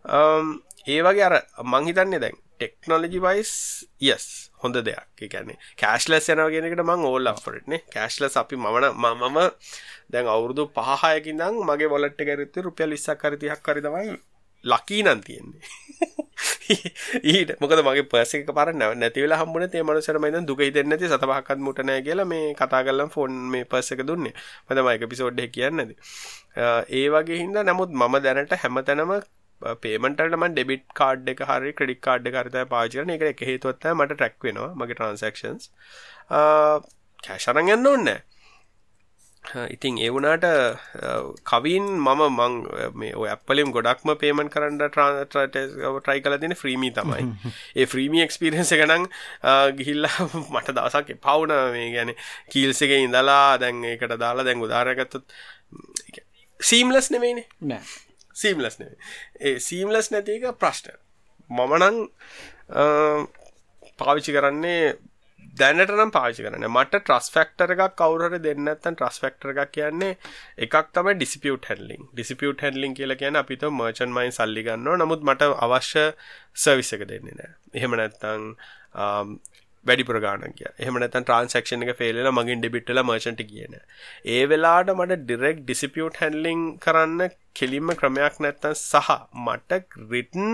[0.04, 1.34] Um, ඒ වගේ අර
[1.64, 3.52] මංහිතන්නේ දැන් ටෙක්නොලජි වයිස්
[4.02, 4.26] යස්
[4.62, 5.06] හොඳ දෙයක්.
[5.20, 9.38] එකැනේ කෑශ්ලස් යනවගෙනකට මං ඕල් අපරටනේ කෑශ්ලස් අපි මමන මම
[10.10, 14.16] දැන් අවුරුදු පහයකින් දම් මගේ වොලට් කැරත්ත රුපියල් ඉස්සක් කරතියක් කරි තමයි
[14.64, 15.62] ලකී නන් තියෙන්නේ.
[17.32, 21.58] ඊට මොකද මගේ පසක පර නැව නැතිවල හම්බුන තේ මනුසර මයිද දුක හිතෙන් නැති සතපහක්කත්
[21.58, 24.34] මුටනෑ කියලා මේ කතා කල්ලම් ෆෝන් මේ පස්සක දුන්නේ.
[24.66, 25.94] මද මයික පිසෝඩ්ඩ කියන්නද
[26.90, 29.14] ඒ වගේ හින්ද නමුත් මම දැනට හැමතැනම
[29.80, 34.36] පේමටට ම ඩෙබිට් කාඩ් එක හරි ක්‍රඩික් කාඩ් කරත පාචරන එක එක හේතුවත්ත මට ටැක්
[34.42, 35.70] වෙනවා මගේ ට්‍රන්සක්ෂන්ස්
[37.22, 38.14] කෑශරන් ගන්න ඔන්න
[39.44, 40.44] ඉතින් ඒවුනාට
[41.44, 42.52] කවින් මම මං
[42.94, 47.26] මේ ඇපලිම් ගොඩක්ම පේමන් කරන්න ට්‍රයි කල තින ෆ්‍රීමී තමයි.
[47.76, 49.08] ඒ ෆ්‍රීමි එක්ස්පිරන්ස ගනන්
[49.76, 52.14] ගිහිල්ලා මට දවසක් පවුන මේ ගැන
[52.48, 55.20] කීල්සක ඉඳලා දැන් එකට දාලා දැන් උදාරගත්තත්
[56.60, 57.82] සීම්ලස් නෙමේනේ නෑ
[58.34, 58.98] සීම්ලස් නෙවේ
[59.42, 60.98] ඒ සීම්ලස් නැති එක ප්‍රශ්න
[61.50, 61.96] මමනං
[63.98, 64.84] පාවිච්චි කරන්නේ
[65.54, 70.14] දැනට නම් පාචි කරන මට ට්‍රස් ෆෙක්ටර එකක් කවුරට දෙන්නත්තන් ට්‍රස් ෆෙක්ටර එකක් කියන්නේ
[70.66, 76.06] එකක් තම ඩිසිපියුට හැඩලින් ඩිසිපියුට හැඩලින් කියල කියන අපිත මර්චන් මයින් සල්ලිගන්න නමුත් මට අවශ්‍ය
[76.56, 78.48] සර්විස එක දෙන්නේ නෑ එහෙම නැත්තං
[79.86, 83.76] වැඩි ප්‍රගාණ කිය එහම නැතන් ට්‍රන්සක්ෂණ එක ෆෙල්ල මගින් ඩිබිට්ල මර්චන්ට කියන
[84.30, 89.12] ඒ වෙලාට මට ඩිරෙක් ඩිසිපියුට් හැන්ලිං කරන්න කෙලින්ම ක්‍රමයක් නැත්තන් සහ
[89.42, 89.80] මට
[90.10, 90.50] රිටන්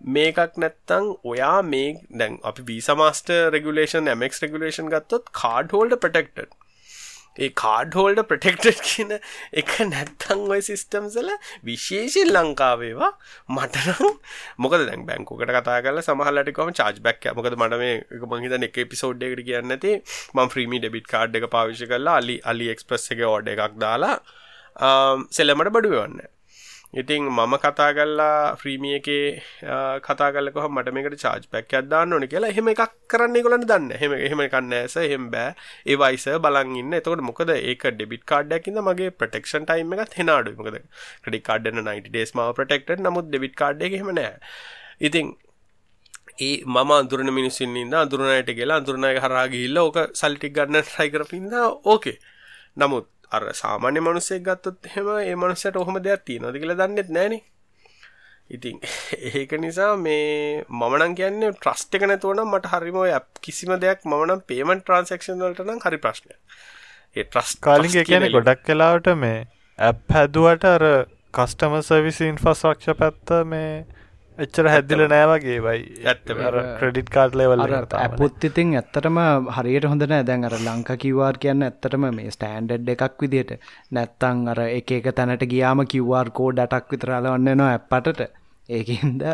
[0.00, 6.58] මේකක් නැත්තං ඔයා මේ දැන් අපි වීසමාස්ට රෙගුලේෂන් මක් රෙගුලේෂන් ගත්තොත් කාඩ් හෝල්ඩ ප්‍රටෙක්ටඩ්
[7.38, 9.14] ඒ කාඩ් හෝල්ඩ ප්‍රටෙක්ටඩ් කියන
[9.54, 11.30] එක නැත්තං ඔය සිිස්ටම්සල
[11.64, 13.10] විශේෂෙන් ලංකාවේවා
[13.48, 14.16] මටනම්
[14.58, 19.44] මොකද දැන් බැංකුකට කතා කල සමහලටිකොම චාජ් බැක් මොකද මට මේ එක මහිත එක පිසෝඩ්ඩකට
[19.44, 19.94] කියන්න ඇති
[20.34, 24.16] ම ්‍රීමි ඩෙබිට කාඩ් එක පාවිශ කරලා අලි අලි එක්ස්ප්‍රස් එක ඕඩ එකක් දාලා
[25.30, 26.20] සෙල්ලමට බඩුවන්න
[26.94, 29.24] ඉතින් මම කතා කල්ලා ෆ්‍රීමිය එකේ
[30.00, 32.48] කතා කලකොහ මට මේකට චාර්ජ් පැක් අදදාන්න ඕන කියලා.
[32.48, 35.50] එහෙම එකක් කරන්නේ කොලන්න දන්න හෙම එහෙම කන්නෑස හෙම බෑ.
[35.86, 37.52] ඒවයිස බලන්න එතකට මොකද?
[37.62, 40.78] ඒක ඩෙබිට කාඩ්ඩකින්ද මගේ ප්‍රටෙක්ෂන් ටයිම් එකත් හෙනාඩු මොකද
[41.24, 44.32] ක්‍රඩි කාඩන 90 ඩේස් මාව ප්‍රටෙක්ට නමුත් ඩෙබිට කාඩ් එක හෙමනෑ
[45.00, 45.36] ඉතින්
[46.40, 51.54] ඒ මම අදුරන මිනිසින්ද අදුරනයට කියලා අදුරනය හරාගිල්ල ඕක සල්ටික් ගන්න ට්‍රයිකරපින්ද
[51.92, 52.18] ඕකේ.
[52.76, 57.42] නමුත් අර සාමාන්‍ය මනුස්සෙක් ගත්තොත් හෙම ඒ මනුස්සයට ඔහොම දෙයක් තියෙනවද කියලා දන්නෙත් නෑනේ
[58.50, 58.80] ඉතින්
[59.30, 64.24] ඒක නිසා මේ මමනන් කියන්නේ ට්‍රස්ට් එක නැතුව නම් මට හරිම ඔය කිසිම දෙයක් මම
[64.24, 66.38] නම් පේමන්ට් ට්‍රාන්සැක්ෂන් වලට නම් හරි ප්‍රශ්නයක්.
[67.16, 69.38] ඒ ට්‍රස්ට් කාලින් කියන්නේ ගොඩක් වෙලාවට මේ
[69.78, 70.86] ඇප් හැදුවට අර
[71.34, 73.72] කස්ටමර් සර්විස් ඉන්ෆ්‍රාස්ට්‍රක්චර් පැත්ත මේ
[74.44, 75.80] එච්චර හැදිල නෑවගේ වයි
[76.10, 76.28] ඇත්ත
[76.80, 79.18] ක්‍රඩිට් කාඩ් ලෙවල් ඇපොත් ඉතින් ඇත්තටම
[79.56, 80.26] හරියට හොඳ නෑ.
[80.28, 83.50] දැන් අර ලංක කිවර් කියන්න ඇත්තටම මේ ස්ටෑන්ඩඩ් එකක් විදිට
[83.98, 88.22] නැත්තං අර එක එක තැනට ගියාම කිවර් කෝඩ් අටක් විතරලවන්න නවා ඇප්පටට
[88.78, 89.26] ඒකන්ද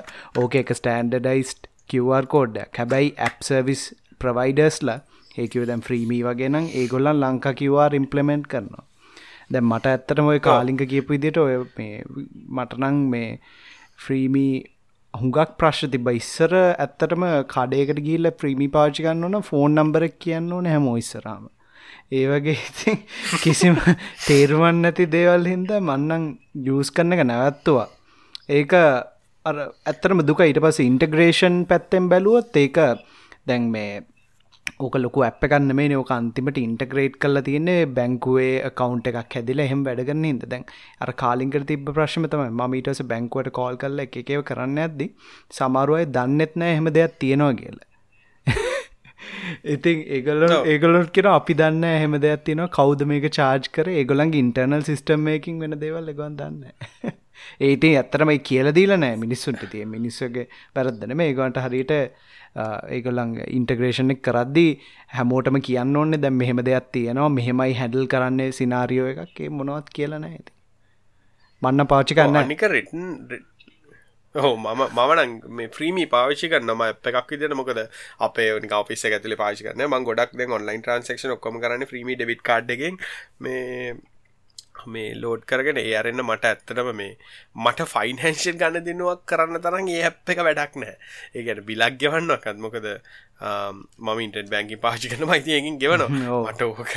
[0.42, 3.84] ඕක එක ස්ටෑන්ඩඩයිස්ට් කිවර් කෝඩ්ඩ හැබැයි ඇප් සර්විස්
[4.24, 4.98] ප්‍රවයිඩර්ස්ලා
[5.42, 8.84] ඒකව දැම් ෆ්‍රීමී වගේනම් ඒගොල්ලන් ලංකා කිවර් ඉම්පලමෙන්ට් කරනවා.
[9.52, 11.56] දැන් මට ඇත්තටම ඔය කාලිංක කියපු විදිට ඔය
[12.58, 13.28] මටනං මේ
[14.04, 14.54] ෆ්‍රීමී
[15.14, 20.88] හුඟක් ප්‍රශ්න තිබ ඉස්සර ඇත්තටම කඩේකට ගිල්ල ප්‍රීමි පාචිකන්න ඕන ෆෝන් නම්බරක් කියන්න ඕන හැම
[20.94, 21.44] ඉස්සරාම
[22.12, 22.98] ඒ වගේ ඉතින්
[23.42, 23.76] කිසිම
[24.26, 26.24] තේරුවන් නැති දේවල් හින්ද මන්නං
[26.66, 27.88] ජූස් කරන එක නැවත්තුවා.
[28.50, 28.72] ඒක
[29.86, 30.40] ඇත්තරම දුක.
[30.40, 32.76] ඊට පස ඉන්ටග්‍රේෂන් පැත්තෙන් බැලුවොත් ඒක
[33.46, 34.02] දැන් මේ
[34.80, 39.82] ඕක ලොකු ඇප් එකන්න මේ නෝක අන්තිමට ඉන්ටග්‍රේට් කල්ල තියන්නේ බැංකුවේ කවන්් එකක් හැදිල එහෙම
[39.86, 40.64] වැඩගන්න හිද දැන්
[41.00, 45.08] අර කාලින්කට තිබ ප්‍රශ්ම තම මීටස බැංකුවට කෝල් කල්ල එකව කරන්න ඇද්දි
[45.54, 47.78] සමරුවයි දන්නෙත් නෑ එහෙම දෙයක් තියෙනවා කියල.
[49.74, 53.92] ඉතින් ඒගල ඒගලොත් කියෙන අපි දන්න හෙම දෙයක් තින කෞද මේක චාර්ජ් කර?
[53.92, 57.14] ඒගොලන්ගේ ඉන්ටර්නල් සිිස්ටම්මයකින් වෙන දේවල් ගොන් දන්න
[57.68, 59.66] ඒට ඇත්තරමයි කියල දීල නෑ මිනිස්සුන්ට.
[59.70, 61.94] තිය මිනිස්සගේ පැරද්දන මේ ඒගොන්ට හරිට
[62.56, 64.72] ඒගොල්ලන් ඉන්ටග්‍රේෂණෙක් කරද්දී
[65.16, 69.48] හැමෝටම කියන්න ඕන්නේ දැම් මෙහෙම දෙයක් තියෙනවා මෙහෙමයි හැඩල් කරන්නේ සිනාරියෝ එකක්ේ.
[69.50, 70.52] මොනවත් කියලන ඇති
[71.62, 73.04] මන්න පාචි කරන්න අනික රෙටන්
[74.34, 77.80] හෝ මම මවන මේ ප්‍රීමි පාවිච්චි කරන්නම එකක් විදිට මොකද
[78.20, 78.48] අපේ
[78.80, 82.98] ඔපිස ඇතුල පාචි කරන ම ගොඩක් ඔන්ලයින් ට්‍රන්සක්ෂන ඔක්කොම කරන්න ප්‍රීමි ඩෙබිට කාඩ්ගෙන්
[83.40, 83.94] මේ
[84.86, 87.12] මේ ලෝඩ් කරගෙන ඒ අරන්න මට ඇත්තටම මේ
[87.56, 90.96] මට ෆයින්හන්ෂන් ගන්න දෙනුවක් කරන්න තරන් ඒ හැප් එක වැඩක් නෑ
[91.34, 92.88] ඒගැන බිලක් ගෙවන්නක්ත් මොකද
[93.40, 96.04] මම ඉන්ට බැංකි පාචි කරන මයිතියකින් ගෙවන
[96.46, 96.92] මට ඕක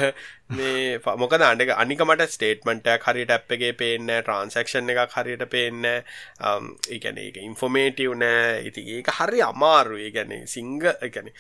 [0.50, 7.18] මේ මොකද අඩක අනික මට ස්ටේට්මන්ටයක් හරියට ඇප් එකගේ පේන්න ට්‍රන්සක්ෂන් එක හරියට පේන්න ඒගැන
[7.20, 8.62] එක ඉන්ෆෝමේටව් නෑ.
[8.64, 11.32] ඉති ඒක හරි අමාරු ඒ ගැන සිංග එකන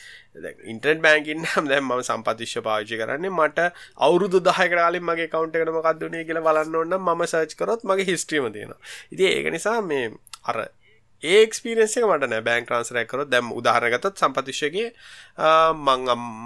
[0.65, 3.69] ඉන්ටර් බෑන්කින් නම් දැම් ම සම්පතිශ්‍ය පාවිචි කරන්නේ මට
[3.99, 8.75] අවුරුදු දහකරලින් මගේ කවන්ට එකනම කක්දුනේ කියල බලන්න ඔන්න ම සර්ච් කරොත් මගේ හිස්ට්‍රීම තියෙන
[9.11, 10.11] ඉති ඒක නිසා මේ
[10.43, 10.65] අර
[11.23, 14.91] ඒක්ස්පිරෙන්සේ මට නෑ බෑන් ට්‍රන්සරයකර දැම් උදාහරගතත් සම්පතිශ්‍යගේ
[15.73, 16.05] මං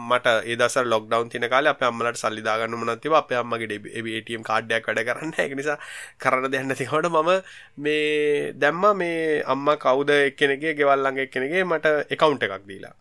[0.09, 5.35] මට ඒදස ලොක්ඩවන් තින කාල අප අම්මලට සල්ලිදාගන්න මනතිව අප අම්මගේ ඩම් කාඩ්ඩයක් වැඩ කරන්න.
[5.45, 5.77] එක නිසා
[6.23, 7.31] කරන්න දෙන්න තිකොට මම
[7.77, 12.95] මේ දැම්ම මේ අම්ම කවුද එක්කෙනගේ ගෙවල්ලගේ එක්කෙනගේ මට එකකවුන්ට එකක් දීලා.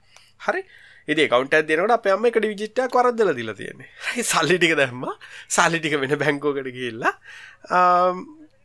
[0.47, 0.65] හරි.
[1.09, 3.89] ඉදි කවන්ට දෙනට අප අම්ම එකට විජිට්ට කරදල දිල තියෙන්නේ.
[4.33, 5.07] සල්ලිටික දැම්ම.
[5.49, 7.15] සල්ලිටික වෙන බැංකෝකට කියල්ලා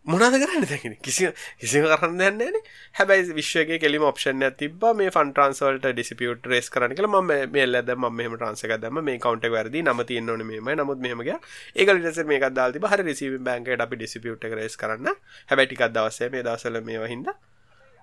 [0.06, 1.30] මොනද කරන්න දැකෙන කිසි
[1.60, 2.58] කිසිම කරන්න දෙන්නේන
[2.96, 7.90] හැබැයි විශ්වගේ කෙලිම ඔප්ෂන් තිබ මේ ෆන් ට්‍රන්ස්වල්ට ඩිසිපියුට රේස් කරන කල ම මේ ලද
[7.96, 11.40] ම මෙම ට්‍රන්සක දම මේ කවන්ට වැරදි නම තියන්නන මෙම නමුත් මෙමගේ
[11.76, 15.10] ඒකල ෙස මේ දල් තිබ හරි රිසි බැංකට අපි ඩිසිපියුට රේස් කරන්න.
[15.50, 17.30] හැබැටිකක් දවසේ මේ දසල මේ හිද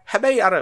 [0.08, 0.54] හැබැයි අර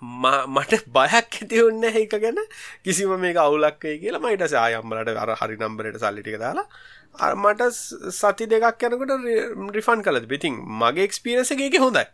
[0.00, 2.38] මට බයක් ඇති ඔන්න එක ගැන.
[2.84, 4.20] කිසිම මේ අවුලක්කයි කියලා.
[4.20, 6.68] මයිට සායම්මලට අර හරි නම්බරට සල්ලිටික දාලා
[7.16, 7.70] මට
[8.12, 12.04] සති දෙකක් යනකට රිෆන් කලද පිතින් මගේ එක්ස්පිරසගේ හොඳයි.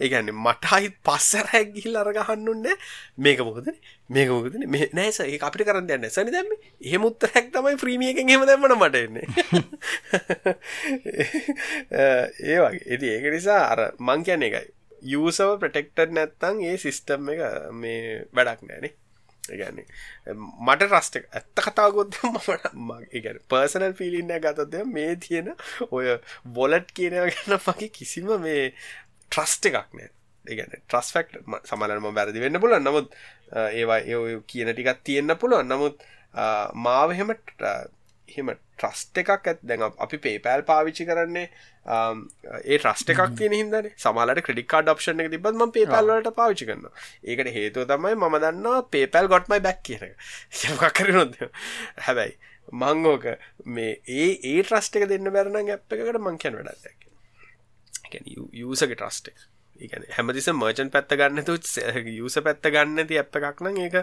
[0.00, 2.68] ඒගැන්නේ මට අහිත් පස්සරැක් ගිල් අරගහන්නුන්න
[3.18, 3.70] මේක මොකද
[4.08, 4.56] මේක මොකද
[4.92, 9.26] නෑස ඒ අපිට කරන්න යන්න සනි දැම එහෙමුත් හැක් තමයි ්‍රීමියකෙන් හෙම දැමන මට එන්නේ.
[12.50, 12.84] ඒ වගේ.
[12.84, 14.68] ඇති ඒක නිසා අර මං කියන එකයි
[15.02, 17.44] යසව ප්‍රටෙක්ටර් නැත්තං ඒ සිිස්ටම් එක
[17.82, 18.94] මේ වැඩක් නෑනේ
[19.50, 19.86] ගැන්නේ
[20.66, 25.52] මට රස්ට ඇත්ත කතාගොත් මට ගැන පර්සනල් පිලින්න ගතද මේ තියෙන
[25.90, 26.16] ඔය
[26.58, 30.10] බොලට් කියනව ගන්න මගේ කිසිම මේ ට්‍රස්ට එකක් නෑ.
[30.44, 33.12] ඒගැන ට්‍රස් ෆෙක්් සමනම බැරදි වෙන්න පුලන් නමුත්
[33.66, 35.68] ඒවා ඒ කියන ටිකත් තියෙන්න්න පුළුවන්.
[35.68, 36.04] නමුත්
[36.86, 41.46] මාව එහෙම එහෙම ට්‍රස්ට එකක් ඇත් දැන් අපි පේපෑල් පාවිච්චි කරන්නේ
[41.86, 46.88] ඒ ට්‍රස්ට එකක් තියෙන හිදන සමලට ක්‍රඩිකාඩ ඔප්ෂන් එක තිබත් ම පේපල්ලට පාවිච්චි කරන්න
[47.24, 51.36] ඒකට හේතුව තමයි මම දන්න පේපැල් ගොට්මයි බැක් කියන යකර නොද?
[52.00, 52.36] හැබැයි
[52.72, 53.24] මංගෝක
[53.68, 57.08] මේ ඒ ඒ ට්‍රස්ට එක දෙන්න බැරන ඇප් එකට මංකයන් වැඩක්
[58.10, 59.32] යසගේ ට්‍රස්ට
[59.80, 61.58] ඒගැන හැමතිස මර්චන් පැත්ත ගන්න තු
[62.12, 64.00] යුස පැත්ත ගන්න ති ඇප් එකක් නම් ඒක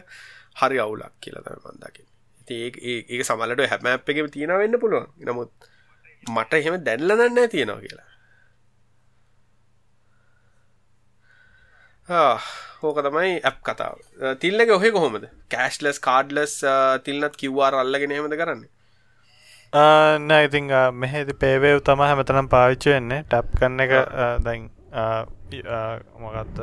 [0.61, 2.06] හරි අවුලක් කියලා තම
[2.57, 2.67] ඒ
[3.13, 5.07] ඒක සමලට හැම අප් එක තියෙන වෙන්න පුළුවන්.
[5.29, 5.51] නමුත්
[6.35, 8.07] මට එහෙම දැල්ලනන්න තියෙනවා කියලා.
[12.81, 13.95] හෝක තමයි ඇප් කතාව.
[14.41, 15.25] තිල්ලක ඔහෙ කොහොමද?
[15.53, 16.53] කෑශ්ලස් කාඩ්ලස්
[17.05, 18.71] තිල්නත් කිව්වාර අල්ලගෙන හෙමද කරන්නේ?
[20.29, 20.65] නයිතිං
[21.03, 23.21] මෙහෙදි පේවේව් තම හැමතනම් පාවිච්ච වෙන්නේ.
[23.31, 23.93] ටැප් කරන එක
[24.45, 24.61] දැන්
[26.23, 26.57] මොකත්ත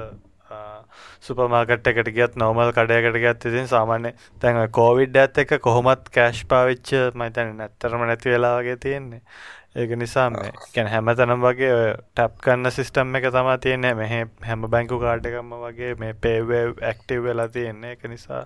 [1.20, 6.94] සුපමාකට් එකට ගියත් නෝමල් කඩයකට ගත් ඉතින් සාමාන්‍ය තැන් කෝවිඩ් ඇත් එක කොහොමත් කෑශ් පාවිච්ච
[7.14, 9.22] මයිතැන නැත්තරම නැති වෙලා වගේ තියෙන්නේ.
[9.74, 13.94] ඒක නිසා මේ ගැන හැමතනම් වගේ ටැප් කන්න සිිස්ටම් එක තමා තියන්නේ.
[13.94, 14.12] මෙහ
[14.48, 17.92] හැම බැංකු කාඩ්කම්ම වගේ මේ පේවේ ඇක්ටව් වෙලා තියෙන්නේ.
[17.92, 18.42] එක නිසා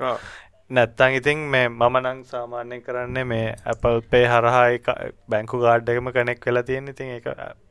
[0.70, 4.82] නැත්තං ඉතින් මේ මම නං සාමාන්‍යයෙන් කරන්නේ මේ Apple පේ හරහායි
[5.28, 7.28] බැංකු ගාඩ් එකම කනෙක් වෙලා තියෙන ඉතින් එක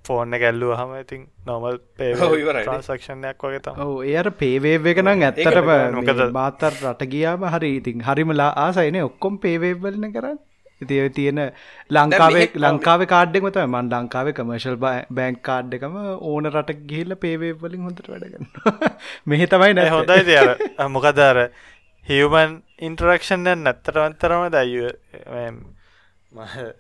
[0.08, 5.62] ෆෝර්න කැල්ලුව හම ඉතින් නොමල් පේ ට්‍රන්සක්ෂණයක් වගේ තම එයට පේවේව එක නම් ඇත්තට
[5.96, 10.40] මොකද බාතර රට ගියාම හරි ඉතින් හරිමලා ආසයින ඔක්කොම් පේවේවලන කරන්න.
[10.82, 11.40] ඉති තියෙන
[11.92, 15.96] ලංකාවේ ලංකාව කාඩ්ඩෙක් මත මන් ලංකාවේ කමර්ශල් බෑංක් කාඩ් එකම
[16.26, 18.46] ඕන රට ගිහිල්ල පේවේවලින් හොඳට වැඩගන්න
[19.30, 20.22] මෙහි තමයි නෑ හොඳයි.
[20.26, 20.54] තියර
[20.90, 21.40] මොකදර
[22.08, 24.86] හිවමන් ඉන්ටරක්ෂන් නැත්තරවන්තරම දය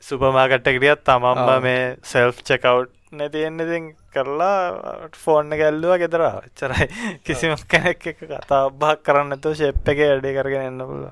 [0.01, 6.23] සුපමාකට්ටකරියත් තමම්ම මේ සෙල්ෆ් චකව් නැතියෙන්න්නඉතින් කරලා ෆෝර්න්න ගැල්ලුව ගෙදර.
[6.53, 6.87] චරයි
[7.23, 11.03] කිසිම කෙනෙක් එක කතා බක් කරන්නතු ශෙප් එක වැඩේ කරගෙන එන්න පුල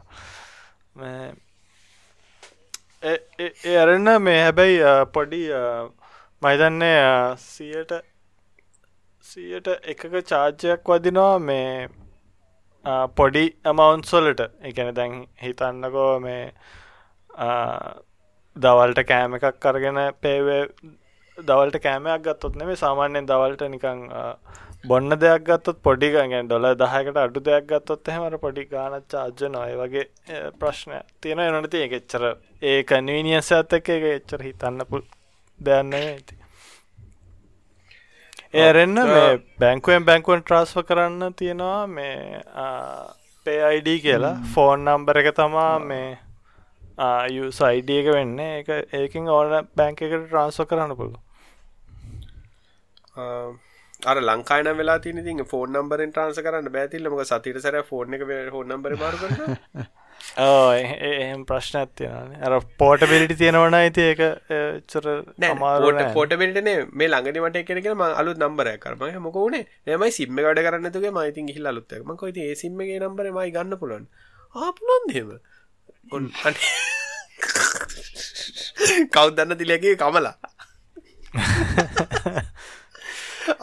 [3.74, 5.44] ඇරන්න මේ හැබැයි පොඩි
[6.42, 7.04] මයිතන්නේ
[7.42, 7.94] සියට
[9.24, 11.88] සියට එකක චාර්ජයක් වදිනවා මේ
[13.16, 16.44] පොඩි අමවුන්සොලට එකන දැන් හිතන්නකෝ මේ
[18.56, 20.62] දවල්ට කෑම එකක් කරගෙන පේවේ
[21.38, 24.06] දවල්ට කෑමයක් ගත්තොත් නෙමේ සාමාන්‍යයෙන් දවල්ට නිකං
[24.84, 29.76] බොන්න දෙයක් ගත්තොත් පොඩි ගගෙන් ඩොල දහකට අඩු දෙයක් ගත්තොත් එහෙමට පොඩි ගානත් චාර්ජ නොය
[29.76, 30.06] වගේ
[30.60, 32.26] ප්‍රශ්නය තියෙන එනට තිය එච්චර
[32.64, 35.04] ඒ කනවීනියස ඇත්ත එක එක එච්චර හිතන්න පුල්
[35.60, 36.45] දෙයන්න ඇති
[38.58, 42.42] ඒරෙන්න්න මේ බැංකුවෙන් බැංකුවන් ට්‍රස්ව කරන්න තියෙනවා මේ
[43.46, 44.36] පේයිඩ කියලා.
[44.54, 46.10] ෆෝන් නම්බර එක තමා මේ
[47.32, 48.40] යුසයිඩ එක වෙන්න.
[48.40, 51.22] එක ඒකින් ඕන බැංක එකට ට්‍රන්ස්ව කරන්න පුළුව
[54.04, 58.24] අර ලංකාන වෙලා තින ති ෆෝන් නම්බරෙන් ට්‍රන්ස කරන්න බෑතිල්ල මක සතිට සර ෆෝන් එක
[58.52, 59.86] හෝන් නම්බර මාරු කරන
[60.44, 64.22] එහෙම ප්‍රශ්න ඇතියන අර පෝට බෙලිටි තියෙනවන ඇති ඒක
[64.92, 65.06] චර
[65.62, 69.64] මාරට පෝට බෙල්ටනේ මේ ළඟනි මට කෙනෙක ම අලු නම්බර කරම මොක වනේ?
[69.88, 74.04] නමයි සිම්ම ගඩ කරන්නතුගේ මයිතින් හිල් අලුත්තම කොයිති ඒ සිම්මගේ නම්බර මයි ගන්න පුලන්
[74.56, 75.30] ආපුලන් දෙම
[76.16, 76.24] ඔන්
[79.16, 80.36] කවුදන්න තිලගේ කමලා.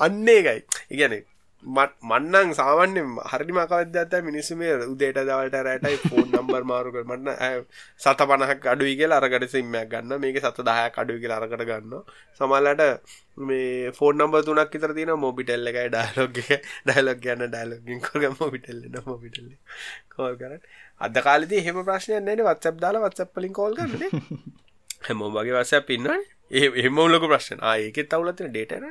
[0.06, 0.60] අන්නේ එකයි
[0.94, 1.14] ඉගැන
[1.62, 7.28] මන්නං සාමාන්‍ය හරි මකවදත මිනිස්සු මේ උදේට දවල්ට රෑටයි ෆෝන් නම්බර් මාරුක මන්න
[8.00, 12.02] සත පනහක් අඩුයි කියලා අරගට සිම්මයක් ගන්න මේක සත දහයක් අඩුයි කියලා අරකට ගන්න
[12.34, 12.82] සමල්ලට
[13.44, 18.82] මේ ෆෝන් නම්බ තුනක් විතර තින මොබිටෙල්ල එකයි ඩයිලොග් එක ඩයිලොග් ගන්න ඩයිලොගින් කොග මොබිටෙල්ල
[19.06, 19.50] මොබිටෙල්ල
[20.10, 20.62] කෝල් කරන්න.
[21.00, 22.30] අද කාලති හෙම ප්‍රශ්නය න.
[22.42, 24.18] වත්සප් දාලා වත්සප්පලින් කෝල් කරන්න
[25.02, 26.18] හැමෝ වගේ වසයක් පින්නවා
[26.52, 27.58] ඒ එහම ලොක ප්‍රශ්න.
[27.62, 28.90] ආයකෙත් තවුලතින ඩේටන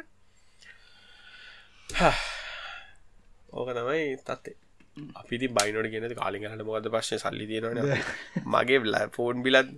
[3.54, 4.58] ඕක තමයි තත්තේ
[5.16, 7.80] අපිති බයිනොට ගෙන කාලිගහට මොකද ප්‍රශ්ය සල්ලි තියෙනවන
[8.54, 9.72] මගේ ෆෝන් බිලත්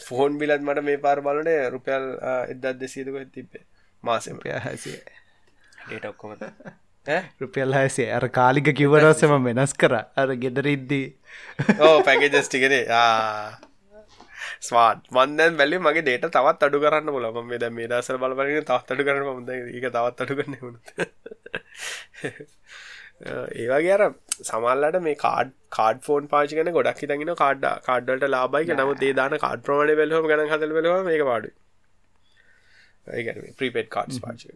[0.00, 2.06] ෆෝන් බිලත් මට මේ පාර බලට රුපියල්
[2.48, 3.66] එදත් දෙසීදක තිබේ
[4.04, 5.00] මාසපය හැසිය
[5.80, 6.46] ඩේට ඔක්කොමත
[7.40, 9.94] රුපියල් හැසේ අර කාලික කිවරසම වෙනස් කර.
[10.16, 11.06] අර ගෙදරිද්දී
[11.80, 12.74] ඕ පැකජස්ටිගෙන
[14.60, 18.94] ස්වාත් මන්දන් බැලි මගේ ඩේට තවත් අඩු කරන්න බොල ම ද මේ දසර බලපරගෙන තවත්
[18.94, 20.88] අඩු කරන්න ොද එක තවත් අඩු කරන්න වුණත්
[23.22, 24.02] ඒවගේ අර
[24.40, 29.94] සමල්ලට මේ කාඩ් කාඩ ෆෝන් පාචිකන ගොඩක් හිතගෙන කාඩ් කාඩ්ඩට ලාබයික නම දේදාන කාඩ ප්‍රමාණ
[29.96, 31.52] වෙලහම ගන හදල වෙලව මේ පාඩු
[33.58, 34.52] ප්‍රීපේට් කාඩ්ස් පාචි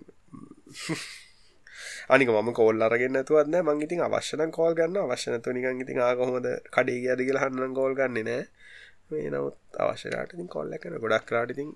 [2.09, 7.24] අනික ම කෝල් අරගෙන තුවත්න මංගිතින් අවශ්‍යන කෝල් ගන්න අවශ්‍යනතු නිකන් ඉතින් ආකොහොද කඩේ අද
[7.26, 8.44] කියලා හන්න කෝල් ගන්න නෑ.
[9.10, 11.72] මේ නමුත් අවශ්‍යලාට ඉතින් කොල්ල කන ගොඩක් රාටිතින්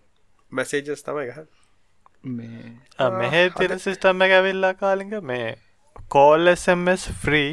[0.52, 1.40] මැසේජස් තමයි ගහ
[3.18, 5.50] මෙහෙ තිර සිිස්ටම්ම ඇවිල්ලා කාලිග මේ
[6.10, 7.50] කෝල් එස්මස් ෆ්‍රී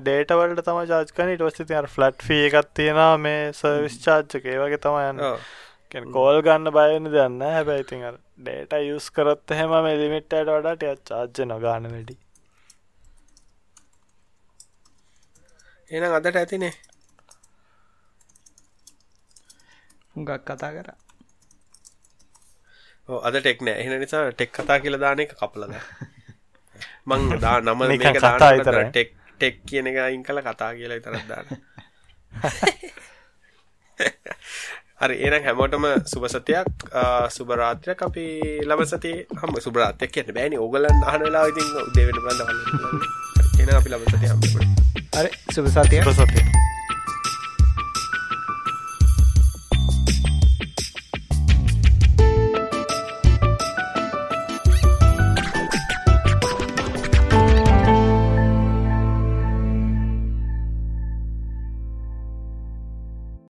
[0.00, 5.20] ඩේටවලට තම ජාජකන ටවස්ති තියර ෆලට් ෆී එකත් තියෙනවා මේ සර්විස් චාර්ජක ඒ වගේ තමයන්න
[6.12, 8.06] කෝල් ගන්න බයන දන්න හැබැයිතින්
[8.38, 12.16] ඩේට යුස් කරොත් හෙම මේ ලිමිට්ට වඩට ය චාර්ජ නොගාන වැඩි.
[15.90, 16.72] එන අදට ඇතිනේ.
[20.14, 20.92] හුඟක් කතා කර.
[23.22, 23.80] අද ටෙක් නෑ.
[23.80, 25.76] එහෙන නිසා ටෙක් කතා කියල දාන එක කපලද
[27.06, 31.46] මං දා නම මේක දාතර ටෙක් ටෙක් කියන එක අයින් කළ කතා කියලා තරත් දාන
[34.98, 36.68] හරි එන හැමෝටම සුබසතයක්
[37.30, 38.26] සුබරාත්‍රයක් අපි
[38.64, 42.40] ලබසති හම සුබරාත්යක් කියන්න බෑනි ඕගලන් අහන වෙලා ඉතින් උදේවෙන බඳ
[43.60, 44.44] එන අපි ලබසති හම්බ
[45.14, 46.44] හරි සුබසතිය සතිය